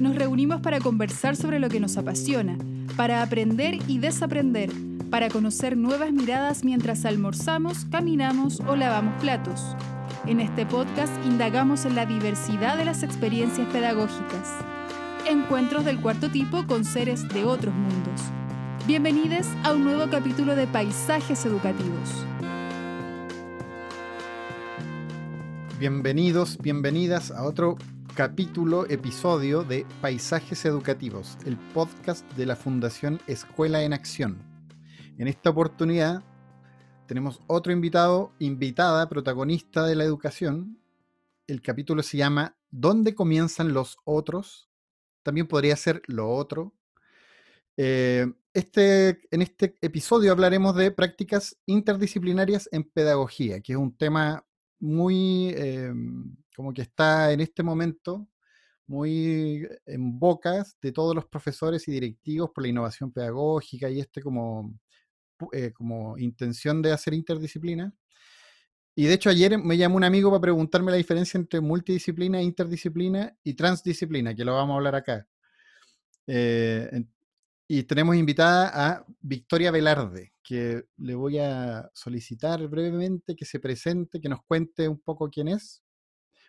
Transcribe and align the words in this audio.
Nos 0.00 0.14
reunimos 0.14 0.60
para 0.60 0.78
conversar 0.78 1.34
sobre 1.34 1.58
lo 1.58 1.68
que 1.68 1.80
nos 1.80 1.96
apasiona, 1.96 2.56
para 2.96 3.20
aprender 3.20 3.78
y 3.88 3.98
desaprender, 3.98 4.70
para 5.10 5.28
conocer 5.28 5.76
nuevas 5.76 6.12
miradas 6.12 6.62
mientras 6.62 7.04
almorzamos, 7.04 7.84
caminamos 7.86 8.60
o 8.60 8.76
lavamos 8.76 9.20
platos. 9.20 9.74
En 10.26 10.38
este 10.38 10.66
podcast 10.66 11.12
indagamos 11.26 11.84
en 11.84 11.96
la 11.96 12.06
diversidad 12.06 12.76
de 12.76 12.84
las 12.84 13.02
experiencias 13.02 13.66
pedagógicas. 13.72 14.48
Encuentros 15.28 15.84
del 15.84 16.00
cuarto 16.00 16.30
tipo 16.30 16.64
con 16.68 16.84
seres 16.84 17.28
de 17.30 17.44
otros 17.44 17.74
mundos. 17.74 18.20
Bienvenidos 18.86 19.48
a 19.64 19.72
un 19.72 19.82
nuevo 19.82 20.08
capítulo 20.08 20.54
de 20.54 20.68
Paisajes 20.68 21.44
Educativos. 21.44 22.24
Bienvenidos, 25.80 26.56
bienvenidas 26.58 27.32
a 27.32 27.42
otro 27.42 27.76
capítulo, 28.18 28.84
episodio 28.90 29.62
de 29.62 29.86
Paisajes 30.00 30.64
Educativos, 30.64 31.38
el 31.46 31.56
podcast 31.72 32.28
de 32.32 32.46
la 32.46 32.56
Fundación 32.56 33.20
Escuela 33.28 33.84
en 33.84 33.92
Acción. 33.92 34.42
En 35.18 35.28
esta 35.28 35.50
oportunidad 35.50 36.24
tenemos 37.06 37.40
otro 37.46 37.72
invitado, 37.72 38.32
invitada, 38.40 39.08
protagonista 39.08 39.86
de 39.86 39.94
la 39.94 40.02
educación. 40.02 40.80
El 41.46 41.62
capítulo 41.62 42.02
se 42.02 42.16
llama 42.16 42.56
¿Dónde 42.72 43.14
comienzan 43.14 43.72
los 43.72 43.98
otros? 44.02 44.68
También 45.22 45.46
podría 45.46 45.76
ser 45.76 46.02
lo 46.08 46.28
otro. 46.28 46.74
Eh, 47.76 48.26
este, 48.52 49.20
en 49.30 49.42
este 49.42 49.76
episodio 49.80 50.32
hablaremos 50.32 50.74
de 50.74 50.90
prácticas 50.90 51.56
interdisciplinarias 51.66 52.68
en 52.72 52.82
pedagogía, 52.82 53.60
que 53.60 53.74
es 53.74 53.78
un 53.78 53.96
tema 53.96 54.44
muy, 54.80 55.50
em, 55.56 56.36
como 56.58 56.74
que 56.74 56.82
está 56.82 57.30
en 57.30 57.40
este 57.40 57.62
momento 57.62 58.26
muy 58.88 59.64
en 59.86 60.18
bocas 60.18 60.76
de 60.82 60.90
todos 60.90 61.14
los 61.14 61.24
profesores 61.26 61.86
y 61.86 61.92
directivos 61.92 62.50
por 62.50 62.62
la 62.64 62.68
innovación 62.68 63.12
pedagógica 63.12 63.88
y 63.88 64.00
este 64.00 64.20
como, 64.20 64.76
eh, 65.52 65.72
como 65.72 66.18
intención 66.18 66.82
de 66.82 66.90
hacer 66.90 67.14
interdisciplina. 67.14 67.94
Y 68.96 69.04
de 69.04 69.14
hecho 69.14 69.30
ayer 69.30 69.56
me 69.56 69.76
llamó 69.76 69.98
un 69.98 70.02
amigo 70.02 70.30
para 70.30 70.40
preguntarme 70.40 70.90
la 70.90 70.96
diferencia 70.96 71.38
entre 71.38 71.60
multidisciplina, 71.60 72.42
interdisciplina 72.42 73.38
y 73.44 73.54
transdisciplina, 73.54 74.34
que 74.34 74.44
lo 74.44 74.54
vamos 74.54 74.74
a 74.74 74.76
hablar 74.78 74.96
acá. 74.96 75.28
Eh, 76.26 77.04
y 77.68 77.84
tenemos 77.84 78.16
invitada 78.16 78.72
a 78.74 79.06
Victoria 79.20 79.70
Velarde, 79.70 80.32
que 80.42 80.86
le 80.96 81.14
voy 81.14 81.38
a 81.38 81.88
solicitar 81.94 82.66
brevemente 82.66 83.36
que 83.36 83.44
se 83.44 83.60
presente, 83.60 84.20
que 84.20 84.28
nos 84.28 84.42
cuente 84.42 84.88
un 84.88 84.98
poco 84.98 85.30
quién 85.30 85.46
es, 85.46 85.84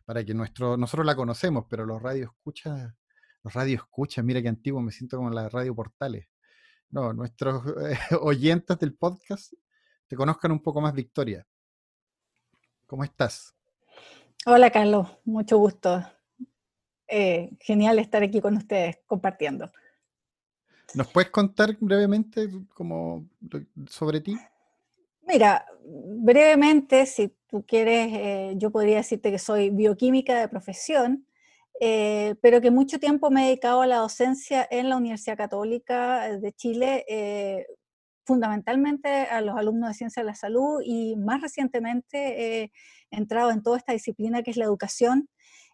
para 0.09 0.25
que 0.25 0.33
nuestro, 0.33 0.75
nosotros 0.75 1.05
la 1.05 1.15
conocemos, 1.15 1.65
pero 1.69 1.85
los 1.85 2.01
radio 2.01 2.33
escucha, 2.35 2.95
los 3.43 3.53
radio 3.53 3.75
escucha, 3.75 4.23
mira 4.23 4.41
qué 4.41 4.47
antiguo, 4.47 4.81
me 4.81 4.91
siento 4.91 5.17
como 5.17 5.29
en 5.29 5.35
la 5.35 5.49
radio 5.49 5.75
portales. 5.75 6.27
No, 6.89 7.13
nuestros 7.13 7.61
oyentes 8.21 8.79
del 8.79 8.95
podcast 8.95 9.53
te 10.07 10.15
conozcan 10.15 10.51
un 10.51 10.63
poco 10.63 10.81
más, 10.81 10.95
Victoria. 10.95 11.45
¿Cómo 12.87 13.03
estás? 13.03 13.53
Hola, 14.47 14.71
Carlos, 14.71 15.07
mucho 15.25 15.59
gusto. 15.59 16.03
Eh, 17.07 17.51
genial 17.59 17.99
estar 17.99 18.23
aquí 18.23 18.41
con 18.41 18.57
ustedes 18.57 18.97
compartiendo. 19.05 19.71
¿Nos 20.95 21.07
puedes 21.09 21.29
contar 21.29 21.77
brevemente 21.79 22.49
como 22.73 23.29
sobre 23.87 24.21
ti? 24.21 24.35
Mira, 25.27 25.67
brevemente, 25.85 27.05
si 27.05 27.37
tú 27.49 27.65
quieres, 27.65 28.09
eh, 28.13 28.53
yo 28.57 28.71
podría 28.71 28.97
decirte 28.97 29.31
que 29.31 29.39
soy 29.39 29.69
bioquímica 29.69 30.39
de 30.39 30.47
profesión, 30.47 31.25
eh, 31.81 32.35
pero 32.41 32.61
que 32.61 32.71
mucho 32.71 32.99
tiempo 32.99 33.31
me 33.31 33.43
he 33.43 33.45
dedicado 33.47 33.81
a 33.81 33.87
la 33.87 33.97
docencia 33.97 34.67
en 34.69 34.89
la 34.89 34.97
Universidad 34.97 35.37
Católica 35.37 36.37
de 36.37 36.53
Chile, 36.53 37.05
eh, 37.07 37.67
fundamentalmente 38.25 39.09
a 39.09 39.41
los 39.41 39.57
alumnos 39.57 39.89
de 39.89 39.95
Ciencia 39.95 40.21
de 40.21 40.27
la 40.27 40.35
Salud 40.35 40.81
y 40.83 41.15
más 41.15 41.41
recientemente 41.41 42.63
he 42.63 42.71
entrado 43.09 43.49
en 43.49 43.63
toda 43.63 43.77
esta 43.77 43.93
disciplina 43.93 44.43
que 44.43 44.51
es 44.51 44.57
la 44.57 44.65
educación 44.65 45.29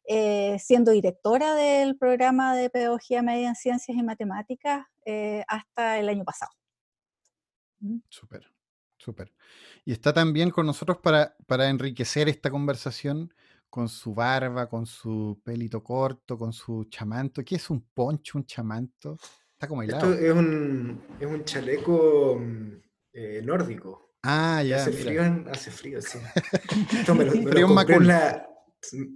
eh, 0.08 0.58
siendo 0.60 0.92
directora 0.92 1.56
del 1.56 1.98
programa 1.98 2.56
de 2.56 2.70
Pedagogía 2.70 3.24
Media 3.24 3.50
en 3.50 3.56
Ciencias 3.56 3.98
y 3.98 4.04
Matemáticas 4.04 4.86
eh, 5.04 5.44
hasta 5.48 5.98
el 5.98 6.10
año 6.10 6.24
pasado. 6.24 6.52
Súper, 8.10 8.48
súper. 9.06 9.32
Y 9.86 9.92
está 9.92 10.12
también 10.12 10.50
con 10.50 10.66
nosotros 10.66 10.98
para, 10.98 11.36
para 11.46 11.70
enriquecer 11.70 12.28
esta 12.28 12.50
conversación 12.50 13.32
con 13.70 13.88
su 13.88 14.14
barba, 14.14 14.68
con 14.68 14.86
su 14.86 15.40
pelito 15.44 15.84
corto, 15.84 16.38
con 16.38 16.52
su 16.52 16.86
chamanto. 16.86 17.44
¿Qué 17.44 17.56
es 17.56 17.70
un 17.70 17.82
poncho, 17.94 18.38
un 18.38 18.46
chamanto? 18.46 19.18
Está 19.54 19.68
como 19.68 19.84
helado. 19.84 20.12
Esto 20.12 20.26
es 20.26 20.34
un, 20.34 21.02
es 21.20 21.28
un 21.28 21.44
chaleco 21.44 22.40
mm, 22.40 22.72
eh, 23.14 23.42
nórdico. 23.44 24.16
Ah, 24.24 24.64
ya. 24.64 24.78
Hace 24.78 24.92
frío, 24.92 25.22
hace 25.52 25.72
frío, 25.72 26.02
sí. 26.02 26.18
Esto 26.92 27.14
me 27.14 27.26
lo, 27.26 27.32
me 27.36 27.52
lo 27.52 27.68
compré 27.68 27.96
en 27.96 28.08
la, 28.08 28.48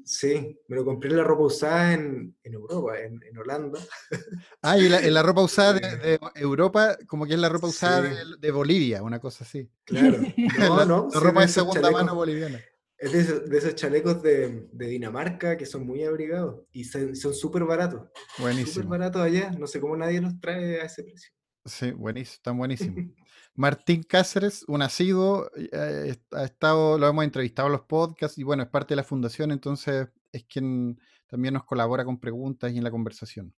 Sí, 0.05 0.59
me 0.67 0.75
lo 0.75 0.85
compré 0.85 1.09
en 1.09 1.17
la 1.17 1.23
ropa 1.23 1.43
usada 1.43 1.93
en, 1.93 2.35
Europa, 2.43 2.99
en, 2.99 3.37
Holanda. 3.37 3.79
Ah, 4.61 4.77
y 4.77 4.89
la, 4.89 4.99
en 4.99 5.13
la 5.13 5.23
ropa 5.23 5.41
usada 5.41 5.73
de, 5.73 6.19
Europa, 6.35 6.97
como 7.07 7.25
que 7.25 7.33
es 7.33 7.39
la 7.39 7.49
ropa 7.49 7.67
usada 7.67 8.01
de, 8.39 8.51
Bolivia, 8.51 9.01
una 9.01 9.19
cosa 9.19 9.43
así. 9.43 9.69
Claro. 9.85 10.17
No, 10.59 10.77
la, 10.77 10.85
no. 10.85 11.07
La 11.13 11.19
ropa 11.19 11.41
de 11.41 11.47
segunda 11.47 11.91
mano 11.91 12.15
boliviana. 12.15 12.59
Es 12.97 13.13
de, 13.13 13.57
esos 13.57 13.75
chalecos 13.75 14.21
de, 14.21 14.67
Dinamarca 14.73 15.55
que 15.55 15.65
son 15.65 15.85
muy 15.87 16.03
abrigados 16.03 16.65
y 16.73 16.83
son 16.83 17.33
súper 17.33 17.63
baratos. 17.63 18.09
Buenísimo. 18.37 18.73
Súper 18.73 18.89
baratos 18.89 19.21
allá. 19.21 19.51
No 19.51 19.67
sé 19.67 19.79
cómo 19.79 19.95
nadie 19.95 20.19
los 20.19 20.39
trae 20.41 20.81
a 20.81 20.83
ese 20.83 21.03
precio. 21.03 21.31
Sí, 21.65 21.91
buenísimo, 21.91 22.35
están 22.35 22.57
buenísimos. 22.57 22.95
Martín 23.59 24.03
Cáceres, 24.03 24.63
un 24.69 24.81
asiduo, 24.81 25.51
eh, 25.57 26.15
ha 26.31 26.43
estado, 26.45 26.97
lo 26.97 27.09
hemos 27.09 27.25
entrevistado 27.25 27.67
en 27.67 27.73
los 27.73 27.81
podcasts 27.81 28.37
y 28.37 28.43
bueno, 28.43 28.63
es 28.63 28.69
parte 28.69 28.93
de 28.93 28.95
la 28.95 29.03
fundación, 29.03 29.51
entonces 29.51 30.07
es 30.31 30.45
quien 30.45 30.97
también 31.27 31.55
nos 31.55 31.65
colabora 31.65 32.05
con 32.05 32.21
preguntas 32.21 32.71
y 32.71 32.77
en 32.77 32.85
la 32.85 32.89
conversación. 32.89 33.53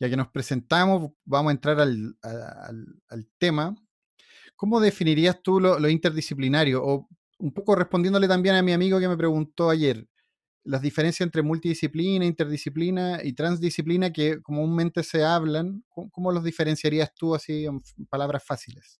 Ya 0.00 0.08
que 0.08 0.16
nos 0.16 0.28
presentamos, 0.28 1.12
vamos 1.26 1.50
a 1.50 1.52
entrar 1.52 1.78
al, 1.80 2.16
tema. 3.36 3.76
¿Cómo 4.56 4.80
definirías 4.80 5.42
tú 5.42 5.60
lo, 5.60 5.86
interdisciplinario? 5.86 6.82
O 6.82 7.06
un 7.38 7.52
poco 7.52 7.74
respondiéndole 7.74 8.28
también 8.28 8.54
a 8.54 8.62
mi 8.62 8.72
amigo 8.72 8.98
que 8.98 9.08
me 9.08 9.18
preguntó 9.18 9.68
ayer, 9.68 10.08
las 10.64 10.80
diferencias 10.80 11.26
entre 11.26 11.42
multidisciplina, 11.42 12.24
interdisciplina 12.24 13.20
y 13.22 13.34
transdisciplina 13.34 14.14
que 14.14 14.40
comúnmente 14.40 15.02
se 15.02 15.22
hablan, 15.24 15.84
¿cómo, 15.90 16.32
los 16.32 16.42
diferenciarías 16.42 17.12
tú 17.14 17.34
así 17.34 17.66
en 17.66 17.82
palabras 18.08 18.42
fáciles? 18.42 18.98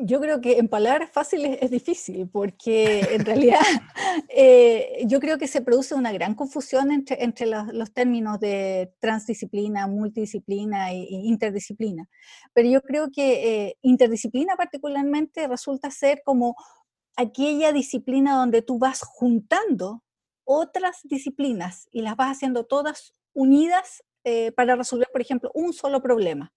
Yo 0.00 0.20
creo 0.20 0.40
que 0.40 0.58
en 0.58 0.68
palabras 0.68 1.10
fáciles 1.10 1.58
es 1.60 1.70
difícil, 1.70 2.28
porque 2.28 3.00
en 3.10 3.24
realidad 3.24 3.58
eh, 4.28 5.02
yo 5.06 5.18
creo 5.18 5.38
que 5.38 5.48
se 5.48 5.60
produce 5.60 5.94
una 5.94 6.12
gran 6.12 6.34
confusión 6.34 6.92
entre, 6.92 7.22
entre 7.24 7.46
los, 7.46 7.92
términos 7.92 8.38
de 8.38 8.92
transdisciplina, 9.00 9.88
multidisciplina 9.88 10.92
e, 10.92 11.08
interdisciplina. 11.10 12.08
Pero 12.52 12.68
yo 12.68 12.80
creo 12.82 13.10
que 13.10 13.66
eh, 13.66 13.78
interdisciplina 13.82 14.54
particularmente 14.56 15.48
resulta 15.48 15.90
ser 15.90 16.22
como 16.24 16.54
aquella 17.16 17.72
disciplina 17.72 18.36
donde 18.36 18.62
tú 18.62 18.78
vas 18.78 19.02
juntando 19.02 20.04
otras 20.44 21.00
disciplinas 21.02 21.88
y 21.90 22.02
las 22.02 22.14
vas 22.14 22.36
haciendo 22.36 22.64
todas 22.64 23.14
unidas 23.32 24.04
eh, 24.22 24.52
para 24.52 24.76
resolver, 24.76 25.08
por 25.10 25.22
ejemplo, 25.22 25.50
un 25.54 25.72
solo 25.72 26.00
problema 26.00 26.52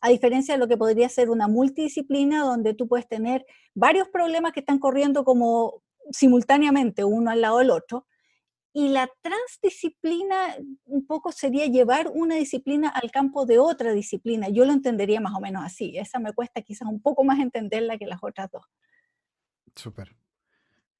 a 0.00 0.08
diferencia 0.08 0.54
de 0.54 0.58
lo 0.58 0.68
que 0.68 0.76
podría 0.76 1.08
ser 1.08 1.30
una 1.30 1.48
multidisciplina 1.48 2.42
donde 2.42 2.74
tú 2.74 2.88
puedes 2.88 3.08
tener 3.08 3.46
varios 3.74 4.08
problemas 4.08 4.52
que 4.52 4.60
están 4.60 4.78
corriendo 4.78 5.24
como 5.24 5.82
simultáneamente 6.10 7.04
uno 7.04 7.30
al 7.30 7.40
lado 7.40 7.58
del 7.58 7.70
otro. 7.70 8.06
Y 8.72 8.90
la 8.90 9.08
transdisciplina 9.22 10.36
un 10.84 11.06
poco 11.06 11.32
sería 11.32 11.66
llevar 11.66 12.10
una 12.12 12.34
disciplina 12.34 12.90
al 12.90 13.10
campo 13.10 13.46
de 13.46 13.58
otra 13.58 13.92
disciplina. 13.92 14.50
Yo 14.50 14.66
lo 14.66 14.72
entendería 14.72 15.18
más 15.18 15.34
o 15.34 15.40
menos 15.40 15.64
así. 15.64 15.96
Esa 15.96 16.18
me 16.18 16.34
cuesta 16.34 16.60
quizás 16.60 16.86
un 16.86 17.00
poco 17.00 17.24
más 17.24 17.38
entenderla 17.38 17.96
que 17.96 18.06
las 18.06 18.18
otras 18.22 18.50
dos. 18.50 18.64
Súper. 19.74 20.14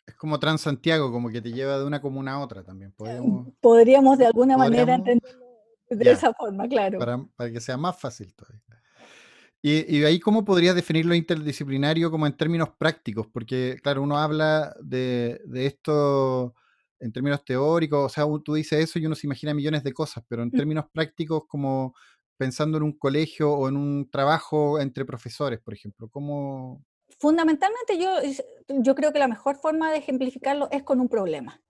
Es 0.07 0.15
como 0.15 0.39
Transantiago, 0.39 1.13
como 1.13 1.29
que 1.29 1.43
te 1.43 1.53
lleva 1.53 1.79
de 1.79 1.85
una 1.85 2.01
comuna 2.01 2.35
a 2.35 2.41
otra 2.41 2.65
también. 2.65 2.93
Podríamos, 2.93 3.49
podríamos 3.61 4.17
de 4.17 4.27
alguna 4.27 4.57
manera 4.57 4.95
entenderlo 4.95 5.47
de 5.91 6.11
esa 6.11 6.33
forma, 6.33 6.69
claro. 6.69 6.99
Para, 6.99 7.25
para, 7.37 7.51
que 7.51 7.61
sea 7.61 7.77
más 7.77 7.99
fácil 7.99 8.35
todavía. 8.35 8.63
Y, 9.69 10.05
ahí, 10.05 10.21
¿cómo 10.21 10.45
podrías 10.45 10.77
definir 10.77 11.07
lo 11.07 11.15
interdisciplinario 11.17 12.09
como 12.09 12.25
en 12.29 12.37
términos 12.37 12.69
prácticos? 12.79 13.27
Porque, 13.27 13.77
claro, 13.83 14.01
uno 14.01 14.17
habla 14.17 14.77
de, 14.81 15.41
esto 15.55 16.55
en 17.01 17.11
términos 17.11 17.45
teóricos, 17.45 18.05
o 18.05 18.09
sea, 18.09 18.25
tú 18.45 18.55
dices 18.55 18.79
eso 18.79 19.01
y 19.01 19.07
uno 19.07 19.17
se 19.17 19.27
imagina 19.27 19.55
millones 19.55 19.83
de 19.83 19.93
cosas, 19.93 20.23
pero 20.29 20.45
en 20.45 20.51
mm. 20.51 20.57
términos 20.57 20.85
prácticos, 20.93 21.47
como 21.49 21.97
pensando 22.37 22.79
en 22.79 22.85
un 22.85 22.93
colegio 22.93 23.53
o 23.55 23.69
en 23.69 23.77
un 23.77 24.09
trabajo 24.09 24.79
entre 24.79 25.05
profesores, 25.05 25.59
por 25.59 25.75
ejemplo, 25.75 26.09
¿cómo...? 26.11 26.85
Fundamentalmente 27.19 27.99
yo, 27.99 28.21
yo 28.69 28.95
creo 28.95 29.13
que 29.13 29.19
la 29.19 29.27
mejor 29.27 29.57
forma 29.57 29.91
de 29.91 29.99
ejemplificarlo 29.99 30.69
es 30.71 30.85
con 30.85 31.01
un 31.01 31.09
problema. 31.09 31.61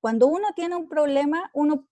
Cuando 0.00 0.26
uno 0.26 0.48
tiene 0.56 0.74
un 0.74 0.88
problema, 0.88 1.52
uno 1.54 1.86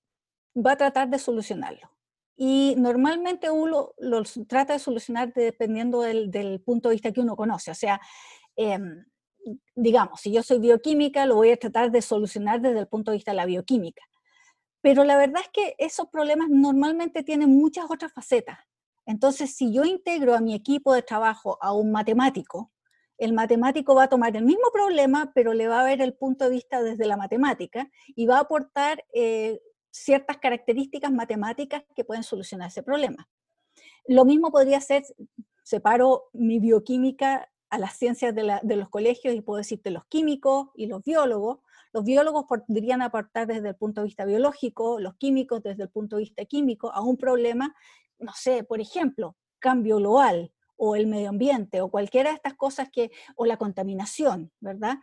va 0.56 0.72
a 0.72 0.76
tratar 0.76 1.08
de 1.08 1.20
solucionarlo. 1.20 1.95
Y 2.36 2.74
normalmente 2.76 3.50
uno 3.50 3.92
lo 3.98 4.22
trata 4.46 4.74
de 4.74 4.78
solucionar 4.78 5.32
dependiendo 5.32 6.02
del, 6.02 6.60
punto 6.64 6.88
de 6.88 6.96
vista 6.96 7.12
que 7.12 7.20
uno 7.20 7.34
conoce. 7.34 7.70
O 7.70 7.74
sea, 7.74 8.00
em, 8.56 9.04
digamos, 9.74 10.20
si 10.20 10.32
yo 10.32 10.42
soy 10.42 10.58
bioquímica, 10.58 11.24
lo 11.26 11.36
voy 11.36 11.50
a 11.50 11.56
tratar 11.56 11.90
de 11.90 12.02
solucionar 12.02 12.60
desde 12.60 12.80
el 12.80 12.88
punto 12.88 13.10
de 13.10 13.16
vista 13.16 13.30
de 13.30 13.36
la 13.36 13.46
bioquímica. 13.46 14.02
Pero 14.82 15.04
la 15.04 15.16
verdad 15.16 15.42
es 15.42 15.48
que 15.48 15.74
esos 15.78 16.08
problemas 16.08 16.48
normalmente 16.50 17.22
tienen 17.22 17.50
muchas 17.50 17.86
otras 17.90 18.12
facetas. 18.12 18.58
Entonces, 19.06 19.54
si 19.54 19.72
yo 19.72 19.84
integro 19.84 20.34
a 20.34 20.40
mi 20.40 20.54
equipo 20.54 20.92
de 20.92 21.02
trabajo 21.02 21.58
a 21.60 21.72
un 21.72 21.90
matemático, 21.92 22.72
el 23.18 23.32
matemático 23.32 23.94
va 23.94 24.04
a 24.04 24.08
tomar 24.08 24.36
el 24.36 24.44
mismo 24.44 24.70
problema, 24.72 25.32
pero 25.34 25.54
le 25.54 25.68
va 25.68 25.80
a 25.80 25.84
ver 25.84 26.02
el 26.02 26.14
punto 26.14 26.44
de 26.44 26.50
vista 26.50 26.82
desde 26.82 27.06
la 27.06 27.16
matemática 27.16 27.88
y 28.14 28.26
va 28.26 28.36
a 28.36 28.40
aportar 28.40 29.04
eh, 29.14 29.60
ciertas 29.96 30.36
características 30.38 31.10
matemáticas 31.10 31.82
que 31.94 32.04
pueden 32.04 32.22
solucionar 32.22 32.68
ese 32.68 32.82
problema. 32.82 33.28
Lo 34.06 34.24
mismo 34.24 34.50
podría 34.50 34.80
ser, 34.80 35.04
separo 35.62 36.24
mi 36.32 36.58
bioquímica 36.58 37.50
a 37.70 37.78
las 37.78 37.94
ciencias 37.96 38.34
de, 38.34 38.76
los 38.76 38.88
colegios 38.88 39.34
y 39.34 39.40
puedo 39.40 39.58
decirte 39.58 39.90
los 39.90 40.04
químicos 40.06 40.68
y 40.74 40.86
los 40.86 41.02
biólogos. 41.02 41.58
Los 41.92 42.04
biólogos 42.04 42.44
podrían 42.44 43.02
aportar 43.02 43.46
desde 43.46 43.70
el 43.70 43.76
punto 43.76 44.02
de 44.02 44.06
vista 44.06 44.24
biológico, 44.24 45.00
los 45.00 45.16
químicos 45.16 45.62
desde 45.62 45.84
el 45.84 45.88
punto 45.88 46.16
de 46.16 46.20
vista 46.22 46.44
químico 46.44 46.92
a 46.92 47.00
un 47.00 47.16
problema, 47.16 47.74
no 48.18 48.32
sé, 48.34 48.64
por 48.64 48.80
ejemplo, 48.80 49.36
cambio 49.58 49.96
global 49.96 50.52
o 50.76 50.94
el 50.94 51.06
medio 51.06 51.30
ambiente 51.30 51.80
o 51.80 51.90
cualquiera 51.90 52.30
de 52.30 52.36
estas 52.36 52.54
cosas 52.54 52.88
que, 52.90 53.10
o 53.34 53.46
la 53.46 53.56
contaminación, 53.56 54.52
¿verdad? 54.60 54.98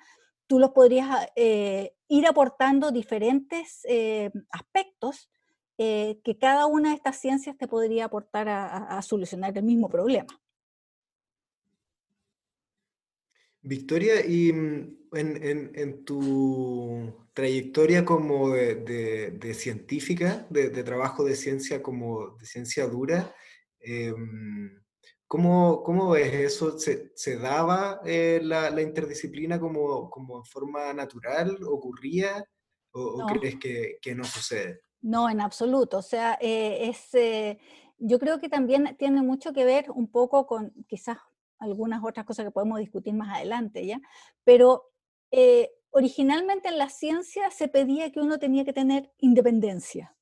Tú 0.54 0.60
los 0.60 0.70
podrías 0.70 1.30
eh, 1.36 1.96
ir 2.10 2.28
aportando 2.28 2.92
diferentes 2.92 3.80
eh, 3.90 4.30
aspectos 4.52 5.32
eh, 5.80 6.20
que 6.24 6.38
cada 6.38 6.68
una 6.68 6.90
de 6.90 6.96
estas 6.96 7.20
ciencias 7.20 7.58
te 7.58 7.68
podría 7.68 8.06
aportar 8.06 8.48
a, 8.48 9.02
solucionar 9.02 9.58
el 9.58 9.64
mismo 9.64 9.90
problema. 9.90 10.28
Victoria, 13.64 14.24
y 14.24 14.54
mm, 14.54 14.98
en, 15.14 16.06
tu 16.06 17.12
trayectoria 17.34 18.06
como 18.06 18.52
de, 18.52 19.56
científica, 19.56 20.46
de, 20.52 20.70
trabajo 20.84 21.26
de 21.26 21.36
ciencia 21.36 21.82
como 21.82 22.38
de 22.38 22.46
ciencia 22.46 22.86
dura, 22.86 23.34
em, 23.80 24.83
¿Cómo, 25.34 25.82
¿Cómo, 25.82 26.12
ves 26.12 26.32
eso? 26.32 26.78
¿Se, 26.78 27.12
se 27.16 27.40
daba 27.40 28.02
eh, 28.06 28.40
la, 28.44 28.70
la, 28.70 28.84
interdisciplina 28.84 29.60
como, 29.60 30.08
como 30.12 30.38
en 30.38 30.46
forma 30.46 30.94
natural? 30.94 31.58
¿Ocurría? 31.66 32.46
¿O, 32.92 33.26
crees 33.26 33.56
que, 33.56 33.98
que, 34.00 34.14
no 34.14 34.26
sucede? 34.26 34.82
No, 35.02 35.28
en 35.28 35.42
absoluto. 35.42 35.98
O 35.98 36.02
sea, 36.04 36.38
eh, 36.40 36.88
es, 36.88 37.16
eh, 37.16 37.58
yo 37.98 38.20
creo 38.20 38.40
que 38.40 38.48
también 38.48 38.96
tiene 39.00 39.24
mucho 39.24 39.54
que 39.54 39.66
ver 39.66 39.90
un 39.90 40.08
poco 40.08 40.46
con 40.46 40.72
quizás 40.88 41.18
algunas 41.58 42.04
otras 42.04 42.28
cosas 42.28 42.46
que 42.46 42.52
podemos 42.52 42.78
discutir 42.78 43.16
más 43.16 43.36
adelante, 43.36 43.88
¿ya? 43.88 44.00
Pero 44.44 44.92
originalmente 45.90 46.68
en 46.68 46.78
la 46.78 46.90
ciencia 46.90 47.50
se 47.50 47.70
pedía 47.70 48.12
que 48.12 48.20
uno 48.20 48.38
tenía 48.38 48.66
que 48.66 48.74
tener 48.74 49.12
independencia. 49.18 50.16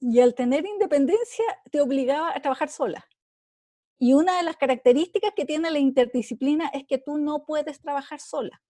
Y 0.00 0.18
al 0.18 0.34
tener 0.34 0.66
independencia 0.66 1.44
te 1.70 1.80
obligaba 1.80 2.34
a 2.34 2.42
trabajar 2.42 2.70
sola. 2.70 3.06
Y 4.02 4.14
una 4.14 4.36
de 4.36 4.42
las 4.42 4.56
características 4.56 5.30
que 5.36 5.44
tiene 5.44 5.70
la 5.70 5.78
interdisciplina 5.78 6.66
es 6.74 6.84
que 6.88 6.98
tú 6.98 7.18
no 7.18 7.44
puedes 7.44 7.80
trabajar 7.80 8.18
sola. 8.18 8.60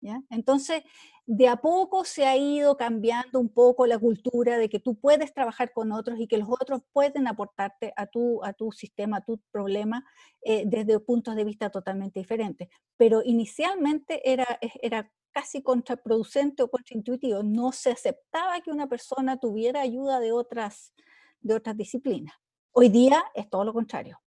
¿ya? 0.00 0.22
Entonces, 0.30 0.84
de 1.26 1.48
a 1.48 1.56
poco 1.56 2.04
se 2.04 2.26
ha 2.26 2.36
ido 2.36 2.76
cambiando 2.76 3.40
un 3.40 3.48
poco 3.48 3.88
la 3.88 3.98
cultura 3.98 4.56
de 4.56 4.68
que 4.68 4.78
tú 4.78 4.94
puedes 4.94 5.34
trabajar 5.34 5.72
con 5.72 5.90
otros 5.90 6.20
y 6.20 6.28
que 6.28 6.38
los 6.38 6.48
otros 6.48 6.82
pueden 6.92 7.26
aportarte 7.26 7.92
a 7.96 8.06
tu, 8.06 8.40
a 8.44 8.52
tu 8.52 8.70
sistema, 8.70 9.16
a 9.16 9.24
tu 9.24 9.40
problema, 9.50 10.04
eh, 10.42 10.62
desde 10.64 11.00
puntos 11.00 11.34
de 11.34 11.42
vista 11.42 11.70
totalmente 11.70 12.20
diferentes. 12.20 12.68
Pero 12.96 13.20
inicialmente 13.24 14.30
era, 14.30 14.60
era 14.80 15.12
casi 15.32 15.60
contraproducente 15.60 16.62
o 16.62 16.70
contraintuitivo. 16.70 17.42
No 17.42 17.72
se 17.72 17.90
aceptaba 17.90 18.60
que 18.60 18.70
una 18.70 18.86
persona 18.86 19.38
tuviera 19.38 19.80
ayuda 19.80 20.20
de 20.20 20.30
otras, 20.30 20.94
de 21.40 21.54
otras 21.54 21.76
disciplinas. 21.76 22.36
Hoy 22.70 22.90
día 22.90 23.24
es 23.34 23.50
todo 23.50 23.64
lo 23.64 23.72
contrario. 23.72 24.20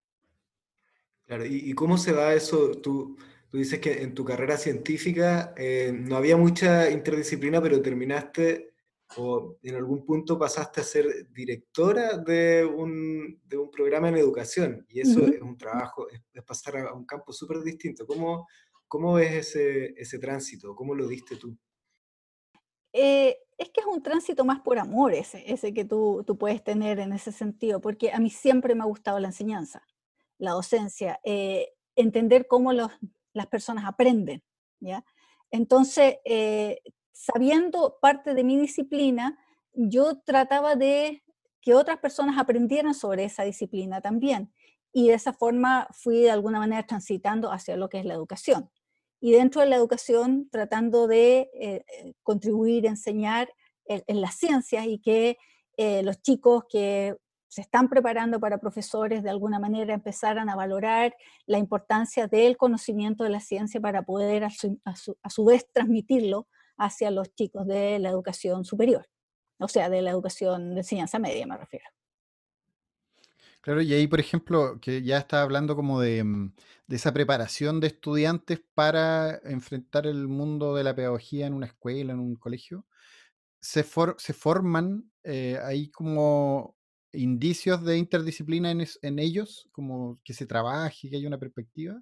Claro, 1.31 1.45
¿y, 1.45 1.73
cómo 1.75 1.97
se 1.97 2.11
va 2.11 2.33
eso? 2.33 2.71
Tú, 2.71 3.15
tú, 3.49 3.57
dices 3.57 3.79
que 3.79 4.03
en 4.03 4.13
tu 4.13 4.25
carrera 4.25 4.57
científica 4.57 5.53
eh, 5.55 5.93
no 5.93 6.17
había 6.17 6.35
mucha 6.35 6.89
interdisciplina, 6.89 7.61
pero 7.61 7.81
terminaste 7.81 8.73
o 9.15 9.55
en 9.63 9.75
algún 9.75 10.05
punto 10.05 10.37
pasaste 10.37 10.81
a 10.81 10.83
ser 10.83 11.31
directora 11.31 12.17
de 12.17 12.65
un, 12.65 13.39
de 13.45 13.57
un 13.57 13.71
programa 13.71 14.09
en 14.09 14.17
educación, 14.17 14.85
y 14.89 14.99
eso 14.99 15.25
es 15.25 15.41
un 15.41 15.57
trabajo, 15.57 16.05
es, 16.09 16.43
pasar 16.43 16.79
a 16.79 16.93
un 16.93 17.05
campo 17.05 17.31
súper 17.31 17.61
distinto. 17.61 18.05
¿Cómo, 18.05 18.45
¿Cómo 18.89 19.13
ves 19.13 19.31
ese, 19.31 19.93
ese 19.95 20.19
tránsito? 20.19 20.75
¿Cómo 20.75 20.93
lo 20.93 21.07
diste 21.07 21.37
tú? 21.37 21.57
Eh, 22.91 23.37
es 23.57 23.69
que 23.69 23.79
es 23.79 23.87
un 23.87 24.03
tránsito 24.03 24.43
más 24.43 24.59
por 24.59 24.77
amor 24.79 25.13
ese, 25.13 25.49
ese 25.49 25.73
que 25.73 25.85
tú, 25.85 26.25
tú, 26.27 26.37
puedes 26.37 26.61
tener 26.61 26.99
en 26.99 27.13
ese 27.13 27.31
sentido, 27.31 27.79
porque 27.79 28.11
a 28.11 28.19
mí 28.19 28.29
siempre 28.29 28.75
me 28.75 28.81
ha 28.81 28.87
gustado 28.87 29.17
la 29.17 29.29
enseñanza 29.29 29.81
la 30.41 30.51
docencia, 30.51 31.19
eh, 31.23 31.69
entender 31.95 32.47
cómo 32.47 32.73
las 32.73 33.47
personas 33.51 33.85
aprenden, 33.85 34.43
¿ya? 34.79 35.05
Entonces, 35.51 36.15
eh, 36.25 36.81
sabiendo 37.11 37.99
parte 38.01 38.33
de 38.33 38.43
mi 38.43 38.57
disciplina, 38.57 39.37
yo 39.73 40.19
trataba 40.21 40.75
de 40.75 41.23
que 41.61 41.75
otras 41.75 41.99
personas 41.99 42.39
aprendieran 42.39 42.95
sobre 42.95 43.23
esa 43.25 43.43
disciplina 43.43 44.01
también. 44.01 44.51
Y 44.91 45.09
de 45.09 45.13
esa 45.13 45.31
forma 45.31 45.87
fui 45.91 46.21
de 46.21 46.31
alguna 46.31 46.57
manera 46.57 46.87
transitando 46.87 47.51
hacia 47.51 47.77
lo 47.77 47.87
que 47.87 47.99
es 47.99 48.05
la 48.05 48.15
educación. 48.15 48.71
Y 49.19 49.33
dentro 49.33 49.61
de 49.61 49.67
la 49.67 49.75
educación 49.75 50.49
tratando 50.49 51.05
de 51.05 51.51
eh, 51.53 51.85
contribuir, 52.23 52.87
enseñar 52.87 53.53
en, 53.85 54.21
las 54.21 54.35
ciencias 54.35 54.87
y 54.87 54.97
que 54.99 55.37
los 56.03 56.21
chicos 56.21 56.63
que 56.69 57.17
se 57.51 57.59
están 57.59 57.89
preparando 57.89 58.39
para 58.39 58.59
profesores 58.59 59.23
de 59.23 59.29
alguna 59.29 59.59
manera 59.59 59.93
empezaran 59.93 60.47
a 60.47 60.55
valorar 60.55 61.13
la 61.45 61.57
importancia 61.57 62.25
del 62.27 62.55
conocimiento 62.55 63.25
de 63.25 63.29
la 63.29 63.41
ciencia 63.41 63.81
para 63.81 64.03
poder 64.03 64.45
a 64.45 64.95
su, 64.95 65.45
vez 65.45 65.67
transmitirlo 65.73 66.47
hacia 66.77 67.11
los 67.11 67.35
chicos 67.35 67.67
de 67.67 67.99
la 67.99 68.07
educación 68.07 68.63
superior, 68.63 69.05
o 69.59 69.67
sea, 69.67 69.89
de 69.89 70.01
la 70.01 70.11
educación 70.11 70.75
de 70.75 70.79
enseñanza 70.79 71.19
media 71.19 71.45
me 71.45 71.57
refiero. 71.57 71.83
Claro, 73.59 73.81
y 73.81 73.93
ahí, 73.93 74.07
por 74.07 74.21
ejemplo, 74.21 74.79
que 74.79 75.03
ya 75.03 75.17
está 75.17 75.41
hablando 75.41 75.75
como 75.75 75.99
de, 75.99 76.23
mm, 76.23 76.53
de, 76.87 76.95
esa 76.95 77.11
preparación 77.11 77.81
de 77.81 77.87
estudiantes 77.87 78.61
para 78.73 79.41
enfrentar 79.43 80.07
el 80.07 80.29
mundo 80.29 80.73
de 80.73 80.85
la 80.85 80.95
pedagogía 80.95 81.47
en 81.47 81.53
una 81.53 81.65
escuela, 81.65 82.13
en 82.13 82.19
un 82.19 82.37
colegio, 82.37 82.85
se, 83.59 83.85
se 84.17 84.33
forman 84.33 85.11
eh, 85.23 85.59
ahí 85.61 85.91
como 85.91 86.77
indicios 87.13 87.83
de 87.83 87.97
interdisciplina 87.97 88.71
en, 88.71 89.19
ellos, 89.19 89.67
como 89.71 90.19
que 90.23 90.33
se 90.33 90.45
trabaje, 90.45 91.09
que 91.09 91.17
haya 91.17 91.27
una 91.27 91.39
perspectiva? 91.39 92.01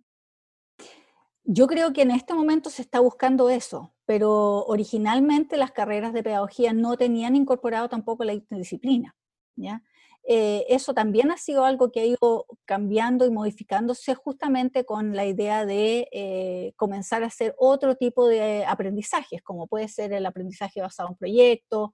Yo 1.43 1.67
creo 1.67 1.93
que 1.93 2.03
en 2.03 2.11
este 2.11 2.33
momento 2.33 2.69
se 2.69 2.81
está 2.81 2.99
buscando 2.99 3.49
eso, 3.49 3.95
pero 4.05 4.65
originalmente 4.65 5.57
las 5.57 5.71
carreras 5.71 6.13
de 6.13 6.23
pedagogía 6.23 6.73
no 6.73 6.95
tenían 6.95 7.35
incorporado 7.35 7.89
tampoco 7.89 8.23
la 8.23 8.33
interdisciplina. 8.33 9.15
¿ya? 9.55 9.81
Eh, 10.23 10.65
eso 10.69 10.93
también 10.93 11.31
ha 11.31 11.37
sido 11.37 11.65
algo 11.65 11.91
que 11.91 12.01
ha 12.01 12.05
ido 12.05 12.45
cambiando 12.65 13.25
y 13.25 13.31
modificándose 13.31 14.13
justamente 14.13 14.85
con 14.85 15.15
la 15.15 15.25
idea 15.25 15.65
de 15.65 16.07
eh, 16.11 16.73
comenzar 16.75 17.23
a 17.23 17.27
hacer 17.27 17.55
otro 17.57 17.95
tipo 17.95 18.27
de 18.27 18.63
aprendizajes, 18.65 19.41
como 19.41 19.67
puede 19.67 19.87
ser 19.87 20.13
el 20.13 20.25
aprendizaje 20.25 20.81
basado 20.81 21.09
en 21.09 21.15
proyectos 21.15 21.91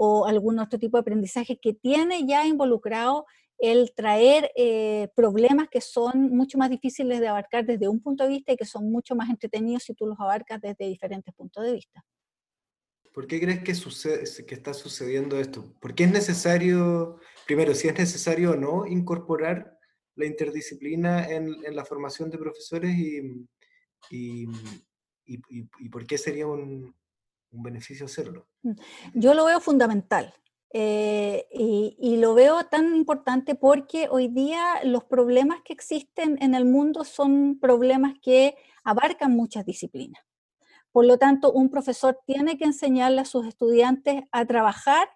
o 0.00 0.26
algún 0.26 0.60
otro 0.60 0.78
tipo 0.78 0.96
de 0.96 1.00
aprendizaje 1.00 1.58
que 1.60 1.74
tiene 1.74 2.24
ya 2.24 2.46
involucrado 2.46 3.26
el 3.58 3.92
traer 3.96 4.52
eh, 4.54 5.08
problemas 5.16 5.68
que 5.68 5.80
son 5.80 6.30
mucho 6.30 6.56
más 6.56 6.70
difíciles 6.70 7.18
de 7.18 7.26
abarcar 7.26 7.66
desde 7.66 7.88
un 7.88 8.00
punto 8.00 8.22
de 8.22 8.30
vista 8.30 8.52
y 8.52 8.56
que 8.56 8.64
son 8.64 8.92
mucho 8.92 9.16
más 9.16 9.28
entretenidos 9.28 9.82
si 9.82 9.94
tú 9.94 10.06
los 10.06 10.20
abarcas 10.20 10.60
desde 10.60 10.86
diferentes 10.86 11.34
puntos 11.34 11.64
de 11.64 11.72
vista. 11.72 12.04
¿Por 13.12 13.26
qué 13.26 13.40
crees 13.40 13.64
que, 13.64 13.74
sucede, 13.74 14.22
que 14.46 14.54
está 14.54 14.72
sucediendo 14.72 15.40
esto? 15.40 15.74
¿Por 15.80 15.96
qué 15.96 16.04
es 16.04 16.12
necesario, 16.12 17.18
primero, 17.44 17.74
si 17.74 17.88
es 17.88 17.98
necesario 17.98 18.52
o 18.52 18.56
no 18.56 18.86
incorporar 18.86 19.76
la 20.14 20.26
interdisciplina 20.26 21.28
en, 21.28 21.56
en 21.64 21.74
la 21.74 21.84
formación 21.84 22.30
de 22.30 22.38
profesores 22.38 22.96
y, 22.96 23.48
y, 24.10 24.46
y, 25.26 25.40
y 25.80 25.88
por 25.88 26.06
qué 26.06 26.16
sería 26.18 26.46
un, 26.46 26.94
un 27.50 27.62
beneficio 27.62 28.06
hacerlo. 28.06 28.46
Mm, 28.62 28.72
yo 29.14 29.34
lo 29.34 29.44
veo 29.44 29.60
fundamental. 29.60 30.34
Eh, 30.70 31.46
y, 31.50 32.16
lo 32.18 32.34
veo 32.34 32.64
tan 32.64 32.94
importante 32.94 33.54
porque 33.54 34.06
hoy 34.10 34.28
día 34.28 34.62
los 34.84 35.04
problemas 35.04 35.62
que 35.64 35.72
existen 35.72 36.36
en 36.42 36.54
el 36.54 36.66
mundo 36.66 37.04
son 37.04 37.58
problemas 37.58 38.12
que 38.20 38.54
abarcan 38.84 39.34
muchas 39.34 39.64
disciplinas. 39.64 40.22
Por 40.92 41.06
lo 41.06 41.16
tanto, 41.16 41.52
un 41.52 41.70
profesor 41.70 42.18
tiene 42.26 42.58
que 42.58 42.64
enseñarle 42.64 43.22
a 43.22 43.24
sus 43.24 43.46
estudiantes 43.46 44.24
a 44.30 44.44
trabajar 44.44 45.08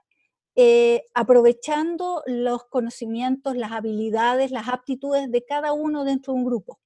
eh, 0.55 1.05
aprovechando 1.15 2.23
los 2.27 2.65
conocimientos, 2.65 3.57
las 3.57 3.73
habilidades, 3.73 4.51
las 4.53 4.69
aptitudes 4.69 5.31
de 5.31 5.45
cada 5.45 5.73
uno 5.73 6.05
dentro 6.05 6.33
de 6.33 6.39
un 6.39 6.45
grupo. 6.47 6.79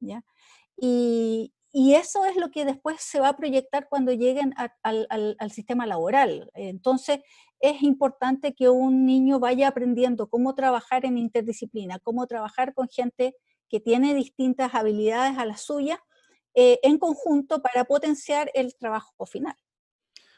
¿ya? 0.00 0.24
Y, 0.76 1.52
y 1.78 1.94
eso 1.94 2.24
es 2.24 2.34
lo 2.34 2.50
que 2.50 2.64
después 2.64 3.00
se 3.00 3.20
va 3.20 3.28
a 3.28 3.36
proyectar 3.36 3.86
cuando 3.88 4.12
lleguen 4.12 4.52
al, 4.82 5.50
sistema 5.52 5.86
laboral. 5.86 6.50
Entonces, 6.54 7.20
es 7.60 7.84
importante 7.84 8.52
que 8.52 8.68
un 8.68 9.06
niño 9.06 9.38
vaya 9.38 9.68
aprendiendo 9.68 10.28
cómo 10.28 10.56
trabajar 10.56 11.04
en 11.04 11.16
interdisciplina, 11.16 12.00
cómo 12.00 12.26
trabajar 12.26 12.74
con 12.74 12.88
gente 12.88 13.36
que 13.68 13.78
tiene 13.78 14.12
distintas 14.16 14.74
habilidades 14.74 15.38
a 15.38 15.44
las 15.44 15.60
suyas 15.60 16.00
eh, 16.52 16.80
en 16.82 16.98
conjunto 16.98 17.62
para 17.62 17.84
potenciar 17.84 18.50
el 18.54 18.74
trabajo 18.74 19.24
final. 19.24 19.54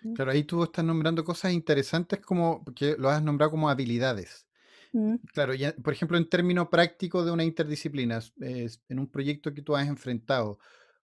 Mm. 0.02 0.12
Claro, 0.12 0.32
ahí 0.32 0.44
tú 0.44 0.62
estás 0.62 0.84
nombrando 0.84 1.24
cosas 1.24 1.54
interesantes 1.54 2.20
como 2.20 2.62
que 2.76 2.96
lo 2.98 3.08
has 3.08 3.22
nombrado 3.22 3.52
como 3.52 3.70
habilidades. 3.70 4.46
Mm. 4.92 5.14
Claro, 5.32 5.54
por 5.82 5.94
ejemplo, 5.94 6.18
en 6.18 6.28
términos 6.28 6.68
prácticos 6.68 7.24
de 7.24 7.32
una 7.32 7.44
interdisciplina, 7.44 8.20
en 8.42 8.98
un 8.98 9.06
proyecto 9.06 9.54
que 9.54 9.62
tú 9.62 9.74
has 9.74 9.88
enfrentado, 9.88 10.58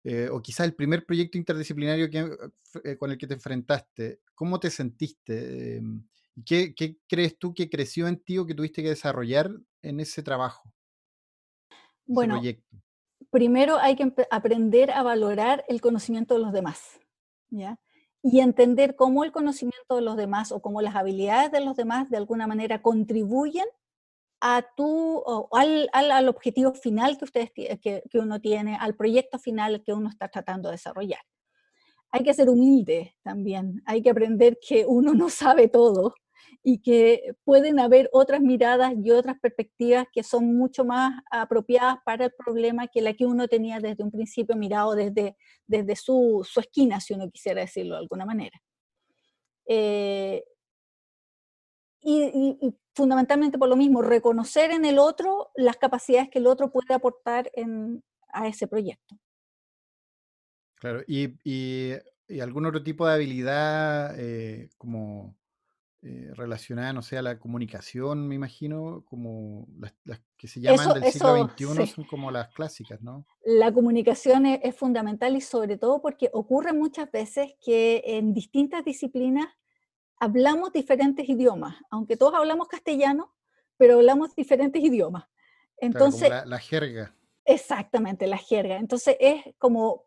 eh, 0.04 0.28
o 0.30 0.42
quizás 0.42 0.66
el 0.66 0.75
primer 0.75 1.06
proyecto 1.06 1.38
interdisciplinario 1.38 2.11
que, 2.11 2.30
eh, 2.84 2.96
con 2.99 3.11
el 3.11 3.16
que 3.16 3.26
te 3.26 3.34
enfrentaste, 3.34 4.20
¿cómo 4.34 4.61
te 4.61 4.70
sentiste? 4.70 5.76
Em, 5.76 6.06
¿Qué, 6.44 6.75
¿Qué 6.75 6.99
crees 7.08 7.38
tú 7.38 7.54
que 7.54 7.70
creció 7.70 8.06
en 8.06 8.18
ti 8.18 8.37
o 8.38 8.44
que 8.44 8.54
tuviste 8.54 8.82
que 8.82 8.90
desarrollar 8.90 9.50
en 9.82 10.00
ese 10.00 10.23
trabajo? 10.23 10.73
bueno, 12.06 12.40
primero 13.30 13.78
hay 13.78 13.96
que 13.96 14.12
aprender 14.30 14.90
a 14.90 15.02
valorar 15.02 15.64
el 15.68 15.80
conocimiento 15.80 16.34
de 16.34 16.40
los 16.40 16.52
demás, 16.52 17.00
¿ya? 17.50 17.78
Y 18.23 18.40
entender 18.40 18.96
cómo 18.96 19.25
el 19.25 19.32
conocimiento 19.32 19.96
de 19.96 20.02
los 20.02 20.16
demás 20.16 20.52
o 20.52 20.61
cómo 20.61 20.82
las 20.82 20.96
habilidades 20.96 21.50
de 21.50 21.61
los 21.61 21.76
demás 21.76 22.11
de 22.11 22.16
alguna 22.16 22.46
manera 22.46 22.82
contribuyen 22.82 23.66
a 24.46 24.62
tu, 24.76 25.24
al, 25.52 25.88
al, 25.94 26.28
objetivo 26.28 26.74
final 26.74 27.16
que, 27.16 27.24
ustedes, 27.24 27.50
que, 27.50 27.78
que 27.80 28.18
uno 28.18 28.42
tiene, 28.42 28.76
al 28.78 28.94
proyecto 28.94 29.38
final 29.38 29.82
que 29.82 29.94
uno 29.94 30.10
está 30.10 30.28
tratando 30.28 30.68
de 30.68 30.74
desarrollar. 30.74 31.22
Hay 32.10 32.22
que 32.22 32.34
ser 32.34 32.50
humilde 32.50 33.16
también, 33.22 33.82
hay 33.86 34.02
que 34.02 34.10
aprender 34.10 34.58
que 34.60 34.84
uno 34.86 35.14
no 35.14 35.30
sabe 35.30 35.68
todo 35.68 36.14
y 36.62 36.82
que 36.82 37.34
pueden 37.44 37.80
haber 37.80 38.10
otras 38.12 38.42
miradas 38.42 38.92
y 39.02 39.10
otras 39.12 39.40
perspectivas 39.40 40.06
que 40.12 40.22
son 40.22 40.54
mucho 40.54 40.84
más 40.84 41.22
apropiadas 41.30 41.96
para 42.04 42.26
el 42.26 42.32
problema 42.36 42.86
que 42.88 43.00
la 43.00 43.14
que 43.14 43.24
uno 43.24 43.48
tenía 43.48 43.80
desde 43.80 44.04
un 44.04 44.10
principio 44.10 44.56
mirado 44.56 44.94
desde, 44.94 45.38
desde 45.66 45.96
su, 45.96 46.46
su 46.46 46.60
esquina, 46.60 47.00
si 47.00 47.14
uno 47.14 47.30
quisiera 47.30 47.62
decirlo 47.62 47.94
de 47.94 48.00
alguna 48.02 48.26
manera. 48.26 48.60
Eh, 49.66 50.44
y, 52.02 52.76
fundamentalmente 52.94 53.58
por 53.58 53.68
lo 53.68 53.76
mismo, 53.76 54.02
reconocer 54.02 54.70
en 54.70 54.84
el 54.84 54.98
otro 54.98 55.50
las 55.54 55.76
capacidades 55.76 56.28
que 56.30 56.38
el 56.38 56.46
otro 56.46 56.70
puede 56.70 56.94
aportar 56.94 57.50
en, 57.54 58.02
a 58.28 58.46
ese 58.48 58.66
proyecto. 58.66 59.16
Claro, 60.76 61.02
y, 61.06 61.34
y, 61.44 61.94
algún 62.40 62.66
otro 62.66 62.82
tipo 62.82 63.06
de 63.06 63.14
habilidad 63.14 64.18
eh, 64.18 64.70
como 64.76 65.36
eh, 66.02 66.30
relacionada, 66.34 66.92
no 66.92 67.00
sé, 67.00 67.16
a 67.16 67.22
la 67.22 67.38
comunicación, 67.38 68.28
me 68.28 68.34
imagino, 68.34 69.04
como 69.06 69.66
las, 70.04 70.20
que 70.36 70.46
se 70.46 70.60
llaman 70.60 71.00
del 71.00 71.10
siglo 71.10 71.48
XXI 71.48 71.86
son 71.86 72.04
como 72.04 72.30
las 72.30 72.52
clásicas, 72.52 73.00
¿no? 73.00 73.26
La 73.44 73.72
comunicación 73.72 74.44
es, 74.44 74.60
es 74.62 74.76
fundamental 74.76 75.34
y 75.36 75.40
sobre 75.40 75.78
todo 75.78 76.02
porque 76.02 76.28
ocurre 76.32 76.74
muchas 76.74 77.10
veces 77.10 77.54
que 77.64 78.02
en 78.04 78.34
distintas 78.34 78.84
disciplinas 78.84 79.46
hablamos 80.18 80.73
diferentes 80.73 81.28
idiomas, 81.28 81.76
aunque 81.90 82.16
todos 82.16 82.35
hablamos 82.35 82.68
castellano, 82.68 83.35
pero 83.76 83.94
hablamos 83.94 84.35
diferentes 84.35 84.83
idiomas. 84.83 85.25
Entonces, 85.78 86.30
la, 86.47 86.59
jerga. 86.59 87.14
Exactamente, 87.44 88.26
la 88.26 88.38
jerga. 88.38 88.76
Entonces 88.76 89.16
es 89.21 89.42
como 89.59 90.06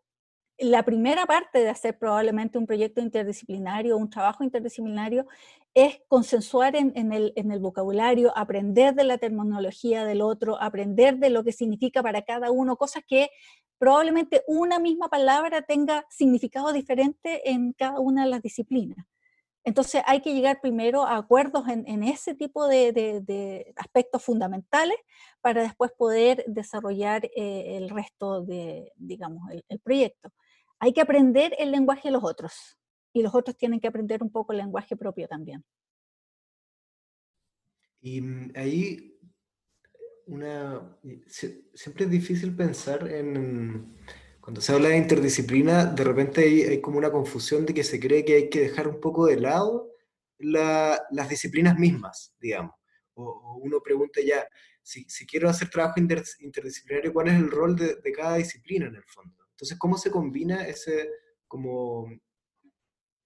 la 0.58 0.84
primera 0.84 1.26
parte 1.26 1.60
de 1.60 1.70
hacer 1.70 2.00
probablemente 2.00 2.58
un 2.58 2.66
proyecto 2.66 3.00
interdisciplinario, 3.02 3.98
un 3.98 4.10
trabajo 4.10 4.44
interdisciplinario, 4.44 5.28
es 5.76 6.02
consensuar 6.08 6.76
en, 6.76 6.92
el, 7.14 7.34
en, 7.36 7.52
el, 7.52 7.60
vocabulario, 7.60 8.36
aprender 8.36 8.96
de 8.96 9.04
la 9.04 9.20
terminología 9.20 10.06
del 10.06 10.22
otro, 10.22 10.60
aprender 10.60 11.18
de 11.18 11.30
lo 11.30 11.44
que 11.44 11.52
significa 11.52 12.02
para 12.02 12.24
cada 12.24 12.50
uno, 12.50 12.78
cosas 12.78 13.04
que 13.08 13.30
probablemente 13.78 14.44
una 14.48 14.80
misma 14.80 15.10
palabra 15.10 15.62
tenga 15.62 16.04
significado 16.10 16.74
diferente 16.74 17.52
en 17.52 17.74
cada 17.74 18.00
una 18.00 18.24
de 18.24 18.32
las 18.32 18.42
disciplinas. 18.42 19.06
Entonces 19.68 20.02
hay 20.06 20.22
que 20.22 20.34
llegar 20.34 20.62
primero 20.62 21.04
a 21.06 21.18
acuerdos 21.18 21.68
en, 21.68 22.02
ese 22.02 22.34
tipo 22.34 22.70
de, 22.70 23.74
aspectos 23.76 24.24
fundamentales 24.24 24.96
para 25.42 25.62
después 25.62 25.92
poder 25.92 26.46
desarrollar 26.48 27.26
eh, 27.36 27.76
el 27.76 27.90
resto 27.90 28.46
de, 28.46 28.94
digamos, 28.96 29.44
el, 29.68 29.80
proyecto. 29.80 30.32
Hay 30.80 30.94
que 30.94 31.02
aprender 31.02 31.54
el 31.60 31.72
lenguaje 31.72 32.08
de 32.08 32.14
los 32.14 32.24
otros 32.24 32.80
y 33.12 33.22
los 33.22 33.36
otros 33.36 33.58
tienen 33.58 33.82
que 33.82 33.90
aprender 33.90 34.24
un 34.24 34.32
poco 34.32 34.54
el 34.54 34.60
lenguaje 34.60 34.96
propio 34.96 35.28
también. 35.28 35.66
Y 38.00 38.22
mm, 38.22 38.54
ahí 38.56 39.20
siempre 41.74 42.06
es 42.06 42.10
difícil 42.10 42.56
pensar 42.56 43.06
en 43.06 43.98
cuando 44.48 44.62
se 44.62 44.72
habla 44.72 44.88
de 44.88 44.98
interdisciplina, 44.98 45.88
de 45.88 46.06
repente 46.06 46.40
hay, 46.40 46.80
como 46.80 46.98
una 46.98 47.12
confusión 47.12 47.66
de 47.66 47.74
que 47.74 47.84
se 47.84 48.00
cree 48.00 48.24
que 48.24 48.36
hay 48.36 48.50
que 48.50 48.62
dejar 48.62 48.88
un 48.88 49.02
poco 49.02 49.26
de 49.26 49.38
lado 49.42 49.92
las 50.40 51.28
disciplinas 51.28 51.78
mismas, 51.78 52.34
digamos. 52.40 52.74
O, 53.16 53.60
uno 53.62 53.82
pregunta 53.84 54.22
ya, 54.26 54.48
si, 54.82 55.06
quiero 55.28 55.50
hacer 55.50 55.70
trabajo 55.70 56.00
interdisciplinario, 56.00 57.12
¿cuál 57.12 57.28
es 57.28 57.34
el 57.34 57.52
rol 57.52 57.76
de, 57.76 58.00
cada 58.16 58.38
disciplina 58.38 58.88
en 58.88 58.96
el 58.96 59.04
fondo? 59.04 59.36
Entonces, 59.50 59.78
¿cómo 59.78 59.98
se 59.98 60.12
combina 60.12 60.66
ese, 60.66 61.10
como, 61.46 62.10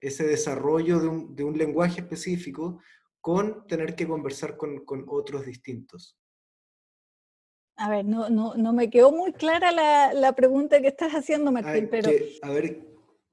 ese 0.00 0.26
desarrollo 0.26 0.98
de 1.28 1.44
un, 1.44 1.56
lenguaje 1.56 2.00
específico 2.00 2.82
con 3.20 3.64
tener 3.68 3.94
que 3.94 4.08
conversar 4.08 4.56
con, 4.56 4.84
con 4.84 5.04
otros 5.06 5.46
distintos? 5.46 6.18
A 7.76 7.88
ver, 7.88 8.04
no, 8.04 8.28
no, 8.28 8.54
no 8.54 8.72
me 8.72 8.90
quedó 8.90 9.12
muy 9.12 9.32
clara 9.32 9.72
la, 9.72 10.12
la 10.12 10.34
pregunta 10.34 10.80
que 10.80 10.88
estás 10.88 11.12
haciendo, 11.12 11.50
Martín, 11.50 11.88
pero... 11.90 12.10
a 12.42 12.50
ver, 12.50 12.80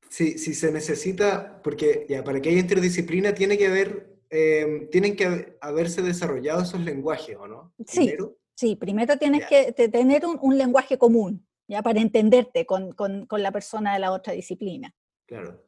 si, 0.09 0.37
si, 0.37 0.53
se 0.53 0.71
necesita, 0.71 1.61
porque 1.61 2.05
ya 2.09 2.23
para 2.23 2.41
que 2.41 2.49
haya 2.49 2.59
interdisciplina 2.59 3.33
tiene 3.33 3.57
que 3.57 3.67
haber, 3.67 4.17
em, 4.29 4.89
tienen 4.89 5.15
que 5.15 5.57
haberse 5.61 6.01
desarrollado 6.01 6.63
esos 6.63 6.79
lenguajes, 6.81 7.35
¿o 7.37 7.47
no? 7.47 7.73
Sí, 7.85 8.05
primero, 8.05 8.37
sí, 8.55 8.75
primero 8.75 9.17
tienes 9.17 9.45
que 9.45 9.71
tener 9.73 10.25
un, 10.25 10.39
un, 10.41 10.57
lenguaje 10.57 10.97
común, 10.97 11.45
ya 11.67 11.83
para 11.83 11.99
entenderte 11.99 12.65
con, 12.65 12.93
con, 12.93 13.25
con 13.25 13.43
la 13.43 13.51
persona 13.51 13.93
de 13.93 13.99
la 13.99 14.11
otra 14.11 14.33
disciplina. 14.33 14.95
Claro. 15.27 15.63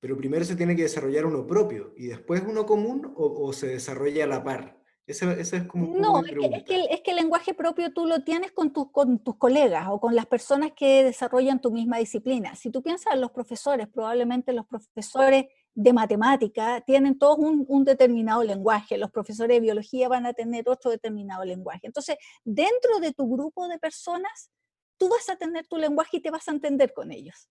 Pero 0.00 0.16
primero 0.16 0.44
se 0.44 0.56
tiene 0.56 0.76
que 0.76 0.82
desarrollar 0.82 1.26
uno 1.26 1.46
propio 1.46 1.92
y 1.96 2.06
después 2.06 2.42
uno 2.46 2.66
común 2.66 3.12
o, 3.16 3.46
o 3.46 3.52
se 3.52 3.66
desarrolla 3.66 4.24
a 4.24 4.28
la 4.28 4.44
par 4.44 4.83
es 5.06 5.64
como 5.68 5.94
no, 5.98 6.24
es 6.24 6.32
que, 6.64 6.86
es, 6.90 7.00
que, 7.02 7.10
el 7.10 7.16
lenguaje 7.16 7.52
propio 7.52 7.92
tú 7.92 8.06
lo 8.06 8.24
tienes 8.24 8.52
con, 8.52 8.72
tus 8.72 8.90
con 8.90 9.18
tus 9.18 9.36
colegas 9.36 9.86
o 9.90 10.00
con 10.00 10.14
las 10.14 10.24
personas 10.24 10.72
que 10.74 11.04
desarrollan 11.04 11.60
tu 11.60 11.70
misma 11.70 11.98
disciplina. 11.98 12.54
Si 12.56 12.70
tú 12.70 12.82
piensas 12.82 13.12
en 13.12 13.20
los 13.20 13.30
profesores, 13.30 13.86
probablemente 13.88 14.54
los 14.54 14.66
profesores 14.66 15.44
de 15.74 15.92
matemática 15.92 16.80
tienen 16.86 17.18
todos 17.18 17.38
un, 17.38 17.66
un, 17.68 17.84
determinado 17.84 18.42
lenguaje, 18.42 18.96
los 18.96 19.10
profesores 19.10 19.56
de 19.56 19.60
biología 19.60 20.08
van 20.08 20.24
a 20.24 20.32
tener 20.32 20.68
otro 20.68 20.90
determinado 20.90 21.44
lenguaje. 21.44 21.80
Entonces, 21.86 22.16
dentro 22.42 22.98
de 23.00 23.12
tu 23.12 23.28
grupo 23.28 23.68
de 23.68 23.78
personas, 23.78 24.50
tú 24.96 25.10
vas 25.10 25.28
a 25.28 25.36
tener 25.36 25.66
tu 25.66 25.76
lenguaje 25.76 26.16
y 26.16 26.20
te 26.20 26.30
vas 26.30 26.48
a 26.48 26.52
entender 26.52 26.94
con 26.94 27.12
ellos. 27.12 27.50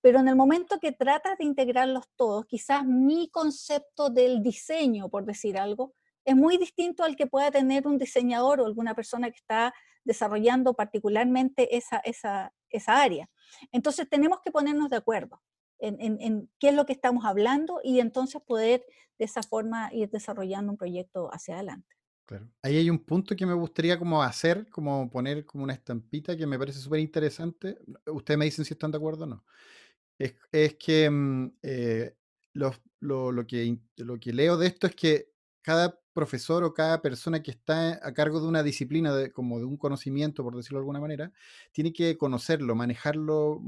Pero 0.00 0.20
en 0.20 0.28
el 0.28 0.36
momento 0.36 0.78
que 0.78 0.92
tratas 0.92 1.38
de 1.38 1.44
integrarlos 1.44 2.04
todos, 2.14 2.46
quizás 2.46 2.84
mi 2.86 3.28
concepto 3.30 4.10
del 4.10 4.42
diseño, 4.42 5.08
por 5.08 5.24
decir 5.24 5.58
algo, 5.58 5.94
es 6.28 6.36
muy 6.36 6.58
distinto 6.58 7.04
al 7.04 7.16
que 7.16 7.26
pueda 7.26 7.50
tener 7.50 7.86
un 7.86 7.96
diseñador 7.96 8.60
o 8.60 8.66
alguna 8.66 8.94
persona 8.94 9.30
que 9.30 9.38
está 9.38 9.72
desarrollando 10.04 10.74
particularmente 10.74 11.74
esa, 11.74 11.98
esa, 12.00 12.52
esa 12.68 13.00
área. 13.00 13.30
Entonces 13.72 14.06
tenemos 14.10 14.40
que 14.44 14.50
ponernos 14.50 14.90
de 14.90 14.96
acuerdo 14.96 15.40
en, 15.78 16.18
en, 16.20 16.50
qué 16.58 16.68
es 16.68 16.74
lo 16.74 16.84
que 16.84 16.92
estamos 16.92 17.24
hablando 17.24 17.80
y 17.82 18.00
entonces 18.00 18.42
poder 18.42 18.84
de 19.18 19.24
esa 19.24 19.42
forma 19.42 19.88
ir 19.94 20.10
desarrollando 20.10 20.72
un 20.72 20.76
proyecto 20.76 21.30
hacia 21.32 21.54
adelante. 21.54 21.88
Claro. 22.26 22.46
Ahí 22.60 22.76
hay 22.76 22.90
un 22.90 22.98
punto 22.98 23.34
que 23.34 23.46
me 23.46 23.54
gustaría 23.54 23.98
como 23.98 24.22
hacer, 24.22 24.68
como 24.68 25.08
poner 25.08 25.46
como 25.46 25.64
una 25.64 25.72
estampita 25.72 26.36
que 26.36 26.46
me 26.46 26.58
parece 26.58 26.78
súper 26.78 27.00
interesante. 27.00 27.78
Ustedes 28.04 28.36
me 28.36 28.44
dicen 28.44 28.66
si 28.66 28.74
están 28.74 28.90
de 28.90 28.98
acuerdo 28.98 29.24
o 29.24 29.28
no. 29.28 29.44
Es, 30.18 30.34
es 30.52 30.74
que 30.74 31.08
mm, 31.08 31.52
eh, 31.62 32.14
lo, 32.52 32.74
lo, 33.00 33.32
lo, 33.32 33.46
que 33.46 33.78
lo 33.96 34.20
que 34.20 34.34
leo 34.34 34.58
de 34.58 34.66
esto 34.66 34.86
es 34.88 34.94
que 34.94 35.32
cada 35.62 35.98
profesor 36.18 36.64
o 36.64 36.74
cada 36.74 37.00
persona 37.00 37.40
que 37.44 37.52
está 37.52 38.00
a 38.02 38.12
cargo 38.12 38.40
de 38.40 38.48
una 38.48 38.64
disciplina, 38.64 39.14
de, 39.14 39.30
como 39.30 39.60
de 39.60 39.66
un 39.66 39.76
conocimiento, 39.76 40.42
por 40.42 40.56
decirlo 40.56 40.78
de 40.78 40.82
alguna 40.82 40.98
manera, 40.98 41.30
tiene 41.70 41.92
que 41.92 42.18
conocerlo, 42.18 42.74
manejarlo 42.74 43.60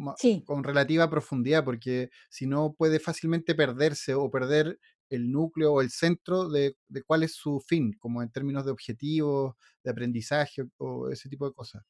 con 0.44 0.64
relativa 0.64 1.08
profundidad, 1.08 1.64
porque 1.64 2.10
si 2.28 2.46
no 2.46 2.74
puede 2.76 2.98
fácilmente 2.98 3.54
perderse 3.54 4.14
o 4.14 4.28
perder 4.32 4.80
el 5.10 5.30
núcleo 5.30 5.74
o 5.74 5.80
el 5.80 5.90
centro 5.90 6.48
de, 6.48 6.76
de, 6.88 7.02
cuál 7.04 7.22
es 7.22 7.34
su 7.34 7.60
fin, 7.60 7.92
como 8.00 8.20
en 8.20 8.30
términos 8.30 8.64
de 8.64 8.72
objetivos, 8.72 9.54
de 9.84 9.90
aprendizaje 9.92 10.64
o 10.78 11.08
ese 11.08 11.28
tipo 11.28 11.46
de 11.46 11.54
cosas. 11.54 11.84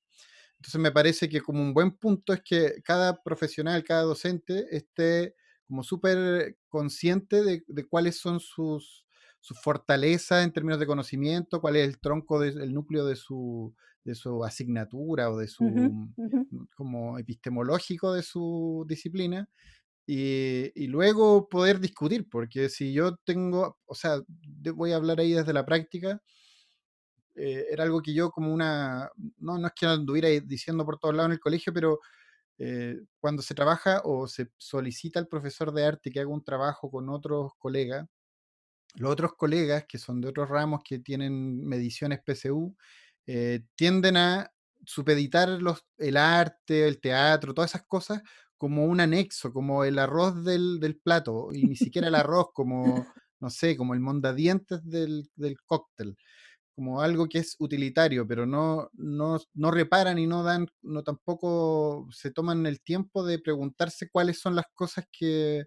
Entonces 0.56 0.78
me 0.78 0.92
parece 0.92 1.26
que 1.30 1.40
como 1.40 1.62
un 1.62 1.72
buen 1.72 1.92
punto 1.92 2.34
es 2.34 2.42
que 2.42 2.82
cada 2.84 3.22
profesional, 3.22 3.82
cada 3.82 4.02
docente 4.02 4.66
esté 4.76 5.34
como 5.66 5.82
súper 5.82 6.58
consciente 6.68 7.42
de, 7.42 7.64
de, 7.66 7.86
cuáles 7.86 8.18
son 8.18 8.40
sus, 8.40 9.06
sus 9.40 9.60
fortalezas 9.60 10.44
en 10.44 10.52
términos 10.52 10.78
de 10.78 10.86
conocimiento, 10.86 11.60
cuál 11.60 11.76
es 11.76 11.88
el 11.88 11.98
tronco, 11.98 12.38
del 12.40 12.72
núcleo 12.72 13.06
de 13.06 13.16
su, 13.16 13.74
de 14.04 14.14
su 14.14 14.44
asignatura 14.44 15.30
o 15.30 15.38
de 15.38 15.48
su, 15.48 15.64
uh 15.64 15.70
-huh. 15.70 16.68
como 16.76 17.18
epistemológico 17.18 18.12
de 18.12 18.22
su 18.22 18.84
disciplina, 18.88 19.48
y, 20.06 20.72
y, 20.74 20.88
luego 20.88 21.48
poder 21.48 21.78
discutir, 21.78 22.28
porque 22.28 22.68
si 22.68 22.92
yo 22.92 23.16
tengo, 23.24 23.78
o 23.86 23.94
sea, 23.94 24.20
voy 24.74 24.92
a 24.92 24.96
hablar 24.96 25.20
ahí 25.20 25.32
desde 25.32 25.52
la 25.52 25.64
práctica, 25.64 26.20
eh, 27.36 27.66
era 27.70 27.84
algo 27.84 28.02
que 28.02 28.12
yo 28.12 28.30
como 28.30 28.52
una, 28.52 29.10
no, 29.38 29.58
no 29.58 29.66
es 29.68 29.72
que 29.74 29.86
anduviera 29.86 30.28
diciendo 30.28 30.84
por 30.84 30.98
todos 30.98 31.14
lados 31.14 31.28
en 31.28 31.34
el 31.34 31.40
colegio, 31.40 31.72
pero 31.72 32.00
eh, 32.58 33.00
cuando 33.20 33.40
se 33.42 33.54
trabaja 33.54 34.02
o 34.04 34.26
se 34.28 34.50
solicita 34.58 35.18
al 35.20 35.28
profesor 35.28 35.72
de 35.72 35.84
arte 35.84 36.10
que 36.10 36.20
haga 36.20 36.28
un 36.28 36.44
trabajo 36.44 36.90
con 36.90 37.08
otros 37.08 37.52
colegas, 37.58 38.06
los 38.96 39.12
otros 39.12 39.34
colegas 39.36 39.84
que 39.86 39.98
son 39.98 40.20
de 40.20 40.28
otros 40.28 40.48
ramos 40.48 40.80
que 40.84 40.98
tienen 40.98 41.64
mediciones 41.64 42.20
PSU, 42.24 42.76
eh, 43.26 43.60
tienden 43.76 44.16
a 44.16 44.52
supeditar 44.84 45.48
los, 45.48 45.84
el 45.98 46.16
arte, 46.16 46.88
el 46.88 47.00
teatro, 47.00 47.54
todas 47.54 47.72
esas 47.72 47.86
cosas 47.86 48.22
como 48.56 48.84
un 48.84 49.00
anexo, 49.00 49.52
como 49.52 49.84
el 49.84 49.98
arroz 49.98 50.44
del, 50.44 50.80
del 50.80 50.98
plato, 50.98 51.48
y 51.52 51.64
ni 51.64 51.76
siquiera 51.76 52.08
el 52.08 52.14
arroz, 52.14 52.48
como, 52.52 52.84
no 53.40 53.50
sé, 53.50 53.76
como 53.76 53.94
el 53.94 54.00
mondadientes 54.00 54.84
del, 54.84 55.30
del 55.34 55.56
cóctel, 55.64 56.16
como 56.74 57.00
algo 57.00 57.28
que 57.28 57.38
es 57.38 57.56
utilitario, 57.58 58.26
pero 58.26 58.46
no, 58.46 58.90
no, 58.94 59.38
no 59.54 59.70
reparan 59.70 60.18
y 60.18 60.26
no 60.26 60.42
dan, 60.42 60.66
no 60.82 61.02
tampoco 61.02 62.08
se 62.10 62.30
toman 62.30 62.66
el 62.66 62.80
tiempo 62.82 63.24
de 63.24 63.38
preguntarse 63.38 64.10
cuáles 64.10 64.40
son 64.40 64.56
las 64.56 64.66
cosas 64.74 65.06
que, 65.10 65.66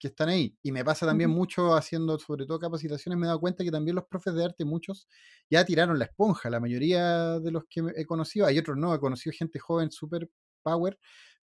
que 0.00 0.08
están 0.08 0.30
ahí. 0.30 0.56
Y 0.62 0.72
me 0.72 0.84
pasa 0.84 1.06
también 1.06 1.30
uh 1.30 1.34
-huh. 1.34 1.36
mucho 1.36 1.74
haciendo, 1.74 2.18
sobre 2.18 2.46
todo 2.46 2.58
capacitaciones, 2.58 3.18
me 3.18 3.26
he 3.26 3.28
dado 3.28 3.38
cuenta 3.38 3.62
que 3.62 3.70
también 3.70 3.94
los 3.94 4.06
profes 4.06 4.34
de 4.34 4.44
arte, 4.44 4.64
muchos, 4.64 5.06
ya 5.48 5.64
tiraron 5.64 5.98
la 5.98 6.06
esponja, 6.06 6.50
la 6.50 6.58
mayoría 6.58 7.38
de 7.38 7.50
los 7.52 7.64
que 7.68 7.82
he 7.94 8.06
conocido, 8.06 8.46
hay 8.46 8.58
otros 8.58 8.76
no, 8.76 8.94
he 8.94 8.98
conocido 8.98 9.32
gente 9.36 9.58
joven, 9.60 9.92
super 9.92 10.28
power, 10.62 10.98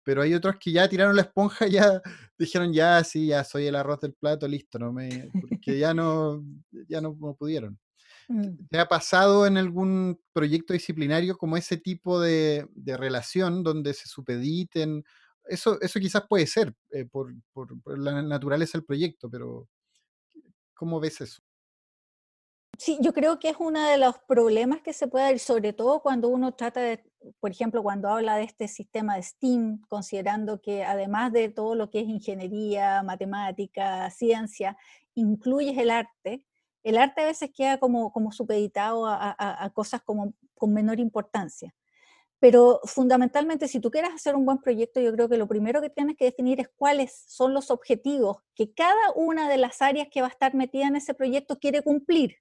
pero 0.04 0.22
hay 0.22 0.34
otros 0.34 0.56
que 0.60 0.72
ya 0.72 0.88
tiraron 0.88 1.16
la 1.16 1.22
esponja, 1.22 1.66
ya 1.98 2.00
dijeron, 2.38 2.72
ya, 2.72 3.02
sí, 3.04 3.26
ya 3.28 3.44
soy 3.44 3.66
el 3.66 3.76
arroz 3.76 4.00
del 4.00 4.14
plato, 4.14 4.46
listo, 4.46 4.78
no 4.78 4.92
me, 4.92 5.30
porque 5.32 5.78
ya 5.78 5.92
no, 5.92 6.44
ya 6.88 7.00
no, 7.00 7.16
no 7.20 7.34
pudieron. 7.34 7.78
Mm. 8.28 8.68
¿Te 8.70 8.78
ha 8.78 8.86
pasado 8.86 9.46
en 9.46 9.58
algún 9.58 10.18
proyecto 10.32 10.72
disciplinario 10.72 11.36
como 11.36 11.56
ese 11.56 11.76
tipo 11.76 12.20
de, 12.20 12.66
de 12.74 12.96
relación 12.96 13.62
donde 13.62 13.92
se 13.94 14.08
supediten? 14.08 15.04
Eso, 15.46 15.80
eso 15.80 16.00
quizás 16.00 16.24
puede 16.28 16.46
ser 16.46 16.74
eh, 16.90 17.04
por, 17.04 17.32
por, 17.52 17.98
la 17.98 18.22
naturaleza 18.22 18.78
del 18.78 18.84
proyecto, 18.84 19.28
pero 19.30 19.68
¿cómo 20.74 21.00
ves 21.00 21.20
eso? 21.20 21.42
Sí, 22.78 22.98
yo 23.00 23.12
creo 23.12 23.38
que 23.38 23.50
es 23.50 23.56
uno 23.58 23.86
de 23.86 23.98
los 23.98 24.18
problemas 24.26 24.82
que 24.82 24.92
se 24.92 25.06
puede 25.06 25.26
dar, 25.26 25.38
sobre 25.38 25.72
todo 25.72 26.00
cuando 26.00 26.28
uno 26.28 26.54
trata 26.54 26.80
de, 26.80 27.04
por 27.38 27.50
ejemplo, 27.50 27.82
cuando 27.82 28.08
habla 28.08 28.36
de 28.36 28.44
este 28.44 28.66
sistema 28.66 29.16
de 29.16 29.22
STEAM, 29.22 29.82
considerando 29.88 30.60
que 30.60 30.82
además 30.84 31.32
de 31.32 31.50
todo 31.50 31.76
lo 31.76 31.88
que 31.88 32.00
es 32.00 32.08
ingeniería, 32.08 33.02
matemática, 33.02 34.10
ciencia, 34.10 34.76
incluyes 35.14 35.78
el 35.78 35.90
arte, 35.90 36.44
el 36.82 36.98
arte 36.98 37.22
a 37.22 37.26
veces 37.26 37.50
queda 37.54 37.78
como, 37.78 38.12
como 38.12 38.32
supeditado 38.32 39.06
a, 39.06 39.36
a 39.38 39.70
cosas 39.70 40.02
como, 40.02 40.34
con 40.54 40.72
menor 40.72 40.98
importancia. 40.98 41.74
Pero 42.44 42.80
fundamentalmente, 42.84 43.68
si 43.68 43.80
tú 43.80 43.90
quieres 43.90 44.10
hacer 44.12 44.36
un 44.36 44.44
buen 44.44 44.58
proyecto, 44.58 45.00
yo 45.00 45.10
creo 45.14 45.30
que 45.30 45.38
lo 45.38 45.48
primero 45.48 45.80
que 45.80 45.88
tienes 45.88 46.14
que 46.14 46.26
definir 46.26 46.60
es 46.60 46.68
cuáles 46.76 47.24
son 47.26 47.54
los 47.54 47.70
objetivos 47.70 48.36
que 48.54 48.74
cada 48.74 49.12
una 49.16 49.48
de 49.48 49.56
las 49.56 49.80
áreas 49.80 50.08
que 50.12 50.20
va 50.20 50.26
a 50.26 50.30
estar 50.30 50.54
metida 50.54 50.86
en 50.86 50.96
ese 50.96 51.14
proyecto 51.14 51.58
quiere 51.58 51.80
cumplir 51.80 52.36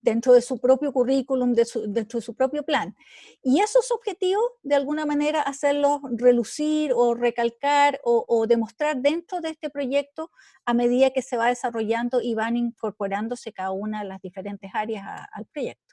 dentro 0.00 0.32
de 0.32 0.42
su 0.42 0.60
propio 0.60 0.92
currículum, 0.92 1.54
de 1.54 1.64
su, 1.64 1.92
dentro 1.92 2.20
de 2.20 2.24
su 2.24 2.36
propio 2.36 2.62
plan. 2.62 2.94
Y 3.42 3.58
esos 3.58 3.90
objetivos, 3.90 4.44
de 4.62 4.76
alguna 4.76 5.06
manera, 5.06 5.42
hacerlos 5.42 6.02
relucir 6.12 6.92
o 6.94 7.16
recalcar 7.16 8.00
o, 8.04 8.46
demostrar 8.46 8.98
dentro 8.98 9.40
de 9.40 9.48
este 9.48 9.70
proyecto 9.70 10.30
a 10.66 10.72
medida 10.72 11.10
que 11.10 11.22
se 11.22 11.36
va 11.36 11.48
desarrollando 11.48 12.20
y 12.20 12.34
van 12.36 12.56
incorporándose 12.56 13.52
cada 13.52 13.72
una 13.72 14.02
de 14.04 14.08
las 14.08 14.22
diferentes 14.22 14.70
áreas 14.72 15.04
al 15.32 15.46
proyecto. 15.46 15.87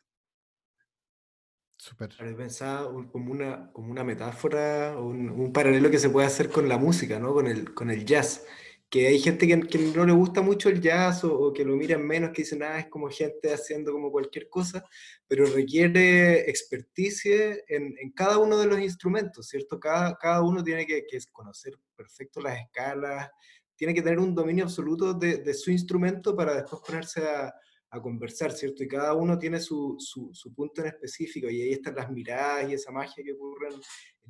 Super. 1.86 2.10
Pensaba 2.36 2.92
como 3.12 3.32
una, 3.32 3.72
como 3.72 3.92
una 3.92 4.04
metáfora, 4.04 4.98
un, 4.98 5.30
un, 5.30 5.54
paralelo 5.54 5.92
que 5.92 6.00
se 6.00 6.10
puede 6.10 6.26
hacer 6.26 6.50
con 6.50 6.68
la 6.68 6.80
música, 6.80 7.20
¿no? 7.20 7.32
con, 7.32 7.46
el, 7.46 7.76
con 7.76 7.92
el 7.92 8.04
jazz 8.04 8.44
que 8.90 9.06
hay 9.06 9.20
gente 9.20 9.46
que, 9.46 9.60
que, 9.68 9.78
no 9.78 10.04
le 10.04 10.12
gusta 10.12 10.42
mucho 10.42 10.70
el 10.70 10.82
jazz 10.82 11.24
o, 11.24 11.40
o, 11.40 11.54
que 11.54 11.64
lo 11.64 11.76
miran 11.76 12.04
menos, 12.04 12.32
que 12.32 12.42
dicen, 12.42 12.64
ah, 12.64 12.80
es 12.80 12.88
como 12.88 13.08
gente 13.10 13.54
haciendo 13.54 13.92
como 13.92 14.12
cualquier 14.12 14.50
cosa, 14.50 14.84
pero 15.28 15.46
requiere 15.46 16.50
experticia 16.50 17.54
en, 17.68 17.96
en 18.00 18.12
cada 18.14 18.40
uno 18.40 18.58
de 18.58 18.66
los 18.66 18.80
instrumentos, 18.80 19.48
¿cierto? 19.48 19.80
Cada, 19.80 20.16
cada 20.16 20.42
uno 20.42 20.64
tiene 20.64 20.88
que, 20.88 21.06
que, 21.06 21.20
conocer 21.32 21.74
perfecto 21.96 22.42
las 22.42 22.60
escalas, 22.62 23.30
tiene 23.76 23.94
que 23.94 24.02
tener 24.02 24.18
un 24.18 24.34
dominio 24.34 24.64
absoluto 24.64 25.14
de, 25.14 25.38
de 25.38 25.54
su 25.54 25.70
instrumento 25.70 26.36
para 26.36 26.56
después 26.56 26.82
ponerse 26.84 27.28
a, 27.28 27.54
a, 27.96 28.02
conversar, 28.02 28.52
¿cierto? 28.52 28.84
Y 28.84 28.88
cada 28.88 29.14
uno 29.14 29.38
tiene 29.38 29.60
su, 29.60 29.96
su, 30.00 30.54
punto 30.54 30.82
en 30.82 30.88
específico 30.88 31.50
y 31.50 31.62
ahí 31.62 31.74
están 31.74 31.96
las 31.96 32.12
miradas 32.12 32.70
y 32.70 32.74
esa 32.74 32.92
magia 32.92 33.24
que 33.24 33.34
ocurre 33.34 33.70
en, 33.70 33.82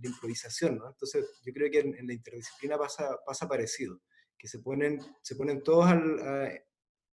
la 0.02 0.10
improvisación, 0.10 0.78
¿no? 0.78 0.90
Entonces 0.90 1.26
yo 1.46 1.54
creo 1.54 1.72
que 1.72 1.80
en, 1.80 2.08
la 2.08 2.14
interdisciplina 2.14 2.78
pasa, 2.78 3.18
pasa 3.26 3.48
parecido 3.48 4.02
que 4.38 4.48
se 4.48 4.60
ponen, 4.60 5.00
se 5.22 5.36
ponen 5.36 5.64
todos, 5.64 5.88
al, 5.88 6.62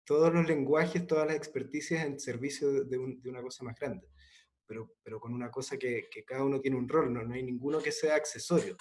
todos 0.06 0.34
los 0.34 0.48
lenguajes, 0.48 1.08
todas 1.08 1.28
las 1.28 1.36
experticias 1.36 2.06
en 2.06 2.20
servicio 2.20 2.86
de, 2.86 2.98
una 2.98 3.42
cosa 3.42 3.64
más 3.64 3.76
grande, 3.80 4.08
pero, 4.66 4.96
pero 5.04 5.20
con 5.20 5.34
una 5.34 5.50
cosa 5.50 5.78
que, 5.78 6.08
que 6.12 6.24
cada 6.24 6.44
uno 6.44 6.62
tiene 6.62 6.78
un 6.78 6.88
rol, 6.88 7.12
no, 7.12 7.24
no 7.24 7.34
hay 7.34 7.44
ninguno 7.44 7.80
que 7.80 7.92
sea 7.92 8.16
accesorio. 8.16 8.78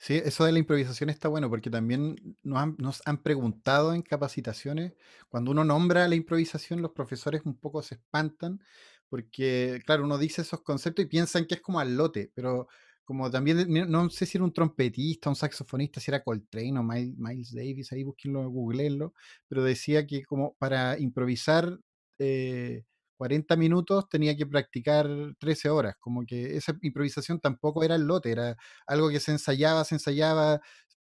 Sí, 0.00 0.14
eso 0.24 0.44
de 0.44 0.52
la 0.52 0.60
improvisación 0.60 1.10
está 1.10 1.26
bueno 1.28 1.50
porque 1.50 1.70
también 1.70 2.16
nos 2.44 3.02
han, 3.04 3.22
preguntado 3.22 3.92
en 3.92 4.02
capacitaciones, 4.02 4.94
cuando 5.28 5.50
uno 5.50 5.64
nombra 5.64 6.06
la 6.06 6.14
improvisación, 6.14 6.80
los 6.82 6.92
profesores 6.92 7.42
un 7.44 7.56
poco 7.58 7.82
se 7.82 7.96
espantan 7.96 8.60
porque, 9.08 9.82
claro, 9.86 10.04
uno 10.04 10.16
dice 10.18 10.42
esos 10.42 10.62
conceptos 10.62 11.04
y 11.04 11.08
piensan 11.08 11.46
que 11.46 11.56
es 11.56 11.60
como 11.60 11.80
al 11.80 11.96
lote, 11.96 12.30
pero 12.34 12.68
como 13.04 13.30
también, 13.30 13.66
no 13.90 14.10
sé 14.10 14.26
si 14.26 14.38
era 14.38 14.44
un 14.44 14.52
trompetista, 14.52 15.30
un 15.30 15.36
saxofonista, 15.36 16.00
si 16.00 16.10
era 16.10 16.22
Coltrane 16.22 16.78
o 16.78 16.82
Miles 16.82 17.54
Davis, 17.54 17.90
ahí 17.92 18.04
búsquenlo, 18.04 18.48
googleenlo, 18.50 19.14
pero 19.48 19.64
decía 19.64 20.06
que 20.06 20.24
como 20.24 20.54
para 20.58 20.98
improvisar 20.98 21.78
eh, 22.18 22.84
40 23.18 23.56
minutos 23.56 24.08
tenía 24.08 24.36
que 24.36 24.46
practicar 24.46 25.08
13 25.38 25.70
horas, 25.70 25.96
como 26.00 26.24
que 26.26 26.56
esa 26.56 26.74
improvisación 26.82 27.40
tampoco 27.40 27.84
era 27.84 27.96
el 27.96 28.04
lote, 28.04 28.30
era 28.32 28.56
algo 28.86 29.10
que 29.10 29.20
se 29.20 29.32
ensayaba, 29.32 29.84
se 29.84 29.96
ensayaba, 29.96 30.60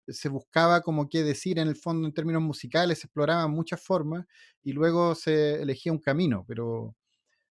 se 0.08 0.28
buscaba 0.28 0.82
como 0.82 1.08
qué 1.08 1.22
decir 1.24 1.58
en 1.58 1.68
el 1.68 1.76
fondo 1.76 2.08
en 2.08 2.14
términos 2.14 2.42
musicales, 2.42 3.00
se 3.00 3.06
exploraban 3.06 3.50
muchas 3.52 3.82
formas 3.82 4.26
y 4.62 4.72
luego 4.72 5.14
se 5.14 5.62
elegía 5.62 5.92
un 5.92 6.00
camino, 6.00 6.44
pero 6.48 6.96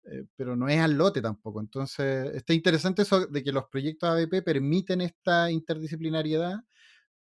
eh, 0.05 0.25
pero 0.37 0.57
no 0.57 0.69
es 0.69 0.81
al 0.81 0.95
lote 0.95 1.23
tampoco. 1.23 1.61
Entonces, 1.61 2.35
está 2.35 2.55
interesante 2.55 3.03
eso 3.03 3.27
de 3.27 3.43
que 3.45 3.53
los 3.53 3.67
proyectos 3.67 4.11
ABP 4.11 4.43
permiten 4.43 5.01
esta 5.01 5.51
interdisciplinariedad, 5.51 6.61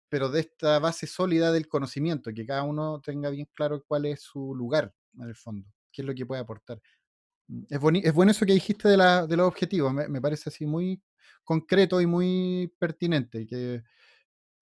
pero 0.09 0.29
de 0.29 0.41
esta 0.41 0.79
base 0.79 1.07
sólida 1.07 1.51
del 1.51 1.67
conocimiento, 1.67 2.31
que 2.33 2.45
cada 2.45 2.63
uno 2.63 3.01
tenga 3.01 3.29
bien 3.29 3.47
claro 3.53 3.83
cuál 3.87 4.05
es 4.05 4.21
su 4.21 4.55
lugar 4.55 4.93
en 5.15 5.23
el 5.29 5.35
fondo, 5.35 5.67
qué 5.91 6.01
es 6.03 6.07
lo 6.07 6.15
que 6.15 6.25
puede 6.25 6.41
aportar. 6.41 6.81
Es, 7.69 7.79
es 8.03 8.13
bueno 8.13 8.31
eso 8.31 8.45
que 8.45 8.53
dijiste 8.53 8.89
de, 8.89 8.97
la, 8.97 9.25
de 9.25 9.37
los 9.37 9.47
objetivos, 9.47 9.93
me, 9.93 10.07
me, 10.07 10.21
parece 10.21 10.49
así 10.49 10.65
muy 10.65 11.01
concreto 11.43 12.01
y 12.01 12.05
muy 12.05 12.73
pertinente, 12.77 13.47
que 13.47 13.83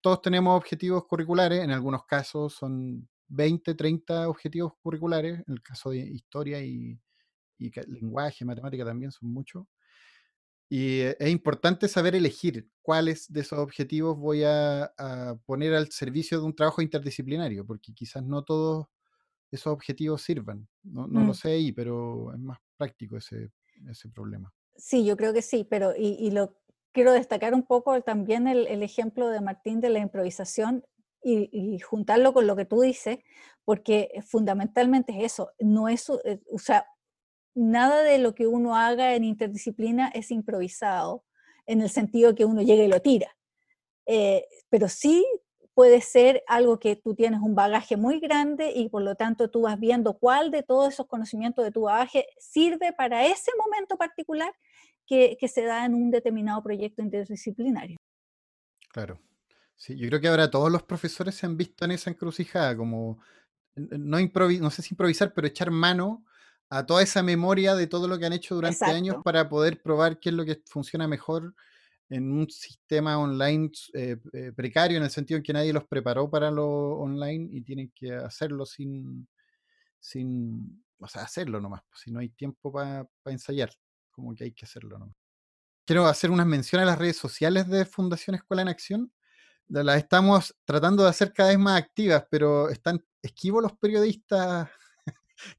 todos 0.02 0.22
tenemos 0.22 0.56
objetivos 0.56 1.06
curriculares, 1.08 1.64
en 1.64 1.72
algunos 1.72 2.06
casos 2.06 2.54
son 2.54 3.10
20, 3.30 3.74
30 3.74 4.30
objetivos 4.30 4.74
curriculares, 4.82 5.44
en 5.48 5.54
el 5.54 5.64
caso 5.64 5.90
de 5.90 5.98
historia 5.98 6.62
y, 6.62 7.00
y 7.58 7.72
lenguaje, 7.88 8.46
matemática 8.46 8.86
también 8.86 9.12
son 9.12 9.32
muchos. 9.32 9.66
Y 10.70 11.02
e, 11.02 11.18
es 11.20 11.30
importante 11.30 11.88
saber 11.88 12.16
elegir 12.16 12.70
cuáles 12.82 13.32
de 13.32 13.42
esos 13.42 13.60
objetivos 13.60 14.18
voy 14.18 14.44
a, 14.44 14.86
a, 14.98 15.36
poner 15.46 15.74
al 15.74 15.92
servicio 15.92 16.40
de 16.40 16.46
un 16.46 16.56
trabajo 16.56 16.82
interdisciplinario, 16.82 17.66
porque 17.66 17.94
quizás 17.94 18.24
no 18.24 18.44
todos 18.44 18.88
esos 19.52 19.74
objetivos 19.74 20.22
sirvan. 20.22 20.68
No, 20.84 21.08
no 21.08 21.22
mm. 21.22 21.28
lo 21.28 21.34
sé 21.34 21.50
ahí, 21.50 21.72
pero 21.72 22.34
es 22.34 22.40
más 22.40 22.60
práctico 22.78 23.18
ese, 23.18 23.52
ese 23.90 24.10
problema. 24.10 24.54
Sí, 24.76 25.06
yo 25.06 25.16
creo 25.16 25.34
que 25.34 25.42
sí, 25.42 25.66
pero 25.70 25.94
y, 25.96 26.32
lo 26.32 26.58
quiero 26.92 27.14
destacar 27.14 27.54
un 27.54 27.64
poco 27.64 28.02
también 28.02 28.48
el, 28.48 28.84
ejemplo 28.84 29.30
de 29.30 29.42
Martín 29.42 29.80
de 29.80 29.90
la 29.90 30.00
improvisación 30.00 30.86
y, 31.22 31.80
juntarlo 31.80 32.34
con 32.34 32.46
lo 32.46 32.56
que 32.56 32.66
tú 32.66 32.82
dices, 32.82 33.18
porque 33.64 34.12
fundamentalmente 34.28 35.14
es 35.18 35.34
eso, 35.34 35.52
no 35.60 35.90
es, 35.90 36.08
eh, 36.24 36.40
o 36.52 36.60
sea, 36.60 36.86
nada 37.56 38.04
de 38.04 38.20
lo 38.20 38.36
que 38.36 38.46
uno 38.46 38.76
haga 38.76 39.16
en 39.16 39.24
interdisciplina 39.24 40.10
es 40.10 40.30
improvisado, 40.30 41.24
en 41.66 41.82
el 41.82 41.90
sentido 41.90 42.36
que 42.36 42.46
uno 42.46 42.62
llega 42.62 42.84
y 42.84 42.88
lo 42.88 43.02
tira. 43.02 43.36
Eh, 44.06 44.46
pero 44.70 44.88
sí 44.88 45.26
puede 45.76 46.02
ser 46.02 46.42
algo 46.48 46.80
que 46.80 46.96
tú 46.96 47.14
tienes 47.14 47.42
un 47.42 47.54
bagaje 47.54 47.98
muy 47.98 48.20
grande 48.20 48.72
y 48.74 48.90
por 48.90 49.04
lo 49.04 49.16
tanto 49.16 49.50
tú 49.50 49.64
vas 49.64 49.80
viendo 49.80 50.18
cuál 50.18 50.50
de 50.50 50.64
todos 50.64 50.94
esos 50.94 51.06
conocimientos 51.06 51.64
de 51.64 51.72
tu 51.72 51.82
bagaje 51.82 52.26
sirve 52.40 52.94
para 52.94 53.28
ese 53.28 53.52
momento 53.58 53.98
particular 53.98 54.52
que, 55.06 55.38
que 55.40 55.48
se 55.48 55.64
da 55.64 55.86
en 55.86 55.94
un 55.94 56.10
determinado 56.10 56.64
proyecto 56.64 57.02
interdisciplinario. 57.04 57.98
Claro. 58.90 59.20
Sí, 59.76 59.98
yo 59.98 60.08
creo 60.08 60.22
que 60.22 60.30
ahora 60.30 60.50
todos 60.50 60.72
los 60.72 60.84
profesores 60.84 61.36
se 61.36 61.46
han 61.46 61.58
visto 61.58 61.84
en 61.84 61.92
esa 61.92 62.10
encrucijada, 62.10 62.78
como 62.78 63.20
no, 63.76 64.18
no 64.20 64.72
sé 64.72 64.82
si 64.82 64.94
improvisar, 64.94 65.34
pero 65.34 65.48
echar 65.48 65.70
mano 65.70 66.26
a 66.70 66.86
toda 66.86 67.04
esa 67.04 67.22
memoria 67.22 67.76
de 67.76 67.88
todo 67.88 68.08
lo 68.08 68.18
que 68.18 68.26
han 68.26 68.34
hecho 68.34 68.56
durante 68.56 68.86
años 68.86 69.18
para 69.24 69.50
poder 69.50 69.82
probar 69.82 70.20
qué 70.20 70.30
es 70.30 70.36
lo 70.36 70.46
que 70.46 70.62
funciona 70.66 71.08
mejor 71.08 71.54
en 72.10 72.32
un 72.32 72.50
sistema 72.50 73.18
online 73.18 73.72
eh, 73.94 74.18
eh, 74.34 74.52
precario, 74.56 74.98
en 74.98 75.04
el 75.04 75.10
sentido 75.10 75.38
en 75.38 75.44
que 75.44 75.54
nadie 75.54 75.74
los 75.74 75.86
preparó 75.86 76.30
para 76.30 76.52
lo 76.52 76.68
online 76.98 77.50
y 77.52 77.62
tienen 77.62 77.92
que 77.96 78.14
hacerlo 78.14 78.66
sin, 78.66 79.28
sin 80.00 80.84
o 81.00 81.08
sea, 81.08 81.24
hacerlo 81.24 81.60
nomás, 81.60 81.82
pues, 81.90 82.02
si 82.02 82.12
no 82.12 82.20
hay 82.20 82.30
tiempo 82.30 82.72
para 82.72 83.08
ensayar, 83.26 83.72
como 84.12 84.34
que 84.36 84.46
hay 84.46 84.52
que 84.52 84.66
hacerlo 84.66 85.00
nomás. 85.00 85.16
Quiero 85.86 86.06
hacer 86.06 86.32
unas 86.32 86.48
menciones 86.48 86.88
a 86.88 86.92
las 86.92 87.00
redes 87.00 87.18
sociales 87.18 87.68
de 87.68 87.86
Fundación 87.86 88.36
Escuela 88.36 88.64
en 88.64 88.70
Acción 88.70 89.12
las 89.68 89.98
estamos 89.98 90.56
tratando 90.64 91.04
de 91.04 91.10
hacer 91.10 91.34
cada 91.34 91.50
vez 91.50 91.60
más 91.60 91.82
activas, 91.82 92.26
pero 92.30 92.70
están 92.70 93.04
esquivos 93.22 93.64
los 93.64 93.74
periodistas. 93.74 94.70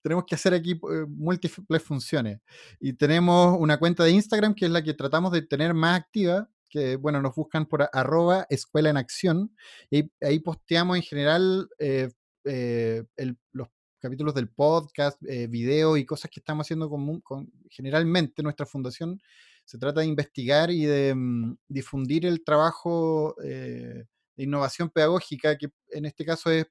Tenemos 0.02 0.24
que 0.26 0.34
hacer 0.34 0.54
aquí 0.54 0.72
eh, 0.72 1.06
múltiples 1.08 1.82
funciones. 1.82 2.40
Y 2.80 2.92
tenemos 2.94 3.56
una 3.58 3.78
cuenta 3.78 4.04
de 4.04 4.10
Instagram 4.10 4.54
que 4.54 4.66
es 4.66 4.70
la 4.70 4.82
que 4.82 4.94
tratamos 4.94 5.32
de 5.32 5.42
tener 5.42 5.74
más 5.74 6.00
activa, 6.00 6.48
que 6.68 6.96
bueno, 6.96 7.22
nos 7.22 7.34
buscan 7.34 7.66
por 7.66 7.88
arroba 7.92 8.46
escuela 8.50 8.90
en 8.90 8.96
acción. 8.96 9.54
Y 9.90 10.10
ahí 10.20 10.40
posteamos 10.40 10.96
en 10.96 11.02
general 11.02 11.68
eh, 11.78 12.10
eh, 12.44 13.04
los 13.52 13.68
capítulos 14.00 14.34
del 14.34 14.48
podcast, 14.48 15.20
videos 15.20 15.98
y 15.98 16.04
cosas 16.04 16.30
que 16.30 16.38
estamos 16.40 16.66
haciendo 16.66 16.88
con, 16.88 17.20
con 17.22 17.50
generalmente 17.70 18.42
nuestra 18.42 18.66
fundación 18.66 19.20
se 19.64 19.78
trata 19.78 20.00
de 20.00 20.06
investigar 20.06 20.70
y 20.70 20.84
de 20.84 21.12
mm, 21.12 21.56
difundir 21.66 22.24
el 22.24 22.44
trabajo 22.44 23.34
de 23.40 24.06
innovación 24.36 24.90
pedagógica, 24.90 25.58
que 25.58 25.70
en 25.90 26.04
este 26.04 26.24
caso 26.24 26.50
es 26.52 26.66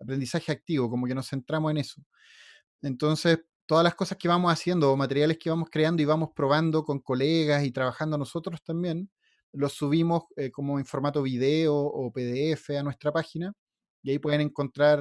aprendizaje 0.00 0.52
activo, 0.52 0.90
como 0.90 1.06
que 1.06 1.14
nos 1.14 1.28
centramos 1.28 1.70
en 1.70 1.78
eso. 1.78 2.02
Entonces, 2.82 3.40
todas 3.66 3.84
las 3.84 3.94
cosas 3.94 4.18
que 4.18 4.28
vamos 4.28 4.52
haciendo 4.52 4.92
o 4.92 4.96
materiales 4.96 5.38
que 5.38 5.50
vamos 5.50 5.68
creando 5.70 6.02
y 6.02 6.04
vamos 6.06 6.30
probando 6.34 6.84
con 6.84 7.00
colegas 7.00 7.64
y 7.64 7.70
trabajando 7.72 8.18
nosotros 8.18 8.62
también, 8.64 9.10
los 9.52 9.74
subimos 9.74 10.24
eh, 10.36 10.50
como 10.50 10.78
en 10.78 10.86
formato 10.86 11.22
video 11.22 11.74
o 11.76 12.12
PDF 12.12 12.70
a 12.78 12.82
nuestra 12.82 13.12
página 13.12 13.52
y 14.02 14.10
ahí 14.12 14.18
pueden 14.18 14.40
encontrar 14.40 15.00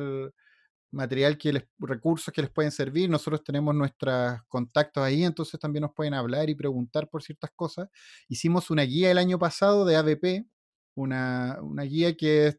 material 0.91 1.37
que 1.37 1.53
les, 1.53 1.63
recursos 1.79 2.33
que 2.33 2.41
les 2.41 2.51
pueden 2.51 2.71
servir. 2.71 3.09
Nosotros 3.09 3.43
tenemos 3.43 3.75
nuestros 3.75 4.41
contactos 4.47 5.03
ahí, 5.03 5.23
entonces 5.23 5.59
también 5.59 5.81
nos 5.83 5.93
pueden 5.93 6.13
hablar 6.13 6.49
y 6.49 6.55
preguntar 6.55 7.09
por 7.09 7.23
ciertas 7.23 7.51
cosas. 7.55 7.89
Hicimos 8.27 8.69
una 8.69 8.83
guía 8.83 9.11
el 9.11 9.17
año 9.17 9.37
pasado 9.39 9.85
de 9.85 9.95
ABP, 9.95 10.45
una, 10.95 11.59
guía 11.83 12.15
que 12.15 12.57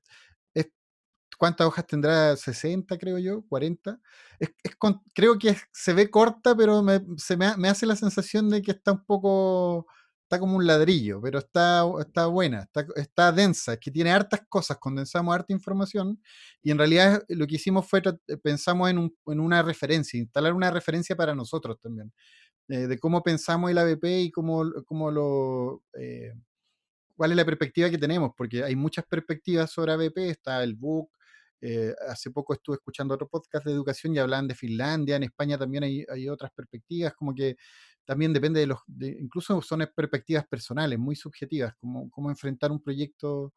¿cuántas 1.41 1.67
hojas 1.67 1.87
tendrá? 1.87 2.37
60, 2.37 2.99
creo 2.99 3.19
yo, 3.19 3.43
40. 3.49 3.99
Es, 4.39 4.51
creo 5.15 5.39
que 5.39 5.57
se 5.73 5.95
ve 5.95 6.11
corta, 6.11 6.55
pero 6.55 6.85
se 7.17 7.35
me, 7.35 7.57
me 7.57 7.69
hace 7.71 7.87
la 7.87 7.97
sensación 7.97 8.51
de 8.51 8.61
que 8.61 8.73
está 8.73 8.93
un 8.93 9.05
poco 9.07 9.87
está 10.23 10.39
como 10.39 10.57
un 10.59 10.65
ladrillo, 10.65 11.21
pero 11.21 11.41
está, 11.41 11.83
está 11.99 12.27
buena, 12.27 12.61
está, 12.63 12.87
está 12.95 13.33
densa, 13.33 13.73
es 13.73 13.81
que 13.81 13.91
tiene 13.91 14.13
hartas 14.13 14.43
cosas, 14.49 14.79
condensamos 14.79 15.35
harta 15.35 15.53
información 15.53 16.23
y 16.63 16.71
en 16.71 16.79
realidad 16.79 17.25
lo 17.29 17.49
que 17.49 17.57
hicimos 17.57 17.89
fue, 17.89 17.99
eh, 17.99 18.37
pensamos 18.37 18.89
en, 18.91 18.99
un, 18.99 19.17
en 19.27 19.41
una 19.41 19.61
referencia, 19.65 20.21
instalar 20.21 20.53
una 20.55 20.71
referencia 20.71 21.17
para 21.17 21.35
nosotros 21.35 21.81
también, 21.81 22.13
eh, 22.69 22.87
de 22.87 22.99
cómo 23.01 23.25
pensamos 23.25 23.73
el 23.73 23.79
ABP 23.79 24.05
y 24.05 24.31
cómo, 24.31 24.63
cómo 24.87 25.11
lo... 25.11 25.83
Eh, 25.99 26.33
cuál 27.17 27.33
es 27.33 27.37
la 27.37 27.45
perspectiva 27.45 27.91
que 27.91 27.99
tenemos, 27.99 28.31
porque 28.37 28.63
hay 28.63 28.77
muchas 28.77 29.05
perspectivas 29.07 29.73
sobre 29.73 29.93
ABP, 29.93 30.31
está 30.31 30.63
el 30.63 30.77
book, 30.77 31.11
hace 32.09 32.31
poco 32.31 32.55
estuve 32.55 32.77
escuchando 32.77 33.15
otro 33.15 33.29
podcast 33.29 33.67
de 33.67 33.73
educación 33.73 34.15
y 34.15 34.19
hablan 34.19 34.49
de 34.49 34.55
Finlandia, 34.55 35.17
en 35.17 35.25
España 35.25 35.59
también 35.59 35.85
hay, 35.85 36.29
otras 36.29 36.51
perspectivas, 36.53 37.15
como 37.15 37.35
que 37.35 37.57
también 38.05 38.33
depende 38.33 38.61
de 38.61 38.67
los, 38.67 38.79
incluso 38.99 39.61
son 39.61 39.87
perspectivas 39.95 40.47
personales, 40.47 40.99
muy 40.99 41.17
subjetivas, 41.17 41.75
como 41.77 42.11
cómo 42.11 42.31
enfrentar 42.31 42.73
un 42.73 42.83
proyecto 42.83 43.53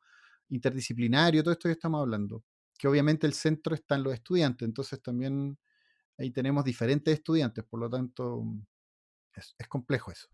interdisciplinario, 0.50 1.44
todo 1.44 1.54
esto 1.54 1.70
que 1.70 1.74
estamos 1.74 2.02
hablando, 2.02 2.44
que 2.78 2.88
obviamente 2.88 3.26
el 3.26 3.34
centro 3.34 3.74
está 3.74 3.96
en 3.96 4.04
los 4.04 4.13
estudiantes, 4.13 4.68
entonces 4.68 5.02
también 5.02 5.58
ahí 6.18 6.32
tenemos 6.32 6.63
diferentes 6.66 7.13
estudiantes, 7.13 7.63
por 7.63 7.80
lo 7.80 7.89
tanto 7.89 8.44
es, 9.34 9.68
complejo 9.68 10.12
eso. 10.12 10.28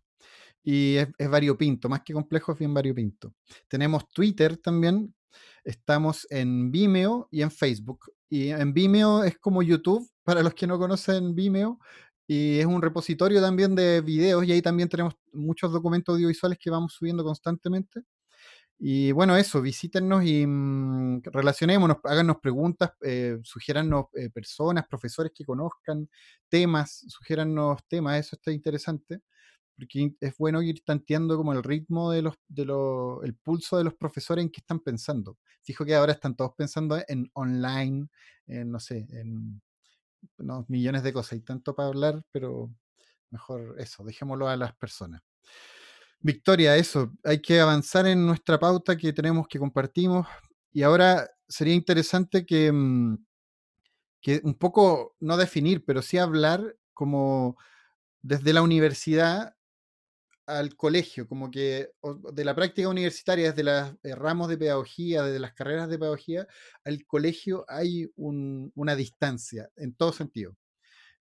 Y 0.64 0.96
es, 0.96 1.08
es, 1.18 1.30
variopinto, 1.30 1.88
más 1.88 2.02
que 2.04 2.14
complejo, 2.14 2.52
es 2.52 2.60
bien 2.60 2.74
variopinto. 2.74 3.36
Tenemos 3.68 4.10
Twitter 4.10 4.58
también, 4.58 5.14
estamos 5.64 6.28
en 6.30 6.72
Vimeo 6.72 7.28
y 7.32 7.42
en 7.42 7.52
Facebook. 7.52 8.12
Y 8.30 8.50
en 8.50 8.74
Vimeo 8.74 9.24
es 9.24 9.38
como 9.40 9.64
YouTube, 9.64 10.10
para 10.24 10.44
los 10.44 10.54
que 10.54 10.68
no 10.68 10.78
conocen 10.78 11.36
Vimeo, 11.36 11.80
y 12.28 12.60
es 12.60 12.66
un 12.68 12.82
repositorio 12.82 13.42
también 13.42 13.74
de 13.74 14.02
videos 14.02 14.46
y 14.46 14.52
ahí 14.52 14.62
también 14.62 14.88
tenemos 14.88 15.16
muchos 15.34 15.72
documentos 15.72 16.14
audiovisuales 16.14 16.60
que 16.60 16.70
vamos 16.70 16.94
subiendo 16.94 17.24
constantemente. 17.24 18.04
Y 18.78 19.12
bueno, 19.12 19.36
eso, 19.36 19.62
visítenos 19.62 20.24
y 20.24 20.46
mm, 20.48 21.24
relacionémonos, 21.26 21.98
háganos 22.04 22.38
preguntas, 22.42 22.92
eh, 23.02 23.38
sugiérannos 23.44 24.06
eh, 24.14 24.30
personas, 24.30 24.86
profesores 24.88 25.34
que 25.36 25.44
conozcan, 25.44 26.08
temas, 26.48 27.04
sugiérannos 27.10 27.86
temas, 27.90 28.20
eso 28.20 28.38
está 28.38 28.52
interesante, 28.54 29.22
porque 29.80 30.14
es 30.20 30.38
bueno 30.38 30.62
ir 30.62 30.84
tanteando 30.84 31.38
como 31.38 31.54
el 31.54 31.64
ritmo 31.64 32.12
de 32.12 32.22
los, 32.22 32.36
de 32.48 32.66
los, 32.66 33.24
el 33.24 33.36
pulso 33.36 33.78
de 33.78 33.86
los 33.86 33.94
profesores 33.94 34.44
en 34.44 34.52
qué 34.52 34.60
están 34.60 34.80
pensando. 34.82 35.38
Fijo 35.64 35.86
que 35.86 35.96
ahora 35.96 36.14
están 36.14 36.36
todos 36.36 36.54
pensando 36.56 37.02
en 37.08 37.30
online, 37.34 38.08
en, 38.48 38.72
no 38.72 38.80
sé, 38.80 39.08
en 39.10 39.62
no, 40.38 40.66
millones 40.68 41.04
de 41.04 41.14
cosas. 41.14 41.34
Hay 41.34 41.42
tanto 41.42 41.74
para 41.74 41.88
hablar, 41.88 42.22
pero 42.32 42.70
mejor 43.30 43.76
eso, 43.80 44.04
dejémoslo 44.04 44.50
a 44.50 44.58
las 44.58 44.76
personas. 44.76 45.22
Victoria, 46.20 46.76
eso, 46.76 47.14
hay 47.24 47.42
que 47.42 47.62
avanzar 47.62 48.06
en 48.06 48.26
nuestra 48.26 48.60
pauta 48.60 48.98
que 48.98 49.14
tenemos 49.14 49.48
que 49.48 49.60
compartimos. 49.60 50.28
Y 50.74 50.84
ahora 50.84 51.30
sería 51.48 51.74
interesante 51.74 52.46
que, 52.46 52.72
mm, 52.72 53.18
que 54.22 54.42
un 54.44 54.56
poco, 54.56 55.16
no 55.22 55.38
definir, 55.38 55.86
pero 55.86 56.02
sí 56.02 56.18
hablar 56.18 56.76
como 56.94 57.58
desde 58.22 58.52
la 58.52 58.62
universidad 58.62 59.56
al 60.50 60.76
colegio, 60.76 61.28
como 61.28 61.52
que 61.52 61.92
de 62.34 62.46
la 62.46 62.56
práctica 62.56 62.90
universitaria, 62.90 63.52
desde 63.52 63.64
los 63.64 63.94
eh, 64.04 64.16
ramos 64.16 64.50
de 64.50 64.58
pedagogía, 64.58 65.24
desde 65.24 65.40
las 65.40 65.54
carreras 65.54 65.90
de 65.90 66.00
pedagogía, 66.00 66.48
al 66.84 67.06
colegio 67.06 67.66
hay 67.68 68.12
una 68.16 68.96
distancia 68.96 69.70
en 69.76 69.94
todo 69.94 70.12
sentido. 70.12 70.56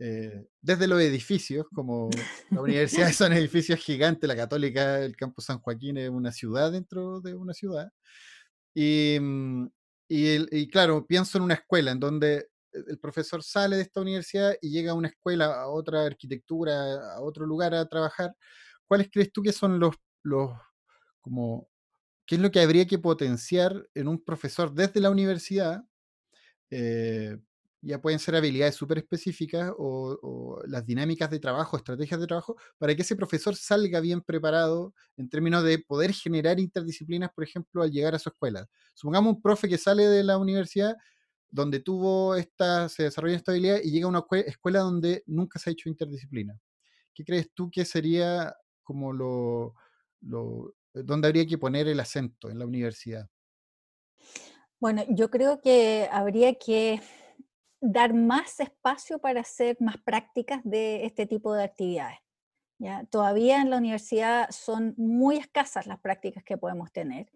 Eh, 0.00 0.46
desde 0.62 0.87
los 0.87 1.00
edificios, 1.00 1.66
como 1.74 2.09
la 2.50 2.61
universidad 2.62 3.11
son 3.12 3.33
edificios 3.35 3.81
gigantes, 3.81 4.28
la 4.28 4.37
católica, 4.37 5.00
el 5.04 5.16
campus 5.16 5.46
San 5.46 5.59
Joaquín 5.59 5.96
es 5.96 6.09
una 6.09 6.31
ciudad 6.31 6.70
dentro 6.70 7.20
de 7.20 7.35
una 7.35 7.54
ciudad. 7.54 7.90
Y, 8.74 9.18
mm, 9.20 9.66
y 10.09 10.68
claro, 10.68 11.07
pienso 11.07 11.38
en 11.38 11.44
una 11.44 11.54
escuela 11.54 11.90
en 11.90 12.00
donde 12.00 12.48
el 12.72 12.98
profesor 12.98 13.42
sale 13.42 13.76
de 13.76 13.83
esta 13.83 14.00
universidad 14.00 14.54
y 14.61 14.70
llega 14.70 14.92
a 14.92 14.94
una 14.94 15.09
escuela, 15.09 15.46
a 15.61 15.68
otra 15.68 16.04
arquitectura, 16.04 17.14
a 17.14 17.20
otro 17.20 17.46
lugar 17.46 17.74
a 17.74 17.88
trabajar, 17.88 18.35
¿cuáles 18.88 19.09
crees 19.12 19.33
tú 19.33 19.42
que 19.42 19.53
son 19.53 19.79
los, 19.79 19.94
los, 20.22 20.51
como, 21.20 21.68
qué 22.27 22.37
es 22.37 22.40
lo 22.40 22.51
que 22.51 22.61
habría 22.61 22.87
que 22.87 22.98
potenciar 22.98 23.88
en 23.94 24.09
un 24.09 24.24
profesor 24.24 24.72
desde 24.72 25.01
la 25.01 25.11
universidad? 25.11 25.85
Eh, 26.70 27.37
ya 27.81 28.01
pueden 28.01 28.18
ser 28.18 28.35
habilidades 28.35 28.74
súper 28.74 28.98
específicas 28.98 29.72
o, 29.79 30.61
las 30.66 30.85
dinámicas 30.85 31.31
de 31.31 31.38
trabajo, 31.38 31.77
estrategias 31.77 32.20
de 32.20 32.27
trabajo, 32.27 32.57
para 32.77 32.94
que 32.94 33.03
ese 33.03 33.14
profesor 33.14 33.55
salga 33.55 34.01
bien 34.01 34.20
preparado 34.20 34.94
en 35.16 35.29
términos 35.29 35.62
de 35.62 35.79
poder 35.79 36.12
generar 36.12 36.59
interdisciplinas, 36.59 37.31
por 37.33 37.44
ejemplo, 37.44 37.83
al 37.83 37.90
llegar 37.92 38.14
a 38.14 38.18
su 38.18 38.29
escuela. 38.31 38.68
Supongamos 38.94 39.37
un 39.37 39.42
profe 39.42 39.68
que 39.68 39.79
sale 39.79 40.07
de 40.07 40.24
la 40.24 40.38
universidad 40.38 40.96
donde 41.51 41.81
tuvo 41.81 42.35
esta, 42.35 42.88
se 42.88 43.05
desarrolla 43.05 43.37
esta 43.37 43.53
habilidad 43.53 43.79
y 43.83 43.90
llega 43.90 44.07
a 44.07 44.11
una 44.11 44.24
escuela 44.46 44.81
donde 44.81 45.22
nunca 45.27 45.59
se 45.59 45.70
ha 45.70 45.72
hecho 45.72 45.88
interdisciplina. 45.88 46.59
¿Qué 47.14 47.24
crees 47.24 47.51
tú 47.55 47.70
que 47.70 47.85
sería 47.85 48.55
como 48.88 49.12
lo, 49.12 49.74
lo, 50.22 50.70
eh, 50.94 51.03
dónde 51.05 51.29
habría 51.29 51.46
que 51.46 51.59
poner 51.59 51.87
el 51.88 52.01
acento 52.01 52.48
en 52.48 52.59
la 52.59 52.64
universidad? 52.64 53.29
Bueno, 54.81 55.05
yo 55.11 55.29
creo 55.29 55.61
que 55.61 56.09
habría 56.11 56.55
que 56.55 57.03
dar 57.83 58.14
más 58.14 58.61
espacio 58.61 59.18
para 59.18 59.42
hacer 59.42 59.77
más 59.81 59.98
prácticas 59.98 60.62
de 60.64 61.05
este 61.05 61.27
tipo 61.27 61.53
de 61.53 61.64
actividades. 61.64 62.16
¿ya? 62.79 63.05
Todavía 63.11 63.61
en 63.61 63.68
la 63.68 63.77
universidad 63.77 64.48
son 64.53 64.94
muy 64.96 65.37
escasas 65.37 65.87
las 65.87 66.01
prácticas 66.01 66.42
que 66.42 66.57
podemos 66.57 66.90
tener, 66.90 67.31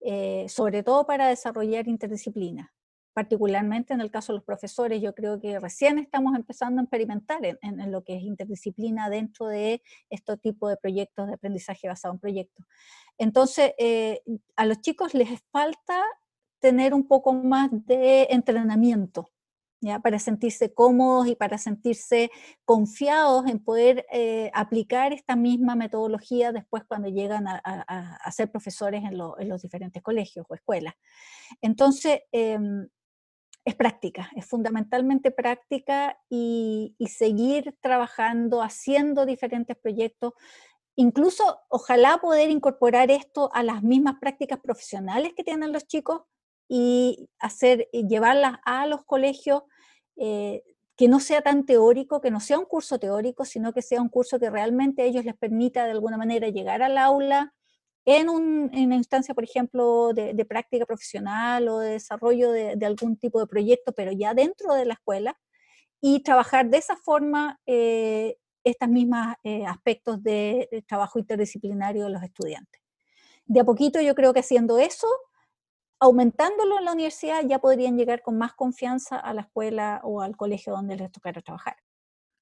eh, 0.00 0.46
sobre 0.48 0.82
todo 0.82 1.04
para 1.04 1.28
desarrollar 1.28 1.86
interdisciplina. 1.86 2.72
Particularmente 3.14 3.94
en 3.94 4.00
el 4.00 4.10
caso 4.10 4.32
de 4.32 4.38
los 4.38 4.44
profesores, 4.44 5.00
yo 5.00 5.14
creo 5.14 5.40
que 5.40 5.58
recién 5.58 5.98
estamos 5.98 6.34
empezando 6.36 6.80
a 6.80 6.84
experimentar 6.84 7.38
en, 7.44 7.92
lo 7.92 8.02
que 8.02 8.16
es 8.16 8.22
interdisciplina 8.22 9.08
dentro 9.08 9.46
de 9.46 9.82
este 10.10 10.36
tipo 10.36 10.68
de 10.68 10.76
proyectos 10.76 11.28
de 11.28 11.34
aprendizaje 11.34 11.88
basado 11.88 12.14
en 12.14 12.20
proyectos. 12.20 12.66
Entonces, 13.16 13.72
eh, 13.78 14.20
a 14.56 14.66
los 14.66 14.80
chicos 14.80 15.14
les 15.14 15.40
falta 15.52 16.02
tener 16.58 16.92
un 16.92 17.06
poco 17.06 17.32
más 17.32 17.70
de 17.70 18.26
entrenamiento 18.30 19.30
para 20.02 20.18
sentirse 20.18 20.72
cómodos 20.72 21.26
y 21.28 21.36
para 21.36 21.58
sentirse 21.58 22.30
confiados 22.64 23.46
en 23.46 23.58
poder 23.58 24.06
eh, 24.12 24.50
aplicar 24.54 25.12
esta 25.12 25.36
misma 25.36 25.76
metodología 25.76 26.52
después 26.52 26.84
cuando 26.84 27.08
llegan 27.08 27.46
a, 27.46 28.30
ser 28.32 28.50
profesores 28.50 29.04
en, 29.04 29.18
los 29.18 29.62
diferentes 29.62 30.02
colegios 30.02 30.46
o 30.48 30.54
escuelas. 30.54 30.94
Entonces, 31.60 32.20
em, 32.32 32.88
es 33.64 33.74
práctica, 33.74 34.30
es 34.36 34.44
fundamentalmente 34.46 35.30
práctica 35.30 36.18
y, 36.28 36.94
seguir 37.08 37.76
trabajando, 37.80 38.62
haciendo 38.62 39.24
diferentes 39.24 39.76
proyectos, 39.76 40.34
incluso 40.96 41.60
ojalá 41.68 42.18
poder 42.18 42.50
incorporar 42.50 43.10
esto 43.10 43.50
a 43.54 43.62
las 43.62 43.82
mismas 43.82 44.16
prácticas 44.20 44.60
profesionales 44.60 45.32
que 45.34 45.44
tienen 45.44 45.72
los 45.72 45.86
chicos 45.86 46.22
y 46.68 47.28
hacer, 47.38 47.88
llevarlas 47.92 48.58
a 48.64 48.86
los 48.86 49.04
colegios 49.04 49.62
eh, 50.16 50.62
que 50.96 51.08
no 51.08 51.18
sea 51.18 51.40
tan 51.40 51.66
teórico, 51.66 52.20
que 52.20 52.30
no 52.30 52.40
sea 52.40 52.58
un 52.58 52.66
curso 52.66 52.98
teórico, 52.98 53.44
sino 53.44 53.72
que 53.72 53.82
sea 53.82 54.00
un 54.00 54.08
curso 54.08 54.38
que 54.38 54.50
realmente 54.50 55.02
a 55.02 55.04
ellos 55.06 55.24
les 55.24 55.36
permita 55.36 55.84
de 55.84 55.92
alguna 55.92 56.16
manera 56.16 56.48
llegar 56.48 56.82
al 56.82 56.98
aula 56.98 57.54
en, 58.04 58.28
una 58.28 58.96
instancia, 58.96 59.34
por 59.34 59.44
ejemplo, 59.44 60.12
de, 60.12 60.44
práctica 60.44 60.86
profesional 60.86 61.68
o 61.68 61.78
de 61.78 61.90
desarrollo 61.90 62.52
de, 62.52 62.86
algún 62.86 63.16
tipo 63.16 63.40
de 63.40 63.46
proyecto, 63.46 63.92
pero 63.92 64.12
ya 64.12 64.34
dentro 64.34 64.74
de 64.74 64.84
la 64.84 64.94
escuela, 64.94 65.38
y 66.00 66.22
trabajar 66.22 66.68
de 66.68 66.78
esa 66.78 66.96
forma 66.96 67.60
eh, 67.66 68.36
estos 68.62 68.88
mismos 68.88 69.26
eh, 69.42 69.64
aspectos 69.66 70.22
de 70.22 70.84
trabajo 70.86 71.18
interdisciplinario 71.18 72.04
de 72.04 72.10
los 72.10 72.22
estudiantes. 72.22 72.82
De 73.46 73.60
a 73.60 73.64
poquito 73.64 74.00
yo 74.00 74.14
creo 74.14 74.34
que 74.34 74.40
haciendo 74.40 74.78
eso 74.78 75.08
aumentándolo 76.00 76.78
en 76.78 76.84
la 76.84 76.92
universidad 76.92 77.42
ya 77.46 77.58
podrían 77.58 77.96
llegar 77.96 78.22
con 78.22 78.36
más 78.36 78.54
confianza 78.54 79.16
a 79.16 79.32
la 79.32 79.42
escuela 79.42 80.00
o 80.04 80.20
al 80.20 80.36
colegio 80.36 80.72
donde 80.72 80.96
les 80.96 81.10
tocara 81.10 81.40
trabajar. 81.40 81.76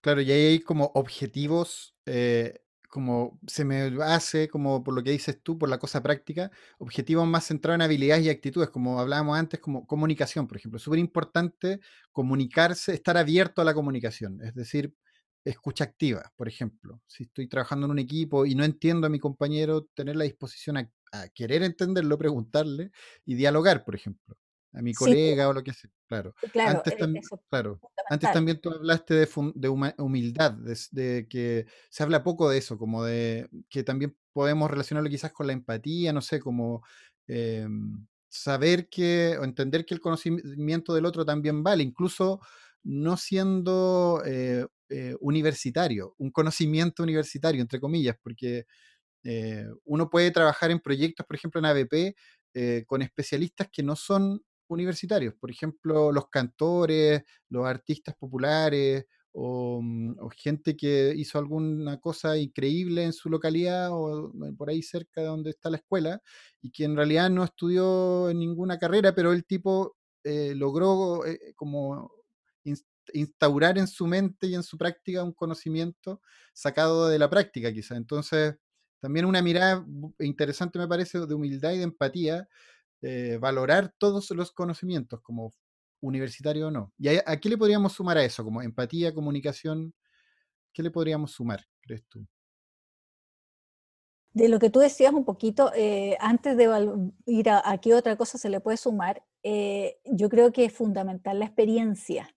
Claro, 0.00 0.20
y 0.20 0.32
ahí 0.32 0.46
hay 0.46 0.60
como 0.60 0.90
objetivos, 0.94 1.94
eh, 2.06 2.61
como 2.92 3.40
se 3.46 3.64
me 3.64 3.90
hace, 4.04 4.48
como 4.48 4.84
por 4.84 4.94
lo 4.94 5.02
que 5.02 5.10
dices 5.12 5.40
tú, 5.42 5.58
por 5.58 5.70
la 5.70 5.78
cosa 5.78 6.02
práctica, 6.02 6.50
objetivos 6.78 7.26
más 7.26 7.46
centrados 7.46 7.76
en 7.76 7.82
habilidades 7.82 8.24
y 8.26 8.30
actitudes, 8.30 8.68
como 8.70 9.00
hablábamos 9.00 9.38
antes, 9.38 9.60
como 9.60 9.86
comunicación, 9.86 10.46
por 10.46 10.58
ejemplo. 10.58 10.78
Súper 10.78 10.98
importante 10.98 11.80
comunicarse, 12.12 12.92
estar 12.94 13.16
abierto 13.16 13.62
a 13.62 13.64
la 13.64 13.74
comunicación, 13.74 14.42
es 14.42 14.54
decir, 14.54 14.94
escucha 15.44 15.84
activa, 15.84 16.32
por 16.36 16.48
ejemplo. 16.48 17.00
Si 17.06 17.24
estoy 17.24 17.48
trabajando 17.48 17.86
en 17.86 17.92
un 17.92 17.98
equipo 17.98 18.44
y 18.46 18.54
no 18.54 18.64
entiendo 18.64 19.06
a 19.06 19.10
mi 19.10 19.18
compañero, 19.18 19.84
tener 19.94 20.16
la 20.16 20.24
disposición 20.24 20.76
a 20.78 20.90
a 21.14 21.28
querer 21.28 21.62
entenderlo, 21.62 22.16
preguntarle 22.16 22.90
y 23.26 23.34
dialogar, 23.34 23.84
por 23.84 23.94
ejemplo, 23.94 24.34
a 24.72 24.82
mi 24.82 24.94
colega 24.94 25.48
o 25.48 25.52
lo 25.52 25.62
que 25.62 25.72
sea. 25.72 25.90
Claro. 26.06 26.34
Claro, 26.52 26.78
antes, 26.78 26.92
e, 26.92 26.96
también, 26.96 27.24
claro. 27.48 27.80
antes 28.08 28.32
también 28.32 28.60
tú 28.60 28.70
hablaste 28.70 29.14
de, 29.14 29.28
de 29.54 29.68
humildad, 29.68 30.52
de, 30.52 31.26
que 31.28 31.66
se 31.88 32.02
habla 32.02 32.22
poco 32.22 32.50
de 32.50 32.58
eso, 32.58 32.78
como 32.78 33.04
de 33.04 33.48
que 33.68 33.82
también 33.82 34.16
podemos 34.32 34.70
relacionarlo 34.70 35.10
quizás 35.10 35.32
con 35.32 35.46
la 35.46 35.52
empatía, 35.52 36.12
no 36.12 36.20
sé, 36.20 36.40
como 36.40 36.82
em, 37.26 38.06
saber 38.28 38.88
que 38.88 39.36
o 39.38 39.44
entender 39.44 39.84
que 39.84 39.94
el 39.94 40.00
conocimiento 40.00 40.94
del 40.94 41.06
otro 41.06 41.24
también 41.24 41.62
vale, 41.62 41.82
incluso 41.82 42.40
no 42.84 43.16
siendo 43.16 44.22
eh, 44.26 44.66
eh, 44.88 45.16
universitario, 45.20 46.14
un 46.18 46.30
conocimiento 46.30 47.02
universitario, 47.02 47.62
entre 47.62 47.80
comillas, 47.80 48.16
porque 48.22 48.66
eh, 49.24 49.66
uno 49.84 50.10
puede 50.10 50.30
trabajar 50.30 50.70
en 50.70 50.80
proyectos, 50.80 51.24
por 51.26 51.36
ejemplo, 51.36 51.58
en 51.60 51.66
ABP, 51.66 52.14
eh, 52.54 52.84
con 52.86 53.02
especialistas 53.02 53.68
que 53.72 53.82
no 53.82 53.96
son 53.96 54.42
universitarios, 54.74 55.34
por 55.34 55.50
ejemplo, 55.50 56.12
los 56.12 56.28
cantores, 56.28 57.22
los 57.48 57.66
artistas 57.66 58.14
populares 58.18 59.06
mm, 59.34 60.14
o, 60.18 60.30
gente 60.36 60.76
que 60.76 61.12
hizo 61.16 61.38
alguna 61.38 61.98
cosa 62.00 62.36
increíble 62.36 63.04
en 63.04 63.12
su 63.12 63.28
localidad 63.30 63.90
o 63.92 64.28
eh, 64.28 64.52
por 64.56 64.70
ahí 64.70 64.82
cerca 64.82 65.20
de 65.20 65.28
donde 65.28 65.50
está 65.50 65.70
la 65.70 65.78
escuela 65.78 66.20
y 66.60 66.70
que 66.70 66.84
en 66.84 66.96
realidad 66.96 67.30
no 67.30 67.44
estudió 67.44 68.30
ninguna 68.34 68.78
carrera, 68.78 69.14
pero 69.14 69.32
el 69.32 69.44
tipo 69.44 69.96
logró 70.54 71.22
como 71.56 72.12
instaurar 73.12 73.78
en 73.78 73.88
su 73.88 74.06
mente 74.06 74.46
y 74.46 74.54
en 74.54 74.62
su 74.62 74.78
práctica 74.78 75.24
un 75.24 75.32
conocimiento 75.32 76.20
sacado 76.52 77.08
de 77.08 77.18
la 77.18 77.28
práctica 77.30 77.72
quizá. 77.72 77.96
Entonces, 77.96 78.54
también 79.00 79.26
una 79.26 79.42
mirada 79.42 79.84
interesante 80.20 80.78
me 80.78 80.88
parece 80.88 81.18
de 81.26 81.34
humildad 81.34 81.72
y 81.72 81.78
de 81.78 81.84
empatía, 81.84 82.48
eh, 83.04 83.36
valorar 83.40 83.92
todos 83.98 84.30
los 84.30 84.52
conocimientos, 84.52 85.20
como 85.22 85.52
universitario 86.00 86.68
o 86.68 86.70
no. 86.70 86.92
¿Y 86.98 87.08
a, 87.08 87.40
qué 87.40 87.48
le 87.48 87.58
podríamos 87.58 87.94
sumar 87.94 88.16
a 88.16 88.24
eso? 88.24 88.44
Como 88.44 88.62
empatía, 88.62 89.12
comunicación, 89.12 89.92
¿qué 90.72 90.84
le 90.84 90.90
podríamos 90.92 91.32
sumar, 91.32 91.64
crees 91.80 92.04
tú? 92.08 92.24
De 94.32 94.48
lo 94.48 94.60
que 94.60 94.70
tú 94.70 94.78
decías 94.78 95.12
un 95.12 95.24
poquito, 95.24 95.72
eh, 95.74 96.16
antes 96.20 96.56
de 96.56 96.68
ir 97.26 97.50
a, 97.50 97.78
qué 97.78 97.92
otra 97.92 98.16
cosa 98.16 98.38
se 98.38 98.48
le 98.48 98.60
puede 98.60 98.76
sumar, 98.76 99.24
eh, 99.42 99.98
yo 100.04 100.28
creo 100.28 100.52
que 100.52 100.64
es 100.64 100.72
fundamental 100.72 101.40
la 101.40 101.46
experiencia. 101.46 102.32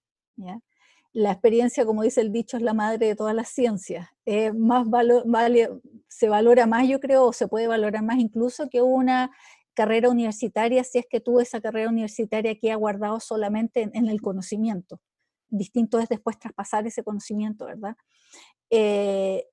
la 1.14 1.32
experiencia, 1.32 1.86
como 1.86 2.02
dice 2.02 2.22
el 2.22 2.32
dicho, 2.32 2.58
es 2.58 2.64
la 2.64 2.74
madre 2.74 3.06
de 3.06 3.16
todas 3.16 3.36
las 3.36 3.50
ciencias. 3.50 4.10
más 4.56 4.90
vale, 4.90 5.70
se 6.08 6.28
valora 6.28 6.66
más, 6.66 6.88
yo 6.88 7.00
creo, 7.00 7.26
o 7.26 7.34
se 7.34 7.48
puede 7.48 7.68
valorar 7.68 8.04
más 8.04 8.18
incluso 8.18 8.68
que 8.68 8.82
una 8.82 9.32
carrera 9.76 10.10
universitaria 10.10 10.84
si 10.84 10.98
es 10.98 11.06
que 11.08 11.20
tú 11.20 11.40
esa 11.40 11.62
carrera 11.62 11.90
universitaria 11.90 12.58
queda 12.58 12.76
guardado 12.76 13.20
solamente 13.20 13.90
en, 13.94 14.08
el 14.08 14.22
conocimiento. 14.22 15.00
Distinto 15.50 16.00
es 16.00 16.10
después 16.10 16.40
traspasar 16.40 16.88
ese 16.88 17.04
conocimiento, 17.04 17.66
¿verdad? 17.66 17.96
Eh, 18.72 19.46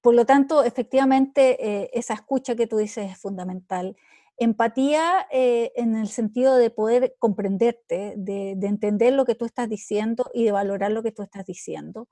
por 0.00 0.14
lo 0.14 0.24
tanto, 0.24 0.64
efectivamente, 0.64 1.56
eh, 1.64 1.90
esa 1.92 2.14
escucha 2.14 2.54
que 2.54 2.66
tú 2.66 2.78
dices 2.78 3.12
es 3.12 3.18
fundamental. 3.18 3.96
Empatía 4.38 5.26
eh, 5.30 5.72
en 5.76 5.94
el 5.96 6.08
sentido 6.08 6.56
de 6.56 6.70
poder 6.70 7.14
comprenderte, 7.18 8.14
de, 8.16 8.52
entender 8.62 9.12
lo 9.12 9.26
que 9.26 9.34
tú 9.34 9.44
estás 9.44 9.68
diciendo 9.68 10.30
y 10.32 10.44
de 10.44 10.52
valorar 10.52 10.92
lo 10.92 11.02
que 11.02 11.12
tú 11.12 11.22
estás 11.22 11.44
diciendo. 11.44 12.08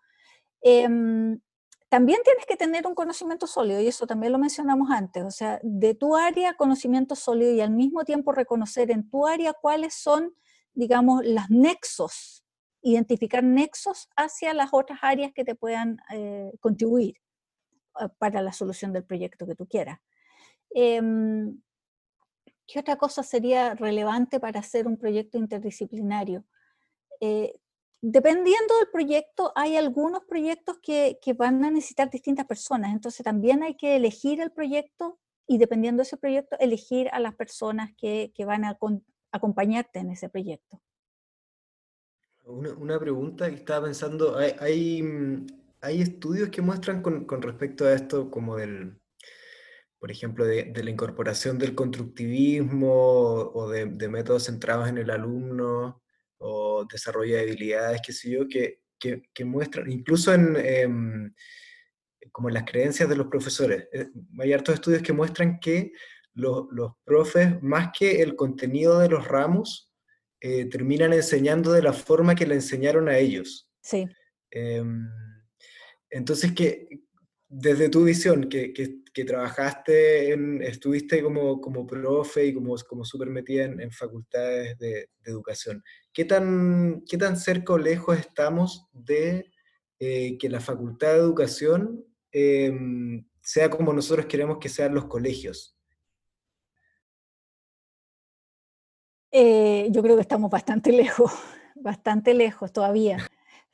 Em, 0.61 1.41
también 1.89 2.21
tienes 2.23 2.45
que 2.47 2.57
tener 2.57 2.87
un 2.87 2.95
conocimiento 2.95 3.47
sólido, 3.47 3.81
y 3.81 3.89
eso 3.89 4.07
también 4.07 4.33
lo 4.33 4.39
mencionamos 4.39 4.91
antes, 4.91 5.25
o 5.25 5.31
sea, 5.31 5.59
de 5.63 5.95
tu 5.95 6.17
área, 6.17 6.55
conocimiento 6.55 7.15
sólido 7.15 7.53
y 7.53 7.61
al 7.61 7.71
mismo 7.71 8.05
tiempo 8.05 8.33
reconocer 8.33 8.91
en 8.91 9.09
tu 9.09 9.27
área 9.27 9.55
cuáles 9.55 9.95
son, 9.95 10.35
digamos, 10.75 11.25
los 11.25 11.49
nexos, 11.49 12.45
identificar 12.83 13.43
nexos 13.43 14.09
hacia 14.17 14.53
las 14.55 14.71
otras 14.73 14.99
áreas 15.03 15.33
que 15.33 15.45
te 15.45 15.55
puedan 15.55 15.99
eh, 16.13 16.53
contribuir 16.61 17.17
eh, 18.01 18.09
para 18.19 18.43
la 18.43 18.53
solución 18.53 18.93
del 18.93 19.05
proyecto 19.05 19.47
que 19.47 19.55
tú 19.55 19.67
quieras. 19.67 19.99
Em, 20.71 21.61
¿Qué 22.67 22.81
otra 22.81 22.97
cosa 22.97 23.23
sería 23.23 23.75
relevante 23.75 24.41
para 24.41 24.61
hacer 24.61 24.87
un 24.87 24.99
proyecto 24.99 25.39
interdisciplinario? 25.39 26.45
Eh, 27.19 27.59
dependiendo 28.01 28.77
del 28.79 28.89
proyecto, 28.93 29.53
hay 29.55 29.77
algunos 29.77 30.25
proyectos 30.25 30.79
que, 30.83 31.19
van 31.37 31.65
a 31.65 31.71
necesitar 31.71 32.11
distintas 32.11 32.47
personas, 32.47 32.93
entonces 32.93 33.25
también 33.25 33.63
hay 33.63 33.77
que 33.77 33.97
elegir 33.97 34.41
el 34.41 34.53
proyecto 34.53 35.19
y 35.47 35.59
dependiendo 35.59 36.03
de 36.03 36.07
ese 36.07 36.17
proyecto, 36.17 36.57
elegir 36.61 37.09
a 37.13 37.21
las 37.21 37.35
personas 37.35 37.91
que, 37.97 38.33
van 38.47 38.65
a 38.65 38.79
acompañarte 39.33 39.99
en 39.99 40.11
ese 40.11 40.29
proyecto. 40.29 40.81
Una, 42.45 42.99
pregunta 42.99 43.49
que 43.49 43.57
estaba 43.57 43.87
pensando, 43.87 44.37
hay, 44.37 45.43
estudios 45.83 46.49
que 46.49 46.63
muestran 46.63 47.03
con, 47.03 47.25
con 47.25 47.43
respecto 47.43 47.87
a 47.87 47.93
esto 47.93 48.31
como 48.31 48.57
del, 48.57 48.99
por 49.99 50.11
ejemplo, 50.11 50.45
de, 50.45 50.73
la 50.83 50.91
incorporación 50.91 51.59
del 51.59 51.75
constructivismo 51.75 52.93
o 52.93 53.69
de, 53.69 53.87
métodos 54.09 54.45
centrados 54.45 54.89
en 54.89 54.99
el 54.99 55.11
alumno 55.11 56.03
o 56.39 56.85
desarrollo 56.85 57.35
de 57.35 57.43
habilidades, 57.43 58.01
qué 58.05 58.13
sé 58.13 58.31
yo, 58.31 58.49
que, 58.49 58.81
que, 58.99 59.45
muestran, 59.45 59.91
incluso 59.91 60.35
en, 60.35 60.57
em, 60.57 61.35
como 62.33 62.49
en 62.49 62.55
las 62.55 62.65
creencias 62.65 63.09
de 63.09 63.17
los 63.17 63.29
profesores. 63.29 63.89
Eh, 63.93 64.09
hay 64.39 64.53
hartos 64.53 64.75
estudios 64.75 65.03
que 65.03 65.13
muestran 65.13 65.59
que 65.61 65.93
los, 66.35 66.67
los 66.71 66.93
profes, 67.05 67.61
más 67.63 67.91
que 67.97 68.23
el 68.23 68.37
contenido 68.37 68.99
de 68.99 69.09
los 69.09 69.27
ramos, 69.27 69.93
eh, 70.41 70.67
terminan 70.67 71.13
enseñando 71.13 71.73
de 71.73 71.83
la 71.83 71.93
forma 71.93 72.35
que 72.35 72.47
le 72.47 72.55
enseñaron 72.55 73.09
a 73.09 73.19
ellos. 73.19 73.69
Sí. 73.83 74.07
Em, 74.51 75.09
entonces, 76.11 76.53
que 76.53 76.89
desde 77.49 77.89
tu 77.89 78.05
visión, 78.05 78.49
que, 78.49 78.73
que, 78.73 79.25
trabajaste, 79.25 80.33
en, 80.33 80.63
estuviste 80.63 81.23
como, 81.23 81.61
como 81.61 81.87
profe 81.87 82.47
y 82.47 82.55
como, 82.55 82.77
como 82.89 83.05
súper 83.05 83.31
metida 83.31 83.65
en, 83.65 83.91
facultades 83.91 84.79
de, 84.79 85.09
educación, 85.25 85.83
¿qué 86.13 86.25
tan, 86.25 87.03
¿qué 87.07 87.19
tan 87.19 87.37
cerca 87.37 87.75
o 87.75 87.79
lejos 87.79 88.19
estamos 88.19 88.87
de 88.93 89.51
eh, 89.99 90.39
que 90.39 90.49
la 90.49 90.61
facultad 90.61 91.13
de 91.13 91.19
educación 91.19 92.05
em, 92.33 93.27
sea 93.43 93.69
como 93.69 93.93
nosotros 93.93 94.27
queremos 94.27 94.59
que 94.59 94.69
sean 94.69 94.95
los 94.95 95.07
colegios? 95.07 95.77
Eh, 99.31 99.89
yo 99.91 100.03
creo 100.03 100.17
que 100.17 100.23
estamos 100.23 100.51
bastante 100.51 100.93
lejos, 100.93 101.33
bastante 101.75 102.35
lejos 102.35 102.73
todavía. 102.73 103.19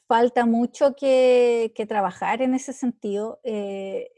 Falta 0.06 0.44
mucho 0.44 0.94
que, 0.94 1.72
trabajar 1.88 2.42
en 2.42 2.54
ese 2.54 2.72
sentido. 2.72 3.40
Eh, 3.42 4.10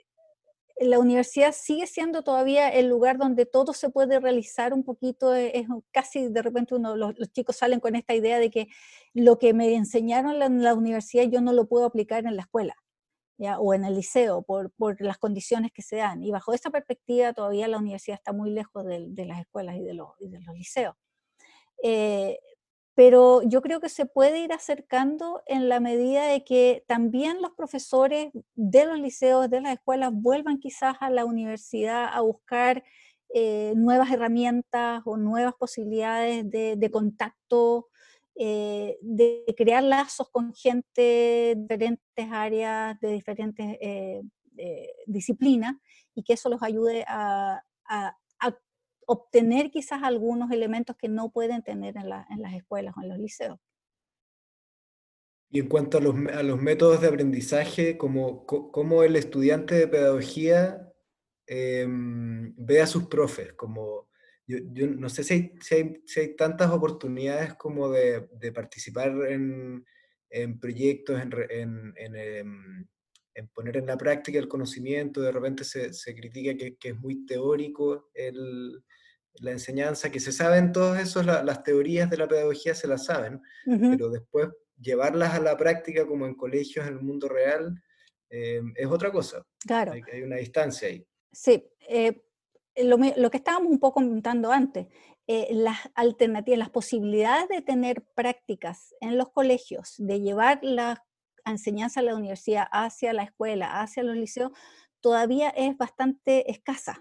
la 0.78 0.98
universidad 0.98 1.52
sigue 1.52 1.86
siendo 1.86 2.22
todavía 2.22 2.68
el 2.68 2.88
lugar 2.88 3.16
donde 3.18 3.46
todo 3.46 3.72
se 3.72 3.88
puede 3.88 4.20
realizar 4.20 4.74
un 4.74 4.84
poquito, 4.84 5.34
e, 5.34 5.58
es, 5.58 5.66
casi 5.90 6.28
de 6.28 6.42
repente 6.42 6.74
uno, 6.74 6.96
los, 6.96 7.14
chicos 7.32 7.56
salen 7.56 7.80
con 7.80 7.94
esta 7.94 8.14
idea 8.14 8.38
de 8.38 8.50
que 8.50 8.68
lo 9.14 9.38
que 9.38 9.54
me 9.54 9.74
enseñaron 9.74 10.42
en 10.42 10.62
la, 10.62 10.74
universidad 10.74 11.24
yo 11.24 11.40
no 11.40 11.52
lo 11.52 11.66
puedo 11.66 11.86
aplicar 11.86 12.26
en 12.26 12.36
la 12.36 12.42
escuela. 12.42 12.74
¿Ya? 13.38 13.58
o 13.58 13.74
en 13.74 13.84
el 13.84 13.94
liceo 13.94 14.40
por, 14.40 14.72
las 14.98 15.18
condiciones 15.18 15.70
que 15.70 15.82
se 15.82 15.96
dan. 15.96 16.22
Y 16.22 16.30
bajo 16.30 16.54
esa 16.54 16.70
perspectiva 16.70 17.34
todavía 17.34 17.68
la 17.68 17.76
universidad 17.76 18.16
está 18.16 18.32
muy 18.32 18.48
lejos 18.48 18.82
de, 18.86 19.26
las 19.26 19.40
escuelas 19.40 19.76
y 19.76 19.82
de, 19.82 19.92
los, 19.92 20.08
y 20.18 20.30
de 20.30 20.40
los 20.40 20.56
liceos. 20.56 20.94
Eh, 21.82 22.38
pero 22.96 23.42
yo 23.42 23.60
creo 23.60 23.78
que 23.78 23.90
se 23.90 24.06
puede 24.06 24.40
ir 24.40 24.54
acercando 24.54 25.42
en 25.44 25.68
la 25.68 25.80
medida 25.80 26.28
de 26.28 26.44
que 26.44 26.82
también 26.88 27.42
los 27.42 27.52
profesores 27.52 28.30
de 28.54 28.86
los 28.86 28.98
liceos, 28.98 29.50
de 29.50 29.60
las 29.60 29.74
escuelas, 29.74 30.12
vuelvan 30.14 30.58
quizás 30.58 30.96
a 31.00 31.10
la 31.10 31.26
universidad 31.26 32.08
a 32.10 32.22
buscar 32.22 32.82
eh, 33.34 33.74
nuevas 33.76 34.10
herramientas 34.10 35.02
o 35.04 35.18
nuevas 35.18 35.52
posibilidades 35.58 36.50
de, 36.50 36.90
contacto, 36.90 37.88
eh, 38.34 38.96
de 39.02 39.44
crear 39.58 39.82
lazos 39.82 40.30
con 40.30 40.54
gente 40.54 41.02
de 41.54 41.76
diferentes 41.76 42.32
áreas, 42.32 42.98
de 43.00 43.10
diferentes 43.10 43.78
disciplinas, 45.04 45.74
y 46.14 46.22
que 46.22 46.32
eso 46.32 46.48
los 46.48 46.62
ayude 46.62 47.04
a, 47.06 47.62
obtener 49.06 49.70
quizás 49.70 50.02
algunos 50.02 50.50
elementos 50.50 50.96
que 50.96 51.08
no 51.08 51.30
pueden 51.30 51.62
tener 51.62 51.96
en, 51.96 52.08
las 52.10 52.54
escuelas 52.54 52.94
o 52.96 53.02
en 53.02 53.08
los 53.08 53.18
liceos. 53.18 53.58
Y 55.48 55.60
en 55.60 55.68
cuanto 55.68 55.98
a 55.98 56.00
los, 56.00 56.60
métodos 56.60 57.00
de 57.00 57.08
aprendizaje, 57.08 57.96
¿cómo, 57.96 59.02
el 59.04 59.16
estudiante 59.16 59.76
de 59.76 59.88
pedagogía 59.88 60.92
em, 61.46 62.52
ve 62.56 62.82
a 62.82 62.86
sus 62.86 63.06
profes? 63.06 63.52
Como, 63.52 64.10
yo, 64.46 64.58
no 64.88 65.08
sé 65.08 65.22
si 65.22 65.52
hay, 65.70 66.36
tantas 66.36 66.70
oportunidades 66.72 67.54
como 67.54 67.88
de, 67.90 68.28
participar 68.52 69.12
en, 69.28 69.84
proyectos, 70.60 71.22
en, 71.22 71.32
em, 71.48 71.94
en, 71.96 72.88
poner 73.54 73.76
en 73.76 73.86
la 73.86 73.96
práctica 73.96 74.38
el 74.38 74.48
conocimiento, 74.48 75.20
de 75.20 75.32
repente 75.32 75.64
se, 75.64 76.14
critica 76.14 76.56
que, 76.56 76.76
que, 76.76 76.90
es 76.90 76.96
muy 76.96 77.26
teórico 77.26 78.10
el, 78.14 78.82
la 79.40 79.50
enseñanza, 79.52 80.10
que 80.10 80.20
se 80.20 80.32
saben 80.32 80.72
todos 80.72 80.98
esos, 80.98 81.24
las 81.26 81.62
teorías 81.62 82.10
de 82.10 82.16
la 82.16 82.28
pedagogía 82.28 82.74
se 82.74 82.88
las 82.88 83.04
saben, 83.04 83.40
pero 83.64 84.10
después 84.10 84.48
llevarlas 84.80 85.34
a 85.34 85.40
la 85.40 85.56
práctica 85.56 86.06
como 86.06 86.26
en 86.26 86.34
colegios, 86.34 86.86
en 86.86 86.94
el 86.94 87.02
mundo 87.02 87.28
real, 87.28 87.82
eh, 88.30 88.60
es 88.74 88.86
otra 88.86 89.10
cosa. 89.10 89.44
Claro. 89.66 89.92
Hay, 89.92 90.22
una 90.22 90.36
distancia 90.36 90.88
ahí. 90.88 91.06
Sí, 91.32 91.64
eh, 91.88 92.22
lo, 92.76 93.30
que 93.30 93.36
estábamos 93.36 93.70
un 93.70 93.78
poco 93.78 93.94
comentando 93.94 94.52
antes, 94.52 94.86
eh, 95.26 95.48
las 95.50 95.78
alternativas, 95.94 96.58
las 96.58 96.70
posibilidades 96.70 97.48
de 97.48 97.62
tener 97.62 98.04
prácticas 98.14 98.94
en 99.00 99.18
los 99.18 99.30
colegios, 99.30 99.94
de 99.98 100.20
llevar 100.20 100.60
la 100.62 101.04
enseñanza 101.50 102.00
a 102.00 102.02
la 102.02 102.14
universidad 102.14 102.66
hacia 102.70 103.12
la 103.12 103.22
escuela, 103.22 103.80
hacia 103.80 104.02
los 104.02 104.16
liceos, 104.16 104.52
todavía 105.00 105.50
es 105.50 105.76
bastante 105.76 106.50
escasa. 106.50 107.00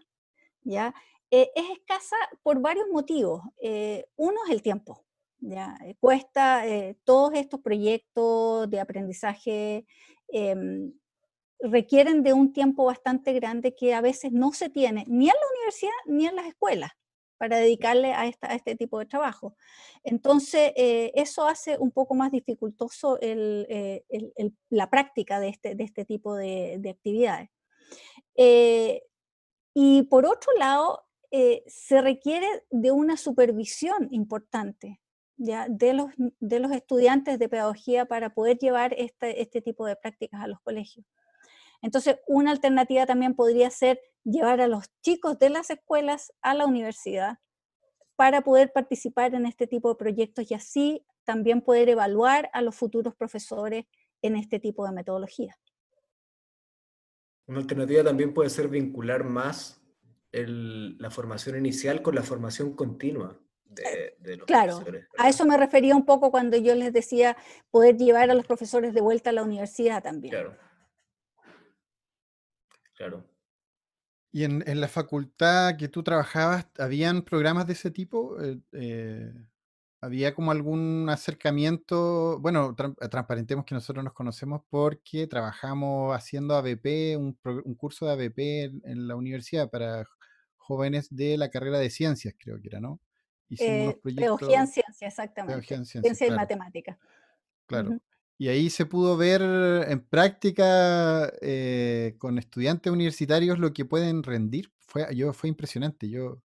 ¿ya? 0.62 0.94
Eh, 1.32 1.50
es 1.56 1.66
escasa 1.72 2.16
por 2.44 2.60
varios 2.62 2.88
motivos. 2.92 3.42
Eh, 3.62 4.06
uno 4.16 4.38
es 4.46 4.52
el 4.52 4.62
tiempo. 4.62 5.06
¿ya? 5.40 5.78
Eh, 5.86 5.96
cuesta, 6.00 6.64
todos 7.04 7.34
estos 7.34 7.62
proyectos 7.62 8.70
de 8.70 8.80
aprendizaje 8.80 9.86
em, 10.28 10.94
requieren 11.60 12.24
de 12.24 12.34
un 12.34 12.54
tiempo 12.54 12.86
bastante 12.86 13.34
grande 13.34 13.76
que 13.76 13.94
a 13.94 14.02
veces 14.02 14.32
no 14.32 14.52
se 14.54 14.70
tiene 14.70 15.06
ni 15.08 15.26
en 15.26 15.36
la 15.36 15.48
universidad 15.56 15.94
ni 16.06 16.28
en 16.28 16.36
las 16.36 16.46
escuelas 16.48 16.92
para 17.38 17.58
dedicarle 17.58 18.13
a, 18.13 18.28
este 18.28 18.76
tipo 18.76 19.00
de 19.00 19.06
trabajo. 19.06 19.56
Entonces, 20.04 20.71
eso 20.76 21.45
hace 21.48 21.78
un 21.78 21.91
poco 21.91 22.15
más 22.15 22.32
dificultoso 22.32 23.17
la 24.69 24.89
práctica 24.89 25.39
de 25.39 25.50
este, 25.50 25.76
este 25.80 26.06
tipo 26.06 26.36
de, 26.36 26.78
de 26.80 26.89
actividades. 26.89 27.50
y 29.74 30.04
por 30.04 30.26
otro 30.26 30.52
lado, 30.58 31.06
eh, 31.38 31.63
se 31.67 32.02
requiere 32.02 32.48
de 32.69 32.91
una 32.91 33.17
supervisión 33.17 34.08
importante 34.12 35.02
¿ya? 35.36 35.67
De, 35.69 35.93
los, 35.93 36.12
de 36.17 36.60
los 36.60 36.71
estudiantes 36.71 37.39
de 37.39 37.50
pedagogía 37.50 38.06
para 38.06 38.34
poder 38.34 38.58
llevar 38.58 38.93
este, 38.98 39.41
este 39.41 39.62
tipo 39.62 39.86
de 39.86 39.98
prácticas 39.98 40.41
a 40.41 40.48
los 40.48 40.62
colegios. 40.62 41.06
Entonces, 41.86 42.17
una 42.26 42.50
alternativa 42.50 43.06
también 43.06 43.36
podría 43.36 43.69
ser 43.69 44.02
llevar 44.24 44.60
a 44.60 44.67
los 44.67 44.86
chicos 45.04 45.38
de 45.38 45.52
las 45.52 45.69
escuelas 45.69 46.34
a 46.41 46.56
la 46.56 46.65
universidad 46.65 47.38
para 48.15 48.41
poder 48.41 48.71
participar 48.74 49.36
en 49.36 49.45
este 49.45 49.67
tipo 49.67 49.89
de 49.89 49.95
proyectos 49.95 50.50
y 50.50 50.56
así 50.56 51.06
también 51.26 51.62
poder 51.62 51.89
evaluar 51.89 52.50
a 52.54 52.63
los 52.63 52.76
futuros 52.76 53.13
profesores 53.15 53.86
en 54.24 54.36
este 54.36 54.60
tipo 54.60 54.84
de 54.88 54.93
metodología. 54.93 55.60
Una 57.45 57.60
alternativa 57.60 58.04
también 58.04 58.34
puede 58.34 58.50
ser 58.50 58.67
vincular 58.67 59.24
más 59.24 59.80
la 60.32 61.12
formación 61.12 61.56
inicial 61.56 62.02
con 62.02 62.15
la 62.15 62.24
formación 62.24 62.76
continua 62.76 63.39
de, 63.63 64.38
los 64.38 64.48
claro, 64.48 64.84
a 65.19 65.30
eso 65.30 65.45
me 65.45 65.56
refería 65.56 65.95
un 65.95 66.06
poco 66.06 66.32
cuando 66.32 66.58
yo 66.58 66.74
les 66.74 66.91
decía 66.91 67.38
poder 67.69 67.95
llevar 67.95 68.32
a 68.32 68.34
los 68.34 68.48
profesores 68.48 68.95
de 68.95 69.02
vuelta 69.02 69.30
a 69.30 69.34
la 69.34 69.43
universidad 69.43 70.02
también. 70.02 70.32
Claro. 70.32 70.58
Claro. 72.96 73.24
¿Y 74.32 74.44
en, 74.44 74.82
la 74.82 74.90
facultad 74.90 75.78
que 75.78 75.88
tú 75.88 76.04
trabajabas, 76.04 76.68
habían 76.78 77.22
programas 77.22 77.68
de 77.68 77.74
ese 77.74 77.90
tipo? 77.90 78.42
Eh, 78.42 78.60
eh, 78.74 79.34
¿Había 80.02 80.36
como 80.36 80.52
algún 80.52 81.08
acercamiento? 81.10 82.38
Bueno, 82.42 82.76
transparentemos 82.76 83.64
que 83.64 83.76
nosotros 83.76 84.04
nos 84.04 84.14
conocemos 84.14 84.62
porque 84.70 85.26
trabajamos 85.28 86.14
haciendo 86.14 86.54
ABP, 86.56 87.18
un, 87.18 87.34
curso 87.78 88.06
de 88.06 88.12
ABP 88.12 88.40
en, 88.84 89.08
la 89.08 89.16
universidad 89.16 89.70
para 89.70 90.06
jóvenes 90.58 91.08
de 91.16 91.38
la 91.38 91.50
carrera 91.50 91.80
de 91.80 91.90
ciencias, 91.90 92.36
creo 92.38 92.60
que 92.60 92.68
era, 92.68 92.82
¿no? 92.82 93.00
Hicimos 93.48 93.82
unos 93.84 93.94
eh, 93.94 94.00
proyectos. 94.02 94.40
Pedagogía 94.40 94.60
en 94.60 94.68
ciencia, 94.68 95.08
exactamente. 95.08 95.86
ciencia, 95.86 96.28
y 96.28 96.32
matemática. 96.32 97.00
Claro. 97.68 98.00
Y 98.38 98.50
ahí 98.50 98.69
se 98.69 98.86
pudo 98.86 99.15
ver 99.17 99.41
en 99.41 100.02
práctica 100.02 101.32
eh, 101.41 102.15
con 102.17 102.38
estudiantes 102.38 102.91
universitarios 102.91 103.60
lo 103.60 103.74
que 103.74 103.86
pueden 103.86 104.24
rendir. 104.24 104.72
Fue, 104.80 105.07
yo, 105.16 105.34
fue 105.34 105.49
impresionante. 105.49 106.10
Yo, 106.10 106.41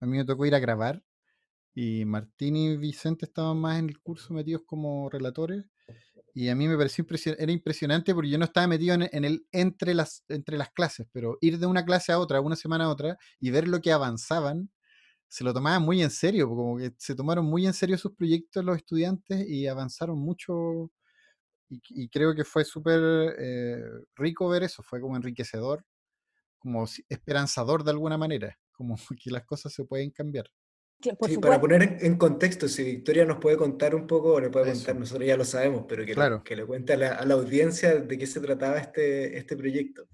a 0.00 0.06
mí 0.06 0.16
me 0.18 0.24
tocó 0.24 0.46
ir 0.46 0.54
a 0.54 0.60
grabar 0.60 1.02
y 1.74 2.04
Martín 2.06 2.56
y 2.56 2.76
Vicente 2.76 3.26
estaban 3.26 3.58
más 3.58 3.78
en 3.78 3.90
el 3.90 4.00
curso 4.00 4.34
metidos 4.34 4.62
como 4.66 5.10
relatores 5.10 5.64
y 6.34 6.50
a 6.50 6.54
mí 6.54 6.68
me 6.68 6.76
pareció 6.76 7.02
impresionante, 7.02 7.42
era 7.42 7.52
impresionante 7.52 8.14
porque 8.14 8.28
yo 8.30 8.38
no 8.38 8.44
estaba 8.44 8.66
metido 8.66 8.94
en, 8.94 9.24
el 9.24 9.46
entre 9.52 9.94
las, 9.94 10.22
entre 10.28 10.58
las 10.58 10.70
clases, 10.70 11.06
pero 11.10 11.38
ir 11.40 11.58
de 11.58 11.66
una 11.66 11.84
clase 11.86 12.12
a 12.12 12.18
otra, 12.18 12.42
una 12.42 12.56
semana 12.56 12.84
a 12.84 12.88
otra, 12.90 13.16
y 13.40 13.50
ver 13.50 13.66
lo 13.68 13.80
que 13.80 13.90
avanzaban, 13.90 14.70
se 15.28 15.44
lo 15.44 15.54
tomaban 15.54 15.82
muy 15.82 16.02
en 16.02 16.10
serio, 16.10 16.48
como 16.48 16.78
que 16.78 16.92
se 16.98 17.14
tomaron 17.14 17.46
muy 17.46 17.66
en 17.66 17.74
serio 17.74 17.98
sus 17.98 18.14
proyectos 18.14 18.64
los 18.64 18.76
estudiantes 18.78 19.48
y 19.48 19.66
avanzaron 19.68 20.18
mucho. 20.18 20.90
Y, 21.68 22.08
creo 22.08 22.34
que 22.34 22.44
fue 22.44 22.64
súper 22.64 23.34
eh, 23.38 23.82
rico 24.14 24.48
ver 24.48 24.62
eso, 24.62 24.82
fue 24.82 25.00
como 25.00 25.16
enriquecedor, 25.16 25.84
como 26.58 26.84
esperanzador 27.08 27.82
de 27.82 27.90
alguna 27.90 28.16
manera, 28.16 28.56
como 28.72 28.96
que 29.22 29.30
las 29.30 29.44
cosas 29.44 29.72
se 29.72 29.84
pueden 29.84 30.10
cambiar 30.10 30.50
para 31.40 31.60
poner 31.60 31.98
en, 32.00 32.16
contexto, 32.16 32.68
si 32.68 32.82
Victoria 32.82 33.24
nos 33.24 33.38
puede 33.38 33.56
contar 33.56 33.94
un 33.94 34.06
poco, 34.06 34.34
o 34.34 34.40
le 34.40 34.50
puede 34.50 34.72
contar, 34.72 34.96
nosotros 34.96 35.26
ya 35.26 35.36
lo 35.36 35.44
sabemos, 35.44 35.84
pero 35.88 36.04
que, 36.06 36.14
le, 36.14 36.42
que 36.42 36.56
le 36.56 36.64
cuente 36.64 36.94
a 36.94 36.96
la, 36.96 37.34
audiencia 37.34 37.96
de 37.96 38.18
qué 38.18 38.26
se 38.26 38.40
trataba 38.40 38.78
este, 38.78 39.36
este 39.36 39.56
proyecto, 39.56 40.08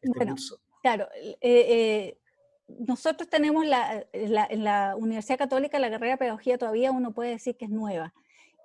este 0.00 0.26
curso. 0.26 0.60
Claro, 0.82 1.08
eh, 1.16 1.36
eh, 1.40 2.18
nosotros 2.68 3.28
tenemos 3.28 3.66
la, 3.66 4.06
en 4.12 4.64
la 4.64 4.94
Universidad 4.96 5.38
Católica 5.38 5.78
la 5.78 5.90
carrera 5.90 6.14
de 6.14 6.18
pedagogía 6.18 6.56
todavía 6.56 6.92
uno 6.92 7.12
puede 7.12 7.30
decir 7.30 7.56
que 7.56 7.64
es 7.64 7.70
nueva. 7.70 8.14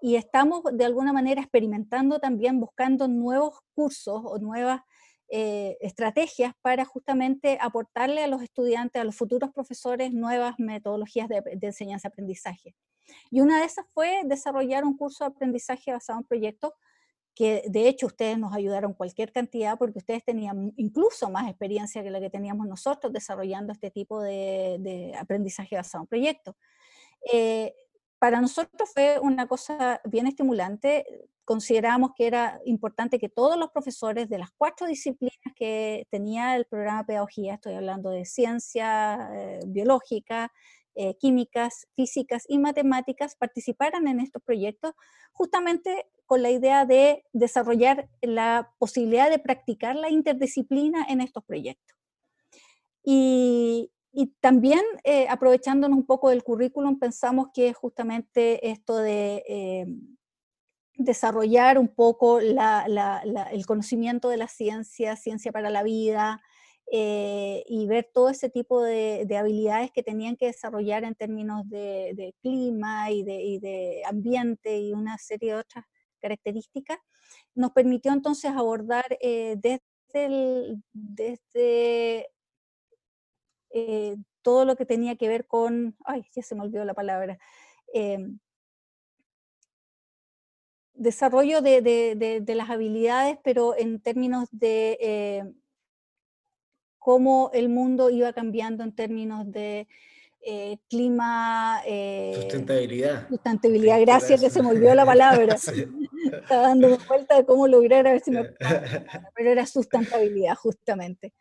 Y 0.01 0.15
estamos 0.15 0.63
de 0.71 0.85
alguna 0.85 1.13
manera 1.13 1.41
experimentando 1.41 2.19
también, 2.19 2.59
buscando 2.59 3.07
nuevos 3.07 3.59
cursos 3.73 4.21
o 4.23 4.37
nuevas 4.39 4.81
eh, 5.29 5.77
estrategias 5.81 6.53
para 6.61 6.85
justamente 6.85 7.57
aportarle 7.61 8.23
a 8.23 8.27
los 8.27 8.41
estudiantes, 8.41 9.01
a 9.01 9.05
los 9.05 9.15
futuros 9.15 9.51
profesores, 9.51 10.11
nuevas 10.13 10.55
metodologías 10.57 11.29
de, 11.29 11.41
de 11.41 11.67
enseñanza-aprendizaje. 11.67 12.75
Y 13.29 13.41
una 13.41 13.59
de 13.59 13.65
esas 13.65 13.85
fue 13.93 14.21
desarrollar 14.25 14.85
un 14.85 14.97
curso 14.97 15.23
de 15.23 15.31
aprendizaje 15.31 15.91
basado 15.91 16.19
en 16.19 16.25
proyectos 16.25 16.73
que 17.39 17.63
de 17.69 17.87
hecho 17.87 18.07
ustedes 18.07 18.37
nos 18.37 18.53
ayudaron 18.53 18.93
cualquier 18.93 19.31
cantidad 19.31 19.77
porque 19.77 19.99
ustedes 19.99 20.25
tenían 20.25 20.73
incluso 20.75 21.29
más 21.29 21.47
experiencia 21.47 22.03
que 22.03 22.09
la 22.09 22.19
que 22.19 22.29
teníamos 22.29 22.67
nosotros 22.67 23.13
desarrollando 23.13 23.71
este 23.71 23.91
tipo 23.91 24.21
de, 24.21 25.15
aprendizaje 25.17 25.77
basado 25.77 26.03
en 26.03 26.07
proyectos. 26.07 26.55
Eh, 27.31 27.73
para 28.19 28.41
nosotros 28.41 28.89
fue 28.93 29.17
una 29.19 29.47
cosa 29.47 30.01
bien 30.03 30.27
estimulante. 30.27 31.05
Consideramos 31.45 32.11
que 32.15 32.27
era 32.27 32.59
importante 32.65 33.17
que 33.17 33.29
todos 33.29 33.57
los 33.57 33.71
profesores 33.71 34.29
de 34.29 34.37
las 34.37 34.51
cuatro 34.51 34.87
disciplinas 34.87 35.37
que 35.55 36.05
tenía 36.11 36.55
el 36.55 36.65
programa 36.65 36.99
de 36.99 37.05
pedagogía, 37.05 37.55
estoy 37.55 37.73
hablando 37.73 38.11
de 38.11 38.25
ciencia 38.25 39.29
eh, 39.33 39.59
biológica, 39.65 40.51
eh, 40.95 41.15
químicas, 41.17 41.87
físicas 41.95 42.43
y 42.49 42.59
matemáticas 42.59 43.35
participaran 43.37 44.07
en 44.07 44.19
estos 44.19 44.43
proyectos 44.43 44.93
justamente 45.31 46.07
con 46.25 46.41
la 46.43 46.51
idea 46.51 46.85
de 46.85 47.23
desarrollar 47.31 48.09
la 48.21 48.73
posibilidad 48.79 49.29
de 49.29 49.39
practicar 49.39 49.95
la 49.95 50.09
interdisciplina 50.09 51.05
en 51.07 51.21
estos 51.21 51.43
proyectos. 51.45 51.97
Y, 53.03 53.91
también 54.39 54.81
eh, 55.03 55.27
aprovechándonos 55.29 55.97
un 55.97 56.05
poco 56.05 56.29
del 56.29 56.43
currículum, 56.43 56.99
pensamos 56.99 57.49
que 57.53 57.73
justamente 57.73 58.69
esto 58.69 58.97
de 58.97 59.43
eh, 59.47 59.85
desarrollar 60.95 61.77
un 61.77 61.87
poco 61.87 62.39
el 62.39 63.65
conocimiento 63.65 64.29
de 64.29 64.37
la 64.37 64.47
ciencia, 64.47 65.15
ciencia 65.15 65.51
para 65.51 65.69
la 65.69 65.83
vida, 65.83 66.41
eh, 66.91 67.63
y 67.67 67.85
ver 67.85 68.09
todo 68.11 68.29
ese 68.29 68.49
tipo 68.49 68.81
de, 68.81 69.27
habilidades 69.37 69.91
que 69.91 70.01
tenían 70.01 70.35
que 70.35 70.47
desarrollar 70.47 71.03
en 71.03 71.13
términos 71.13 71.69
de, 71.69 72.33
clima 72.41 73.11
y 73.11 73.21
de, 73.23 74.01
ambiente 74.07 74.79
y 74.79 74.93
una 74.93 75.19
serie 75.19 75.53
de 75.53 75.59
otras 75.59 75.85
características, 76.19 76.97
nos 77.53 77.71
permitió 77.71 78.11
entonces 78.11 78.51
abordar 78.51 79.05
eh, 79.21 79.55
desde 80.93 82.27
eh, 83.71 84.15
todo 84.41 84.65
lo 84.65 84.75
que 84.75 84.85
tenía 84.85 85.15
que 85.15 85.27
ver 85.27 85.45
con, 85.45 85.95
ay, 86.05 86.25
ya 86.33 86.43
se 86.43 86.55
me 86.55 86.61
olvidó 86.61 86.85
la 86.85 86.93
palabra, 86.93 87.37
desarrollo 90.93 91.61
de, 91.61 92.43
las 92.47 92.69
habilidades, 92.69 93.37
pero 93.43 93.75
en 93.77 93.99
términos 94.01 94.47
de 94.51 95.53
cómo 96.99 97.49
el 97.53 97.69
mundo 97.69 98.09
iba 98.09 98.33
cambiando 98.33 98.83
en 98.83 98.93
términos 98.93 99.51
de 99.51 99.87
eh, 100.41 100.77
clima... 100.89 101.81
Eh, 101.85 102.33
sustentabilidad. 102.35 103.27
Sustentabilidad, 103.27 103.99
gracias 104.01 104.39
que 104.39 104.49
se 104.49 104.61
me 104.61 104.69
olvidó 104.69 104.93
la 104.93 105.05
palabra. 105.05 105.55
Estaba 106.33 106.61
dando 106.61 106.97
vuelta 107.07 107.35
de 107.35 107.45
cómo 107.45 107.67
lograr 107.67 108.07
a 108.07 108.11
ver 108.11 108.21
si 108.21 108.31
me... 108.31 108.43
Pero 109.35 109.49
era 109.49 109.65
sustentabilidad, 109.65 110.55
justamente. 110.55 111.33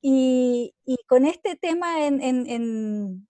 Y, 0.00 0.74
con 1.06 1.26
este 1.26 1.56
tema 1.56 2.06
en, 2.06 3.26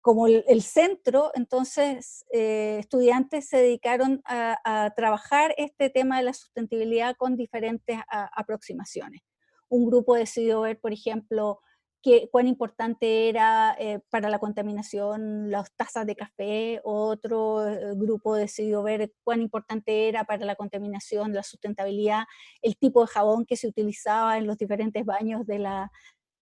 como 0.00 0.26
el, 0.26 0.62
centro, 0.62 1.30
entonces 1.34 2.24
eh, 2.32 2.78
estudiantes 2.80 3.48
se 3.48 3.58
dedicaron 3.58 4.20
a, 4.24 4.92
trabajar 4.96 5.54
este 5.56 5.90
tema 5.90 6.18
de 6.18 6.24
la 6.24 6.34
sustentabilidad 6.34 7.16
con 7.16 7.36
diferentes 7.36 7.98
aproximaciones. 8.08 9.20
Un 9.68 9.86
grupo 9.86 10.14
decidió 10.14 10.62
ver, 10.62 10.78
por 10.80 10.92
ejemplo, 10.92 11.60
que, 12.02 12.28
cuán 12.30 12.46
importante 12.46 13.28
era 13.28 13.76
eh, 13.78 14.00
para 14.10 14.28
la 14.28 14.38
contaminación 14.38 15.50
las 15.50 15.72
tazas 15.74 16.06
de 16.06 16.16
café, 16.16 16.80
otro 16.84 17.66
eh, 17.66 17.94
grupo 17.94 18.34
decidió 18.34 18.82
ver 18.82 19.12
cuán 19.24 19.40
importante 19.40 20.08
era 20.08 20.24
para 20.24 20.44
la 20.44 20.56
contaminación, 20.56 21.32
la 21.32 21.42
sustentabilidad, 21.42 22.24
el 22.62 22.76
tipo 22.76 23.02
de 23.02 23.08
jabón 23.08 23.46
que 23.46 23.56
se 23.56 23.68
utilizaba 23.68 24.38
en 24.38 24.46
los 24.46 24.58
diferentes 24.58 25.04
baños 25.04 25.46
de 25.46 25.58
la, 25.60 25.92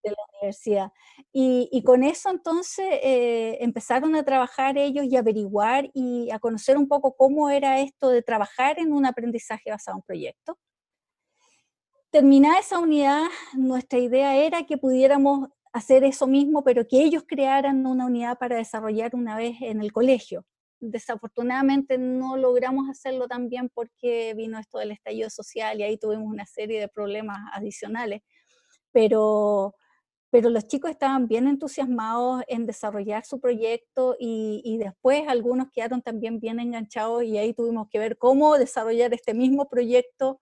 de 0.03 0.11
la 0.11 0.17
universidad. 0.41 0.93
Y, 1.33 1.83
con 1.85 2.05
eso 2.05 2.31
entonces 2.31 2.87
eh, 3.03 3.59
empezaron 3.61 4.15
a 4.17 4.25
trabajar 4.25 4.79
ellos 4.79 5.05
y 5.07 5.17
averiguar 5.17 5.91
y 5.95 6.31
a 6.31 6.39
conocer 6.39 6.77
un 6.79 6.89
poco 6.89 7.17
cómo 7.17 7.51
era 7.51 7.81
esto 7.81 8.09
de 8.11 8.23
trabajar 8.23 8.79
en 8.79 8.93
un 8.93 9.07
aprendizaje 9.07 9.71
basado 9.71 9.99
en 9.99 10.03
proyectos 10.03 10.57
terminada 12.11 12.59
esa 12.59 12.79
unidad, 12.79 13.27
nuestra 13.55 13.99
idea 13.99 14.37
era 14.37 14.65
que 14.65 14.77
pudiéramos 14.77 15.49
hacer 15.73 16.03
eso 16.05 16.27
mismo, 16.27 16.65
pero 16.65 16.87
que 16.87 17.03
ellos 17.03 17.25
crearan 17.27 17.87
una 17.87 18.07
unidad 18.07 18.39
para 18.39 18.57
desarrollar 18.57 19.15
una 19.15 19.37
vez 19.37 19.57
en 19.61 19.81
el 19.81 19.93
colegio. 19.93 20.45
Desafortunadamente 20.81 21.99
no 21.99 22.37
logramos 22.37 22.89
hacerlo 22.89 23.29
también 23.29 23.71
porque 23.73 24.35
vino 24.35 24.59
esto 24.59 24.79
del 24.79 24.91
estallido 24.91 25.31
social 25.31 25.79
y 25.79 25.85
ahí 25.85 25.99
tuvimos 25.99 26.27
una 26.27 26.47
serie 26.47 26.81
de 26.81 26.89
problemas 26.89 27.39
adicionales, 27.53 28.23
pero, 28.91 29.77
pero 30.31 30.51
los 30.51 30.67
chicos 30.67 30.91
estaban 30.91 31.29
bien 31.29 31.47
entusiasmados 31.47 32.43
en 32.49 32.67
desarrollar 32.67 33.25
su 33.25 33.41
proyecto 33.41 34.17
y, 34.19 34.63
y 34.65 34.79
después 34.79 35.29
algunos 35.29 35.69
quedaron 35.71 36.03
también 36.03 36.41
bien 36.41 36.59
enganchados 36.59 37.23
y 37.23 37.39
ahí 37.39 37.55
tuvimos 37.55 37.89
que 37.89 38.01
ver 38.01 38.19
cómo 38.19 38.59
desarrollar 38.59 39.15
este 39.15 39.35
mismo 39.35 39.69
proyecto 39.69 40.41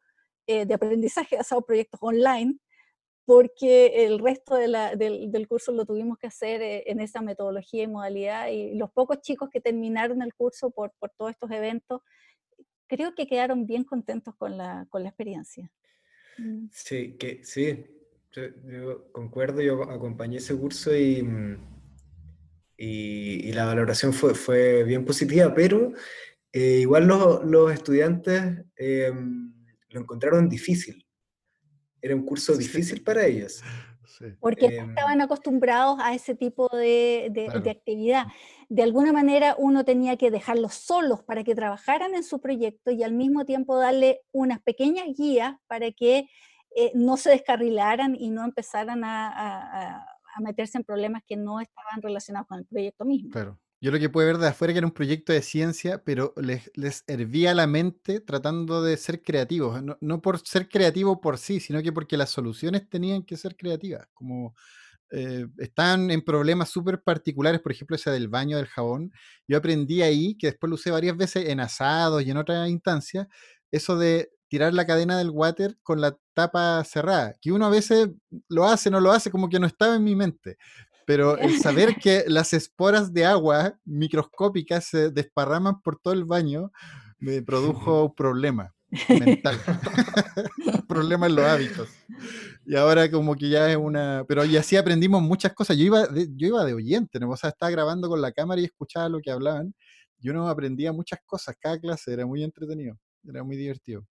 eh, 0.51 0.65
de 0.65 0.73
aprendizaje 0.73 1.37
basado 1.37 1.61
en 1.61 1.67
proyectos 1.67 2.01
online, 2.03 2.59
porque 3.27 4.07
el 4.07 4.19
resto 4.19 4.55
del, 4.55 4.75
del, 4.97 5.47
curso 5.47 5.73
lo 5.73 5.85
tuvimos 5.85 6.17
que 6.17 6.29
hacer 6.29 6.63
eh, 6.63 6.85
en 6.87 7.01
esa 7.01 7.21
metodología 7.21 7.83
y 7.83 7.87
modalidad, 7.87 8.49
y 8.49 8.75
los 8.75 8.91
pocos 8.91 9.21
chicos 9.21 9.51
que 9.53 9.61
terminaron 9.61 10.23
el 10.23 10.33
curso 10.33 10.71
por, 10.71 10.93
por 10.99 11.11
todos 11.11 11.33
estos 11.33 11.51
eventos, 11.51 12.01
creo 12.87 13.15
que 13.15 13.27
quedaron 13.27 13.67
bien 13.67 13.85
contentos 13.85 14.35
con 14.37 14.57
la, 14.57 14.87
con 14.89 15.03
la 15.03 15.11
experiencia. 15.11 15.71
Mm. 16.39 16.69
Sí, 16.73 17.19
que, 17.19 17.45
sí, 17.45 17.85
yo, 18.33 19.13
concuerdo, 19.13 19.61
yo 19.61 19.83
acompañé 19.83 20.39
ese 20.39 20.57
curso 20.57 20.97
y, 20.97 21.23
mm, 21.23 21.59
y, 22.79 23.53
la 23.53 23.67
valoración 23.67 24.15
fue, 24.15 24.35
fue, 24.35 24.83
bien 24.85 25.05
positiva, 25.05 25.53
pero 25.55 25.93
eh, 26.55 26.79
igual 26.81 27.07
los, 27.07 27.45
los 27.45 27.71
estudiantes... 27.71 28.65
Eh, 28.79 29.13
lo 29.91 30.01
encontraron 30.01 30.49
difícil. 30.49 31.05
Era 32.01 32.15
un 32.15 32.25
curso 32.25 32.57
difícil 32.57 33.03
para 33.03 33.27
ellos. 33.27 33.63
Porque 34.41 34.67
em, 34.67 34.91
estaban 34.91 35.21
acostumbrados 35.21 35.99
a 36.01 36.15
ese 36.15 36.35
tipo 36.35 36.69
de, 36.69 37.29
de, 37.31 37.71
actividad. 37.71 38.27
De 38.69 38.83
alguna 38.83 39.13
manera 39.13 39.55
uno 39.59 39.85
tenía 39.85 40.17
que 40.17 40.31
dejarlos 40.31 40.75
solos 40.75 41.23
para 41.23 41.45
que 41.45 41.55
trabajaran 41.55 42.15
en 42.15 42.25
su 42.25 42.41
proyecto 42.41 42.91
y 42.91 43.03
al 43.03 43.13
mismo 43.13 43.45
tiempo 43.45 43.79
darle 43.79 44.21
unas 44.33 44.61
pequeñas 44.61 45.07
guías 45.17 45.57
para 45.67 45.93
que 45.93 46.29
eh, 46.77 46.93
no 46.95 47.17
se 47.17 47.31
descarrilaran 47.31 48.17
y 48.19 48.31
no 48.31 48.45
empezaran 48.45 49.05
a, 49.05 49.29
a, 49.29 50.07
a, 50.35 50.41
meterse 50.41 50.79
en 50.79 50.85
problemas 50.85 51.23
que 51.27 51.37
no 51.37 51.61
estaban 51.61 52.03
relacionados 52.03 52.47
con 52.49 52.59
el 52.59 52.67
proyecto 52.67 53.05
mismo. 53.05 53.31
Claro. 53.31 53.59
Yo 53.81 53.93
lo 53.93 53.99
que 54.01 54.11
pude 54.11 54.27
ver 54.27 54.39
de 54.39 54.49
afuera 54.49 54.73
que 54.73 54.79
era 54.79 54.87
un 54.87 54.93
proyecto 54.93 55.33
de 55.33 55.41
ciencia, 55.41 56.03
pero 56.05 56.35
les, 56.37 56.69
les 56.75 57.05
hervía 57.07 57.55
la 57.55 57.69
mente 57.69 58.21
tratando 58.21 58.83
de 58.83 58.97
ser 58.97 59.23
creativos. 59.23 59.81
No, 60.01 60.21
por 60.21 60.41
ser 60.45 60.69
creativo 60.69 61.21
por 61.21 61.39
sí, 61.39 61.61
sino 61.61 61.81
que 61.81 61.93
porque 61.93 62.17
las 62.17 62.31
soluciones 62.31 62.89
tenían 62.89 63.23
que 63.23 63.37
ser 63.37 63.57
creativas. 63.57 64.09
Como 64.15 64.57
eh, 65.11 65.47
están 65.59 66.11
en 66.11 66.23
problemas 66.23 66.71
súper 66.71 67.03
particulares, 67.03 67.61
por 67.61 67.73
ejemplo, 67.73 67.97
ese 67.97 68.11
del 68.11 68.29
baño 68.29 68.57
del 68.57 68.67
jabón. 68.67 69.13
Yo 69.47 69.59
aprendí 69.59 70.03
ahí, 70.03 70.37
que 70.37 70.49
después 70.49 70.69
lo 70.71 70.75
usé 70.75 70.91
varias 70.91 71.17
veces 71.17 71.49
en 71.49 71.61
asados 71.61 72.23
y 72.25 72.31
en 72.31 72.37
otras 72.39 72.69
instancias, 72.69 73.29
eso 73.71 73.97
de 73.97 74.31
tirar 74.49 74.75
la 74.75 74.87
cadena 74.87 75.19
del 75.19 75.31
water 75.31 75.77
con 75.83 76.01
la 76.01 76.17
tapa 76.35 76.83
cerrada, 76.85 77.35
que 77.41 77.53
uno 77.53 77.67
a 77.67 77.71
veces 77.71 78.09
lo 78.49 78.65
hace, 78.65 78.91
no 78.91 79.01
lo 79.01 79.13
hace, 79.13 79.31
como 79.31 79.49
que 79.49 79.61
no 79.61 79.67
estaba 79.67 79.97
en 79.97 80.05
mi 80.05 80.17
mente 80.17 80.57
pero 81.09 81.39
el 81.39 81.59
saber 81.59 81.97
que 82.03 82.25
las 82.27 82.53
esporas 82.53 83.15
de 83.15 83.25
agua 83.25 83.79
microscópicas 83.87 84.85
se 84.85 85.11
desparraman 85.11 85.81
por 85.81 85.99
todo 85.99 86.13
el 86.13 86.27
baño 86.27 86.71
me 87.19 87.41
produjo 87.41 88.05
un 88.05 88.15
problema 88.15 88.75
mental, 89.09 89.59
un 90.67 90.87
problema 90.87 91.25
en 91.25 91.35
los 91.35 91.47
hábitos. 91.47 91.89
Y 92.67 92.77
ahora 92.77 93.11
como 93.11 93.35
que 93.37 93.49
ya 93.49 93.71
es 93.71 93.79
una... 93.79 94.27
Pero 94.29 94.45
y 94.45 94.59
así 94.59 94.77
aprendimos 94.77 95.23
muchas 95.23 95.55
cosas. 95.55 95.79
Yo 95.79 95.85
iba 95.85 96.07
de, 96.07 96.29
yo 96.37 96.49
iba 96.49 96.63
de 96.67 96.75
oyente, 96.75 97.19
¿no? 97.19 97.31
o 97.31 97.37
sea, 97.39 97.51
estaba 97.51 97.71
grabando 97.71 98.11
con 98.11 98.21
la 98.21 98.33
cámara 98.33 98.61
y 98.61 98.65
escuchaba 98.65 99.09
lo 99.09 99.21
que 99.21 99.31
hablaban. 99.31 99.75
Y 100.21 100.29
uno 100.29 100.47
aprendía 100.47 100.93
muchas 100.93 101.21
cosas, 101.25 101.57
cada 101.59 101.81
clase 101.81 102.13
era 102.13 102.27
muy 102.27 102.45
entretenido, 102.45 102.99
era 103.27 103.43
muy 103.43 103.57
divertido. 103.57 104.07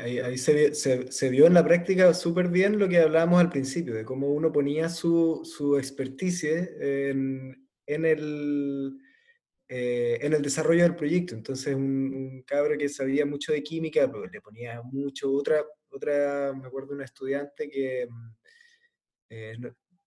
Ahí, 0.00 0.38
se, 0.38 1.30
vio 1.30 1.46
en 1.46 1.54
la 1.54 1.64
práctica 1.64 2.12
súper 2.14 2.48
bien 2.48 2.78
lo 2.78 2.88
que 2.88 2.98
hablábamos 2.98 3.40
al 3.40 3.50
principio, 3.50 3.94
de 3.94 4.04
cómo 4.04 4.28
uno 4.28 4.52
ponía 4.52 4.88
su, 4.88 5.42
su 5.44 5.76
experticia 5.76 6.68
en, 6.80 7.68
en, 7.86 8.04
el, 8.04 8.98
eh, 9.68 10.18
en 10.20 10.32
el 10.32 10.42
desarrollo 10.42 10.82
del 10.82 10.96
proyecto. 10.96 11.34
Entonces, 11.34 11.74
un, 11.74 12.42
cabro 12.46 12.76
que 12.78 12.88
sabía 12.88 13.26
mucho 13.26 13.52
de 13.52 13.62
química, 13.62 14.10
pues 14.10 14.30
le 14.32 14.40
ponía 14.40 14.82
mucho. 14.82 15.32
Otra, 15.32 15.64
otra 15.90 16.52
me 16.52 16.66
acuerdo 16.66 16.94
una 16.94 17.04
estudiante 17.04 17.68
que, 17.68 18.06
mm, 18.08 18.34
eh, 19.30 19.56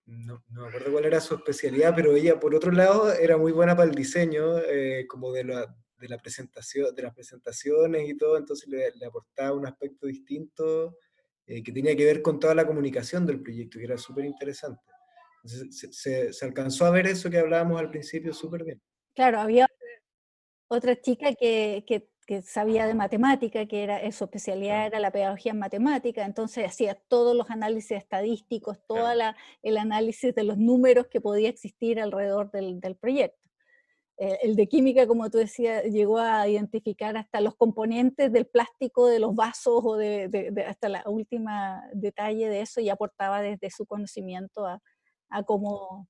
no, 0.05 0.43
me 0.49 0.67
acuerdo 0.67 0.91
cuál 0.91 1.05
era 1.05 1.19
su 1.19 1.35
especialidad, 1.35 1.93
pero 1.95 2.15
ella, 2.15 2.39
por 2.39 2.53
otro 2.53 2.71
lado, 2.71 3.11
era 3.13 3.37
muy 3.37 3.51
buena 3.51 3.75
para 3.75 3.89
el 3.89 3.95
diseño, 3.95 4.59
eh, 4.59 5.05
como 5.07 5.31
de 5.31 5.45
la, 5.45 5.75
de 5.97 6.09
la 6.09 6.17
presentación, 6.17 6.93
de 6.93 7.03
las 7.03 7.13
presentaciones 7.13 8.09
y 8.09 8.17
todo, 8.17 8.37
entonces 8.37 8.67
le, 8.67 9.05
aportaba 9.05 9.55
un 9.55 9.65
aspecto 9.65 10.07
distinto 10.07 10.97
que 11.45 11.71
tenía 11.71 11.95
que 11.95 12.05
ver 12.05 12.21
con 12.21 12.39
toda 12.39 12.55
la 12.55 12.65
comunicación 12.65 13.25
del 13.25 13.41
proyecto, 13.41 13.77
que 13.77 13.85
era 13.85 13.97
súper 13.97 14.25
interesante. 14.25 14.81
Se, 15.43 16.31
se, 16.33 16.45
alcanzó 16.45 16.85
a 16.85 16.89
ver 16.89 17.05
eso 17.05 17.29
que 17.29 17.37
hablábamos 17.37 17.79
al 17.79 17.91
principio 17.91 18.33
súper 18.33 18.63
bien. 18.63 18.81
Claro, 19.13 19.39
había 19.39 19.67
otra 20.67 20.99
chica 20.99 21.35
que, 21.35 21.85
que, 21.87 22.41
sabía 22.41 22.87
de 22.87 22.95
matemática, 22.95 23.67
que 23.67 23.83
era 23.83 24.11
su 24.11 24.23
especialidad 24.23 24.87
era 24.87 24.99
la 24.99 25.11
pedagogía 25.11 25.51
en 25.51 25.59
matemática, 25.59 26.25
entonces 26.25 26.65
hacía 26.65 26.95
todos 27.07 27.35
los 27.35 27.51
análisis 27.51 27.91
estadísticos, 27.91 28.79
todo 28.87 29.11
el 29.61 29.77
análisis 29.77 30.33
de 30.33 30.43
los 30.43 30.57
números 30.57 31.05
que 31.07 31.21
podía 31.21 31.49
existir 31.49 31.99
alrededor 31.99 32.49
del, 32.49 32.79
del 32.79 32.95
proyecto. 32.95 33.44
Eh, 34.17 34.39
el 34.43 34.55
de 34.55 34.67
química, 34.67 35.07
como 35.07 35.29
tú 35.29 35.37
decías, 35.37 35.83
llegó 35.85 36.19
a 36.19 36.47
identificar 36.47 37.17
hasta 37.17 37.41
los 37.41 37.55
componentes 37.55 38.31
del 38.31 38.47
plástico 38.47 39.07
de 39.07 39.19
los 39.19 39.35
vasos 39.35 39.81
o 39.83 39.97
de, 39.97 40.29
de, 40.29 40.63
hasta 40.63 40.89
la 40.89 41.03
última 41.05 41.83
detalle 41.93 42.47
de 42.47 42.61
eso 42.61 42.79
y 42.79 42.89
aportaba 42.89 43.41
desde 43.41 43.69
su 43.69 43.85
conocimiento 43.85 44.65
a, 44.65 44.81
a 45.29 45.43
cómo 45.43 46.07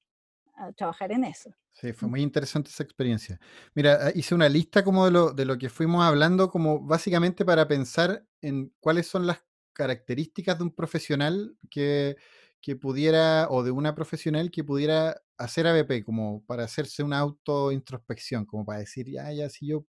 trabajar 0.76 1.12
en 1.12 1.26
eso. 1.26 1.52
Sí, 1.72 1.92
fue 1.92 2.08
muy 2.08 2.22
interesante 2.22 2.70
esa 2.70 2.84
experiencia. 2.84 3.40
Mira, 3.74 4.00
ah, 4.02 4.12
hice 4.16 4.34
una 4.34 4.48
lista 4.48 4.84
como 4.84 5.06
de 5.06 5.12
lo, 5.12 5.32
de 5.32 5.46
lo 5.46 5.58
que 5.58 5.70
fuimos 5.70 6.04
hablando, 6.06 6.50
como 6.50 6.80
básicamente 6.80 7.44
para 7.44 7.68
pensar 7.68 8.26
en 8.42 8.74
cuáles 8.80 9.08
son 9.08 9.28
las 9.28 9.44
características 9.74 10.58
de 10.58 10.64
un 10.64 10.72
profesional 10.74 11.58
que, 11.70 12.16
que 12.62 12.78
pudiera, 12.78 13.48
o 13.50 13.64
de 13.64 13.72
una 13.72 13.94
profesional 13.94 14.52
que 14.52 14.64
pudiera 14.64 15.22
hacer 15.38 15.68
ABP, 15.68 16.04
como 16.04 16.44
para 16.46 16.64
hacerse 16.64 17.04
una 17.04 17.20
autointrospección, 17.20 18.46
como 18.46 18.66
para 18.66 18.80
decir, 18.80 19.10
ya, 19.10 19.32
ya, 19.32 19.50
si 19.50 19.68
yo 19.68 19.86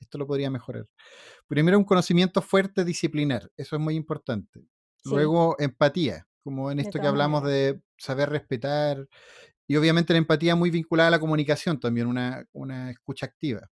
esto 0.00 0.18
lo 0.18 0.26
podría 0.26 0.50
mejorar. 0.50 0.86
Primero, 1.46 1.78
un 1.78 1.84
conocimiento 1.84 2.40
fuerte 2.42 2.84
disciplinar, 2.84 3.50
eso 3.56 3.76
es 3.76 3.82
muy 3.82 3.94
importante. 3.96 4.64
Luego, 5.04 5.56
empatía, 5.58 6.26
como 6.42 6.70
en 6.70 6.80
esto 6.80 7.00
que 7.00 7.06
hablamos 7.06 7.44
de 7.44 7.80
saber 7.96 8.30
respetar, 8.30 9.08
y 9.66 9.76
obviamente 9.76 10.12
la 10.12 10.18
empatía 10.18 10.54
muy 10.54 10.70
vinculada 10.70 11.08
a 11.08 11.12
la 11.12 11.20
comunicación 11.20 11.78
también, 11.78 12.06
una, 12.06 12.46
una 12.52 12.90
escucha 12.90 13.26
activa. 13.26 13.70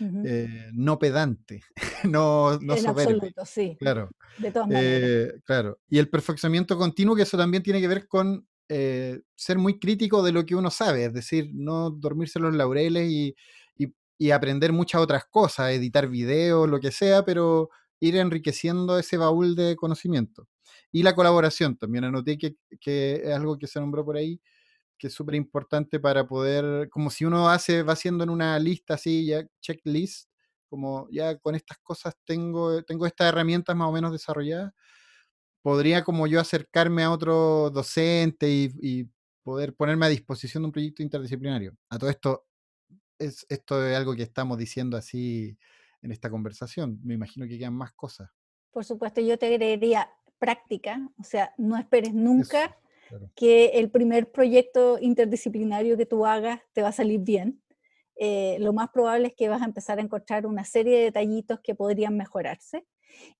Eh, 0.00 0.70
no 0.72 0.98
pedante, 0.98 1.62
no, 2.04 2.58
no 2.58 2.76
en 2.76 2.86
absoluto, 2.86 3.44
sí. 3.44 3.76
Claro. 3.78 4.10
De 4.38 4.50
todas 4.50 4.68
maneras. 4.68 4.92
Eh, 4.92 5.40
claro. 5.44 5.78
Y 5.88 5.98
el 5.98 6.08
perfeccionamiento 6.08 6.76
continuo, 6.76 7.14
que 7.14 7.22
eso 7.22 7.36
también 7.36 7.62
tiene 7.62 7.80
que 7.80 7.86
ver 7.86 8.08
con 8.08 8.46
eh, 8.68 9.20
ser 9.34 9.58
muy 9.58 9.78
crítico 9.78 10.22
de 10.22 10.32
lo 10.32 10.44
que 10.44 10.54
uno 10.54 10.70
sabe, 10.70 11.06
es 11.06 11.12
decir, 11.12 11.50
no 11.54 11.90
dormirse 11.90 12.38
los 12.38 12.54
laureles 12.54 13.10
y, 13.10 13.34
y, 14.18 14.30
aprender 14.32 14.72
muchas 14.72 15.00
otras 15.00 15.24
cosas, 15.26 15.70
editar 15.70 16.08
videos, 16.08 16.68
lo 16.68 16.80
que 16.80 16.90
sea, 16.90 17.24
pero 17.24 17.70
ir 18.00 18.16
enriqueciendo 18.16 18.98
ese 18.98 19.16
baúl 19.16 19.54
de 19.54 19.76
conocimiento. 19.76 20.48
Y 20.92 21.02
la 21.04 21.14
colaboración, 21.14 21.76
también 21.76 22.04
anoté 22.04 22.36
que, 22.36 22.56
que 22.80 23.22
es 23.24 23.30
algo 23.34 23.58
que 23.58 23.68
se 23.68 23.80
nombró 23.80 24.04
por 24.04 24.16
ahí, 24.16 24.40
que 24.98 25.06
es 25.06 25.14
súper 25.14 25.36
importante 25.36 26.00
para 26.00 26.26
poder, 26.26 26.88
como 26.90 27.10
si 27.10 27.24
uno 27.24 27.48
hace, 27.48 27.82
va 27.82 27.92
haciendo 27.94 28.24
en 28.24 28.30
una 28.30 28.58
lista 28.58 28.94
así, 28.94 29.26
ya 29.26 29.46
checklist, 29.60 30.28
como 30.68 31.08
ya 31.10 31.38
con 31.38 31.54
estas 31.54 31.78
cosas 31.78 32.14
tengo, 32.24 32.82
tengo 32.82 33.06
estas 33.06 33.28
herramientas 33.28 33.76
más 33.76 33.88
o 33.88 33.92
menos 33.92 34.12
desarrolladas, 34.12 34.72
podría 35.62 36.04
como 36.04 36.26
yo 36.26 36.40
acercarme 36.40 37.02
a 37.02 37.10
otro 37.10 37.70
docente 37.70 38.48
y, 38.50 39.08
poder 39.42 39.74
ponerme 39.74 40.04
a 40.04 40.10
disposición 40.10 40.62
de 40.62 40.66
un 40.66 40.72
proyecto 40.72 41.02
interdisciplinario. 41.02 41.74
A 41.88 41.98
todo 41.98 42.10
esto, 42.10 42.46
es, 43.18 43.46
esto 43.48 43.82
es 43.86 43.96
algo 43.96 44.14
que 44.14 44.24
estamos 44.24 44.58
diciendo 44.58 44.94
así 44.94 45.56
en 46.02 46.12
esta 46.12 46.28
conversación. 46.28 47.00
Me 47.02 47.14
imagino 47.14 47.46
que 47.46 47.58
quedan 47.58 47.72
más 47.72 47.92
cosas. 47.92 48.28
Por 48.70 48.84
supuesto, 48.84 49.22
yo 49.22 49.38
te 49.38 49.46
agregaría 49.46 50.10
práctica, 50.38 51.00
o 51.18 51.24
sea, 51.24 51.54
no 51.56 51.78
esperes 51.78 52.12
nunca 52.12 52.76
que 53.34 53.66
el 53.74 53.90
primer 53.90 54.30
proyecto 54.30 54.98
interdisciplinario 55.00 55.96
que 55.96 56.06
tú 56.06 56.26
hagas 56.26 56.60
te 56.72 56.82
va 56.82 56.88
a 56.88 56.92
salir 56.92 57.20
bien. 57.20 57.62
Eh, 58.16 58.56
lo 58.60 58.72
más 58.72 58.90
probable 58.90 59.28
es 59.28 59.34
que 59.34 59.48
vas 59.48 59.62
a 59.62 59.64
empezar 59.64 59.98
a 59.98 60.02
encontrar 60.02 60.46
una 60.46 60.64
serie 60.64 60.98
de 60.98 61.04
detallitos 61.04 61.60
que 61.60 61.74
podrían 61.74 62.16
mejorarse. 62.16 62.84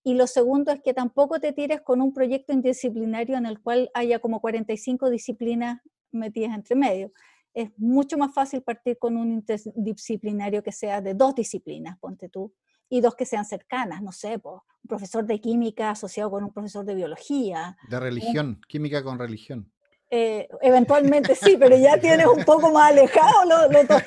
Y 0.03 0.15
lo 0.15 0.27
segundo 0.27 0.73
es 0.73 0.81
que 0.83 0.95
tampoco 0.95 1.41
te 1.41 1.53
tires 1.53 1.81
con 1.81 2.01
un 2.01 2.13
proyecto 2.13 2.53
interdisciplinario 2.53 3.37
en 3.37 3.47
el 3.47 3.61
cual 3.61 3.91
haya 3.95 4.19
como 4.19 4.41
45 4.41 5.11
disciplinas 5.11 5.81
metidas 6.11 6.55
entre 6.55 6.77
medio. 6.77 7.13
Es 7.55 7.71
mucho 7.77 8.17
más 8.19 8.33
fácil 8.33 8.63
partir 8.63 8.99
con 8.99 9.17
un 9.17 9.33
interdisciplinario 9.33 10.63
que 10.63 10.73
sea 10.73 11.01
de 11.01 11.15
dos 11.15 11.35
disciplinas, 11.35 11.99
ponte 11.99 12.29
tú, 12.29 12.53
y 12.89 13.01
dos 13.01 13.15
que 13.15 13.27
sean 13.27 13.45
cercanas, 13.45 14.03
no 14.03 14.13
sé, 14.13 14.41
un 14.45 14.61
profesor 14.89 15.27
de 15.27 15.41
química 15.41 15.91
asociado 15.91 16.31
con 16.31 16.45
un 16.45 16.53
profesor 16.53 16.85
de 16.85 16.95
biología. 16.95 17.77
De 17.89 18.01
religión, 18.01 18.61
química 18.67 19.03
con 19.03 19.19
religión. 19.19 19.71
Eh, 20.11 20.49
eventualmente 20.63 21.35
sí, 21.35 21.59
pero 21.59 21.77
ya 21.77 22.01
tienes 22.01 22.27
un 22.27 22.43
poco 22.43 22.73
más 22.73 22.93
alejado 22.93 23.45
los, 23.45 23.87
dos 23.87 24.03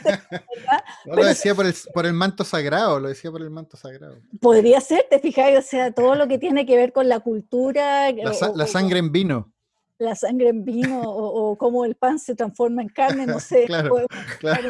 lo 1.05 1.15
decía 1.23 1.53
por 1.53 1.67
el, 1.67 1.75
por 1.93 2.07
el, 2.07 2.13
manto 2.13 2.43
sagrado, 2.43 2.99
lo 2.99 3.09
decía 3.09 3.29
por 3.29 3.43
el 3.43 3.51
manto 3.51 3.77
sagrado. 3.77 4.17
Podría 4.39 4.81
ser, 4.81 5.05
te 5.07 5.19
fijáis, 5.19 5.59
o 5.59 5.61
sea, 5.61 5.91
todo 5.91 6.15
lo 6.15 6.27
que 6.27 6.39
tiene 6.39 6.65
que 6.65 6.75
ver 6.75 6.91
con 6.91 7.07
la 7.07 7.19
cultura. 7.19 8.11
La, 8.11 8.65
sangre 8.65 8.97
en 8.97 9.11
vino. 9.11 9.53
La 9.99 10.15
sangre 10.15 10.49
en 10.49 10.65
vino, 10.65 11.03
o, 11.03 11.55
cómo 11.55 11.85
el 11.85 11.93
pan 11.93 12.17
se 12.17 12.33
transforma 12.33 12.81
en 12.81 12.89
carne, 12.89 13.27
no 13.27 13.39
sé. 13.39 13.65
claro, 13.67 14.07
claro. 14.39 14.69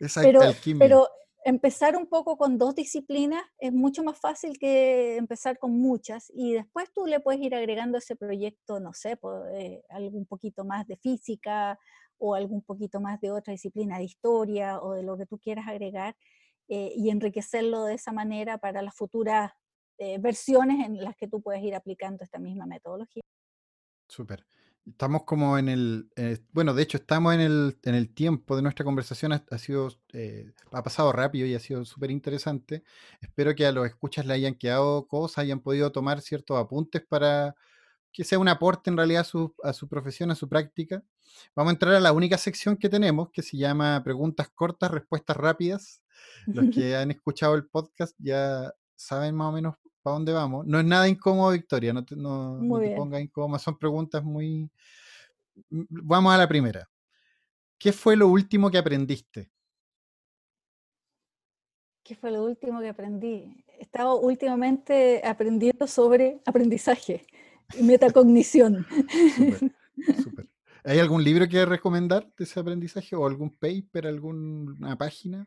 pero, 0.16 0.40
pero 0.80 1.08
empezar 1.48 1.96
un 1.96 2.06
poco 2.06 2.36
con 2.36 2.58
dos 2.58 2.74
disciplinas 2.74 3.42
es 3.58 3.72
mucho 3.72 4.04
más 4.04 4.20
fácil 4.20 4.58
que 4.58 5.16
empezar 5.16 5.58
con 5.58 5.72
muchas 5.72 6.30
y 6.34 6.52
después 6.52 6.92
tú 6.92 7.06
le 7.06 7.20
puedes 7.20 7.40
ir 7.40 7.54
agregando 7.54 7.96
ese 7.96 8.16
proyecto, 8.16 8.80
no 8.80 8.92
sé, 8.92 9.18
eh, 9.54 9.82
algún 9.88 10.26
poquito 10.26 10.66
más 10.66 10.86
de 10.86 10.98
física 10.98 11.78
o 12.18 12.34
algún 12.34 12.60
poquito 12.60 13.00
más 13.00 13.18
de 13.22 13.30
otra 13.30 13.52
disciplina 13.52 13.96
de 13.96 14.04
historia 14.04 14.78
o 14.82 14.92
de 14.92 15.02
lo 15.02 15.16
que 15.16 15.24
tú 15.24 15.38
quieras 15.38 15.66
agregar 15.66 16.14
eh, 16.68 16.92
y 16.94 17.08
enriquecerlo 17.08 17.84
de 17.84 17.94
esa 17.94 18.12
manera 18.12 18.58
para 18.58 18.82
las 18.82 18.94
futuras 18.94 19.50
eh, 19.96 20.18
versiones 20.18 20.84
en 20.84 21.02
las 21.02 21.16
que 21.16 21.28
tú 21.28 21.40
puedes 21.40 21.62
ir 21.62 21.74
aplicando 21.74 22.24
esta 22.24 22.38
misma 22.38 22.66
metodología. 22.66 23.22
Súper. 24.06 24.44
Estamos 24.86 25.24
como 25.24 25.58
en 25.58 25.68
el, 25.68 26.10
eh, 26.16 26.38
bueno, 26.52 26.72
de 26.72 26.82
hecho 26.82 26.96
estamos 26.96 27.34
en 27.34 27.40
el, 27.40 27.78
en 27.82 27.94
el 27.94 28.12
tiempo 28.14 28.56
de 28.56 28.62
nuestra 28.62 28.84
conversación, 28.84 29.32
ha, 29.32 29.58
sido, 29.58 29.90
eh, 30.12 30.50
ha 30.72 30.82
pasado 30.82 31.12
rápido 31.12 31.46
y 31.46 31.54
ha 31.54 31.60
sido 31.60 31.84
súper 31.84 32.10
interesante. 32.10 32.84
Espero 33.20 33.54
que 33.54 33.66
a 33.66 33.72
los 33.72 33.86
escuchas 33.86 34.24
le 34.24 34.34
hayan 34.34 34.54
quedado 34.54 35.06
cosas, 35.06 35.38
hayan 35.38 35.60
podido 35.60 35.92
tomar 35.92 36.22
ciertos 36.22 36.58
apuntes 36.58 37.02
para 37.06 37.54
que 38.12 38.24
sea 38.24 38.38
un 38.38 38.48
aporte 38.48 38.90
en 38.90 38.96
realidad 38.96 39.20
a 39.20 39.24
su, 39.24 39.54
a 39.62 39.72
su 39.72 39.88
profesión, 39.88 40.30
a 40.30 40.34
su 40.34 40.48
práctica. 40.48 41.02
Vamos 41.54 41.70
a 41.70 41.74
entrar 41.74 41.94
a 41.94 42.00
la 42.00 42.12
única 42.12 42.38
sección 42.38 42.76
que 42.76 42.88
tenemos, 42.88 43.30
que 43.30 43.42
se 43.42 43.56
llama 43.56 44.02
preguntas 44.02 44.48
cortas, 44.48 44.90
respuestas 44.90 45.36
rápidas. 45.36 46.02
Los 46.46 46.64
que 46.74 46.96
han 46.96 47.10
escuchado 47.10 47.54
el 47.54 47.66
podcast 47.66 48.16
ya 48.18 48.72
saben 48.96 49.34
más 49.34 49.48
o 49.48 49.52
menos 49.52 49.74
para 50.08 50.14
dónde 50.14 50.32
vamos. 50.32 50.66
No 50.66 50.78
es 50.78 50.84
nada 50.86 51.08
incómodo, 51.08 51.52
Victoria, 51.52 51.92
no 51.92 52.04
te, 52.04 52.16
no, 52.16 52.58
pongas 52.96 53.20
incómodo, 53.20 53.58
son 53.58 53.78
preguntas 53.78 54.24
muy... 54.24 54.70
Vamos 55.70 56.32
a 56.32 56.38
la 56.38 56.48
primera. 56.48 56.88
¿Qué 57.78 57.92
fue 57.92 58.16
lo 58.16 58.28
último 58.28 58.70
que 58.70 58.78
aprendiste? 58.78 59.50
¿Qué 62.02 62.14
fue 62.14 62.30
lo 62.30 62.44
último 62.44 62.80
que 62.80 62.88
aprendí? 62.88 63.64
He 63.78 63.82
estado 63.82 64.18
últimamente 64.20 65.20
aprendiendo 65.24 65.86
sobre 65.86 66.40
aprendizaje 66.46 67.26
y 67.78 67.82
metacognición. 67.82 68.86
¿Hay 70.84 70.98
algún 71.00 71.22
libro 71.22 71.46
que 71.48 71.66
recomendar 71.66 72.32
de 72.36 72.44
ese 72.44 72.58
aprendizaje 72.58 73.14
o 73.14 73.26
algún 73.26 73.50
paper, 73.50 74.06
alguna 74.06 74.96
página? 74.96 75.46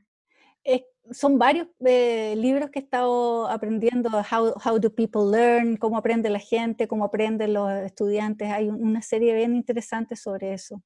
Son 1.12 1.38
varios 1.38 1.68
eh, 1.86 2.36
libros 2.38 2.70
que 2.70 2.80
he 2.80 2.82
estado 2.84 3.48
aprendiendo, 3.48 4.10
how, 4.10 4.54
how 4.64 4.80
do 4.80 4.94
people 4.94 5.30
learn, 5.32 5.78
cómo 5.78 5.98
aprende 5.98 6.30
la 6.30 6.40
gente, 6.40 6.88
cómo 6.88 7.06
aprenden 7.06 7.54
los 7.54 7.72
estudiantes. 7.72 8.50
Hay 8.50 8.70
una 8.70 9.02
serie 9.02 9.34
bien 9.34 9.56
interesante 9.56 10.16
sobre 10.16 10.54
eso. 10.54 10.84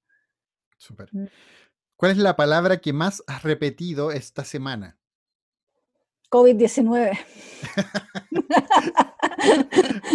Súper. 0.77 1.09
Mm. 1.11 1.25
¿Cuál 1.95 2.11
es 2.11 2.17
la 2.17 2.35
palabra 2.35 2.77
que 2.77 2.93
más 2.93 3.23
has 3.27 3.43
repetido 3.43 4.11
esta 4.11 4.43
semana? 4.43 4.97
COVID-19. 6.29 7.17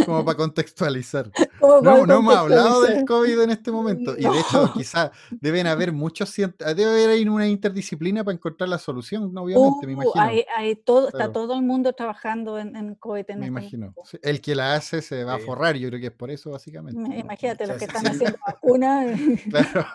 Como 0.07 0.25
para 0.25 0.37
contextualizar. 0.37 1.31
no, 1.61 2.07
no 2.07 2.17
hemos 2.19 2.35
hablado 2.35 2.83
del 2.83 3.05
COVID 3.05 3.41
en 3.41 3.51
este 3.51 3.71
momento. 3.71 4.15
Y 4.17 4.23
de 4.23 4.41
hecho, 4.41 4.73
quizás 4.75 5.11
deben 5.31 5.67
haber 5.67 5.93
muchos, 5.93 6.35
debe 6.35 7.05
haber 7.05 7.29
una 7.29 7.47
interdisciplina 7.47 8.25
para 8.25 8.35
encontrar 8.35 8.69
la 8.69 8.79
solución, 8.79 9.37
obviamente, 9.37 9.87
me 9.87 9.95
uh, 9.95 10.03
imagino. 10.03 10.45
Hay, 10.57 10.77
todo, 10.77 11.09
está 11.09 11.33
todo 11.33 11.55
el 11.55 11.63
mundo 11.63 11.93
trabajando 11.93 12.59
en, 12.59 12.95
COVID. 12.95 13.25
En 13.29 13.41
me 13.41 13.47
este 13.47 13.59
imagino. 13.59 13.95
El 14.23 14.41
que 14.41 14.55
la 14.55 14.75
hace 14.75 15.03
se 15.03 15.25
va 15.25 15.35
a 15.35 15.39
forrar, 15.39 15.77
yo 15.77 15.89
creo 15.89 16.01
que 16.01 16.07
es 16.07 16.13
por 16.13 16.31
eso, 16.31 16.51
básicamente. 16.51 17.19
Imagínate 17.19 17.67
los 17.67 17.77
que 17.77 17.85
están 17.85 18.07
haciendo 18.07 18.39
vacunas. 18.47 19.19
claro. 19.51 19.87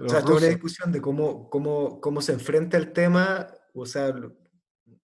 O 0.00 0.08
sea, 0.08 0.22
toda 0.22 0.38
una 0.38 0.46
discusión 0.46 0.90
de 0.90 1.02
cómo, 1.02 1.50
cómo, 1.50 2.00
cómo 2.00 2.22
se 2.22 2.32
enfrenta 2.32 2.78
el 2.78 2.92
tema, 2.92 3.48
o 3.74 3.84
sea, 3.84 4.14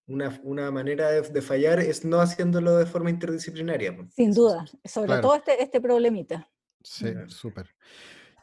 una, 0.09 0.39
una 0.43 0.71
manera 0.71 1.11
de, 1.11 1.41
fallar 1.41 1.79
es 1.79 2.03
no 2.03 2.19
haciéndolo 2.19 2.75
de 2.75 2.85
forma 2.85 3.09
interdisciplinaria. 3.09 3.95
Sin 4.15 4.33
duda, 4.33 4.65
sobre 4.83 5.19
todo 5.21 5.35
este, 5.35 5.61
este 5.61 5.79
problemita. 5.79 6.49
Sí, 6.83 7.13
súper. 7.27 7.67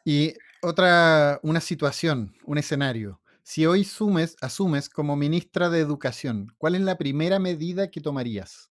Y 0.04 0.34
otra, 0.62 1.40
una 1.42 1.60
situación, 1.60 2.34
un 2.44 2.58
escenario. 2.58 3.20
Si 3.42 3.66
hoy 3.66 3.84
sumes, 3.84 4.36
asumes 4.40 4.88
como 4.88 5.16
ministra 5.16 5.68
de 5.68 5.80
Educación, 5.80 6.54
¿cuál 6.56 6.76
es 6.76 6.80
la 6.82 6.96
primera 6.96 7.38
medida 7.38 7.90
que 7.90 8.00
tomarías? 8.00 8.70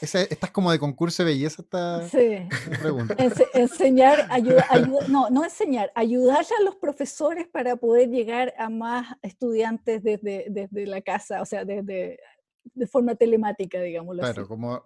Estás 0.00 0.50
como 0.50 0.72
de 0.72 0.78
concurso 0.78 1.24
de 1.24 1.32
belleza 1.32 1.62
esta 1.62 2.08
sí. 2.08 2.48
pregunta. 2.80 3.14
enseñar, 3.54 4.26
ayuda, 4.30 4.66
no, 5.08 5.30
no 5.30 5.44
enseñar, 5.44 5.92
ayudar 5.94 6.44
a 6.44 6.64
los 6.64 6.76
profesores 6.76 7.46
para 7.48 7.76
poder 7.76 8.08
llegar 8.08 8.54
a 8.58 8.68
más 8.68 9.16
estudiantes 9.22 10.02
desde, 10.02 10.46
desde 10.48 10.86
la 10.86 11.00
casa, 11.00 11.42
o 11.42 11.46
sea, 11.46 11.64
desde 11.64 12.18
de 12.74 12.86
forma 12.86 13.14
telemática, 13.14 13.80
digámoslo 13.80 14.22
claro, 14.22 14.46
como, 14.46 14.84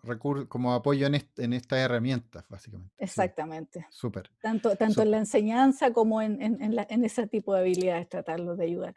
como 0.49 0.75
apoyo 0.75 1.07
en, 1.07 1.15
en 1.37 1.53
estas 1.53 1.79
herramientas, 1.81 2.45
básicamente. 2.49 2.95
Exactamente. 2.99 3.87
Súper. 3.91 4.31
Tanto, 4.41 4.77
tanto 4.77 5.03
en 5.03 5.11
la 5.11 5.19
enseñanza 5.19 5.93
como 5.93 6.23
en, 6.23 6.41
en, 6.41 6.63
en 6.63 7.05
ese 7.05 7.27
tipo 7.27 7.55
de 7.55 7.61
habilidades, 7.61 8.09
tratarlos 8.09 8.57
de 8.59 8.65
ayudar. 8.65 8.95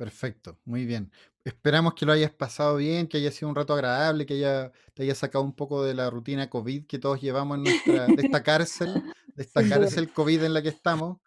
Perfecto, 0.00 0.58
muy 0.64 0.86
bien. 0.86 1.12
Esperamos 1.44 1.92
que 1.92 2.06
lo 2.06 2.12
hayas 2.12 2.30
pasado 2.30 2.76
bien, 2.76 3.06
que 3.06 3.18
haya 3.18 3.30
sido 3.30 3.50
un 3.50 3.54
rato 3.54 3.74
agradable, 3.74 4.24
que 4.24 4.32
haya, 4.32 4.72
te 4.94 5.02
haya 5.02 5.14
sacado 5.14 5.44
un 5.44 5.54
poco 5.54 5.84
de 5.84 5.92
la 5.92 6.08
rutina 6.08 6.48
COVID 6.48 6.86
que 6.86 6.98
todos 6.98 7.20
llevamos 7.20 7.58
en 7.58 7.64
nuestra, 7.64 8.06
de 8.06 8.22
esta 8.22 8.42
cárcel, 8.42 8.94
de 9.34 9.42
esta 9.42 9.62
cárcel 9.68 10.10
COVID 10.10 10.44
en 10.44 10.54
la 10.54 10.62
que 10.62 10.70
estamos. 10.70 11.18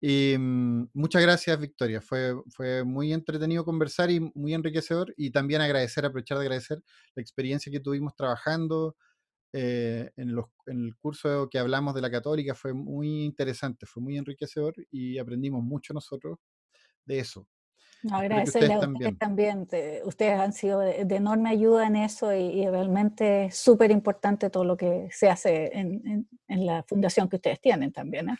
Y 0.00 0.36
mm, 0.38 0.88
muchas 0.94 1.20
gracias, 1.20 1.60
Victoria. 1.60 2.00
Fue, 2.00 2.32
fue 2.48 2.82
muy 2.82 3.12
entretenido 3.12 3.62
conversar 3.62 4.10
y 4.10 4.20
muy 4.20 4.54
enriquecedor. 4.54 5.12
Y 5.18 5.30
también 5.30 5.60
agradecer, 5.60 6.06
aprovechar 6.06 6.38
de 6.38 6.44
agradecer 6.44 6.82
la 7.14 7.20
experiencia 7.20 7.70
que 7.70 7.80
tuvimos 7.80 8.16
trabajando 8.16 8.96
eh, 9.52 10.10
en, 10.16 10.34
los, 10.34 10.46
en 10.64 10.86
el 10.86 10.96
curso 10.96 11.50
que 11.50 11.58
hablamos 11.58 11.94
de 11.94 12.00
la 12.00 12.10
católica. 12.10 12.54
Fue 12.54 12.72
muy 12.72 13.22
interesante, 13.22 13.84
fue 13.84 14.02
muy 14.02 14.16
enriquecedor 14.16 14.76
y 14.90 15.18
aprendimos 15.18 15.62
mucho 15.62 15.92
nosotros 15.92 16.38
de 17.04 17.18
eso. 17.18 17.46
No, 18.04 18.16
agradecerle 18.18 18.74
a 18.74 18.80
ustedes 18.80 19.18
también. 19.18 19.66
ustedes 20.04 20.38
han 20.38 20.52
sido 20.52 20.80
de, 20.80 21.00
enorme 21.08 21.48
ayuda 21.48 21.86
en 21.86 21.96
eso 21.96 22.34
y, 22.34 22.66
realmente 22.68 23.46
es 23.46 23.56
súper 23.56 23.90
importante 23.90 24.50
todo 24.50 24.64
lo 24.64 24.76
que 24.76 25.08
se 25.10 25.30
hace 25.30 25.70
en, 25.72 26.28
la 26.48 26.82
fundación 26.82 27.28
que 27.28 27.36
ustedes 27.36 27.60
tienen 27.60 27.92
también. 27.92 28.28
¿eh? 28.28 28.36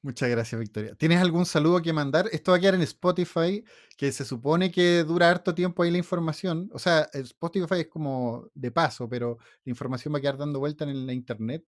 Muchas 0.00 0.30
gracias, 0.30 0.60
Victoria. 0.60 0.94
¿Tienes 0.94 1.20
algún 1.20 1.44
saludo 1.44 1.82
que 1.82 1.92
mandar? 1.92 2.26
Esto 2.30 2.52
va 2.52 2.58
a 2.58 2.60
quedar 2.60 2.76
en 2.76 2.82
Spotify, 2.82 3.64
que 3.96 4.12
se 4.12 4.24
supone 4.24 4.70
que 4.70 5.02
dura 5.02 5.28
harto 5.28 5.54
tiempo 5.56 5.82
ahí 5.82 5.90
la 5.90 5.98
información. 5.98 6.70
O 6.72 6.78
sea, 6.78 7.08
Spotify 7.12 7.80
es 7.80 7.88
como 7.88 8.48
de 8.54 8.70
paso, 8.70 9.08
pero 9.08 9.38
la 9.64 9.70
información 9.70 10.14
va 10.14 10.18
a 10.18 10.20
quedar 10.20 10.38
dando 10.38 10.60
vuelta 10.60 10.84
en 10.84 11.04
la 11.04 11.12
internet. 11.12 11.64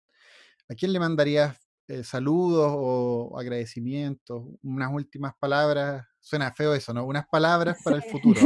¿A 0.71 0.75
quién 0.75 0.95
le 0.95 1.01
mandarías 1.01 1.64
eh, 1.89 2.05
saludos 2.05 2.73
o 2.75 3.39
agradecimientos? 3.39 4.45
Unas 4.63 4.93
últimas 4.93 5.35
palabras 5.39 6.05
Suena 6.25 6.55
feo 6.55 6.75
eso, 6.75 6.95
¿no? 6.95 7.05
Unas 7.05 7.29
palabras 7.29 7.83
para 7.85 7.97
el 7.97 8.03
futuro. 8.11 8.41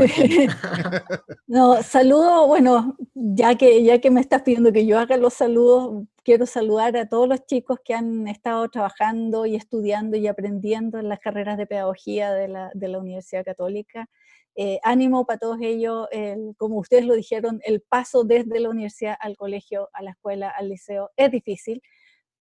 no, 1.46 1.80
saludo, 1.84 2.48
bueno, 2.48 2.96
ya 3.14 3.54
que, 3.54 3.84
ya 3.84 4.00
que 4.00 4.10
me 4.10 4.20
estás 4.20 4.42
pidiendo 4.42 4.72
que 4.72 4.84
yo 4.84 4.98
haga 4.98 5.16
los 5.16 5.34
saludos, 5.34 6.04
quiero 6.24 6.44
saludar 6.44 6.96
a 6.96 7.08
todos 7.08 7.28
los 7.28 7.46
chicos 7.46 7.78
que 7.84 7.94
han 7.94 8.26
estado 8.26 8.68
trabajando 8.68 9.46
y 9.46 9.54
estudiando 9.54 10.16
y 10.16 10.26
aprendiendo 10.26 10.98
en 10.98 11.08
las 11.08 11.20
carreras 11.20 11.56
de 11.56 11.68
pedagogía 11.68 12.32
de 12.32 12.48
la, 12.48 12.72
de 12.74 12.88
la 12.88 12.98
Universidad 12.98 13.44
Católica. 13.44 14.08
Eh, 14.56 14.80
ánimo 14.82 15.24
para 15.24 15.38
todos 15.38 15.58
ellos, 15.60 16.08
como 16.56 16.80
ustedes 16.80 17.06
lo 17.06 17.14
dijeron, 17.14 17.60
el 17.64 17.80
paso 17.80 18.24
desde 18.24 18.58
la 18.58 18.70
universidad 18.70 19.16
al 19.20 19.36
colegio, 19.36 19.88
a 19.92 20.02
la 20.02 20.10
escuela, 20.10 20.48
al 20.50 20.68
liceo 20.68 21.12
es 21.16 21.30
difícil, 21.30 21.80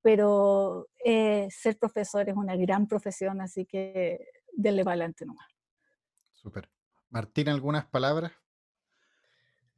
pero 0.06 0.86
eh, 1.04 1.48
ser 1.50 1.78
profesor 1.78 2.28
es 2.28 2.36
una 2.36 2.54
gran 2.54 2.86
profesión, 2.86 3.40
así 3.40 3.66
que 3.66 4.20
denle 4.52 4.84
para 4.84 4.92
adelante 4.92 5.26
nomás. 5.26 5.48
Súper. 6.32 6.70
Martín, 7.10 7.48
¿algunas 7.48 7.86
palabras? 7.86 8.30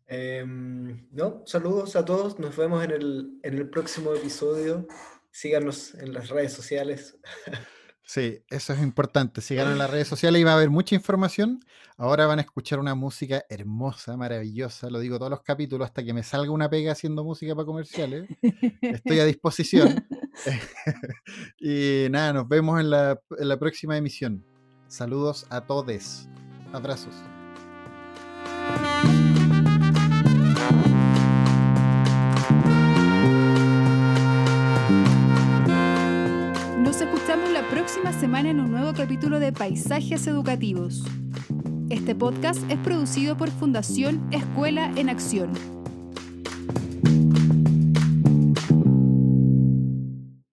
Em, 0.07 1.09
no, 1.13 1.45
saludos 1.47 1.97
a 1.97 2.05
todos. 2.05 2.39
Nos 2.39 2.55
vemos 2.59 2.85
en 2.85 2.91
el, 2.91 3.41
en 3.43 3.55
el 3.55 3.71
próximo 3.71 4.13
episodio. 4.13 4.87
Síganos 5.31 5.95
en 5.95 6.13
las 6.13 6.29
redes 6.29 6.53
sociales. 6.53 7.17
Sí, 8.09 8.43
eso 8.49 8.73
es 8.73 8.81
importante. 8.81 9.43
Síganos 9.43 9.73
en 9.73 9.79
las 9.79 9.91
redes 9.91 10.09
sociales 10.09 10.41
y 10.41 10.45
va 10.45 10.53
a 10.53 10.55
haber 10.55 10.71
mucha 10.71 10.95
información. 10.95 11.61
Ahora 11.99 12.27
van 12.27 12.39
a 12.39 12.43
escuchar 12.43 12.79
una 12.79 12.95
música 12.95 13.45
hermosa, 13.51 14.17
maravillosa. 14.17 14.89
Lo 14.89 14.99
digo 14.99 15.19
todos 15.19 15.31
los 15.31 15.43
capítulos 15.43 15.85
hasta 15.85 16.03
que 16.03 16.15
me 16.15 16.23
salga 16.23 16.51
una 16.51 16.71
pega 16.71 16.93
haciendo 16.93 17.23
música 17.23 17.55
para 17.55 17.67
comerciales. 17.67 18.27
Estoy 18.81 19.21
a 19.21 19.27
disposición. 19.27 20.07
y 21.61 22.07
nada, 22.11 22.33
nos 22.33 22.49
vemos 22.49 22.81
en 22.81 22.91
la, 22.91 23.59
próxima 23.59 23.97
emisión. 23.97 24.45
Saludos 24.87 25.47
a 25.51 25.61
todos. 25.61 26.29
Abrazos. 26.73 27.15
Nos 36.79 37.01
escuchamos 37.01 37.51
la 37.51 37.67
próxima 37.71 38.13
semana 38.13 38.51
en 38.51 38.61
un 38.61 38.71
nuevo 38.71 38.93
capítulo 38.95 39.39
de 39.39 39.53
Paisajes 39.53 40.27
Educativos. 40.27 41.05
Este 41.91 42.15
podcast 42.15 42.61
es 42.71 42.79
producido 42.79 43.37
por 43.37 43.51
Fundación 43.51 44.29
Escuela 44.31 44.93
en 44.97 45.09
Acción 45.09 45.53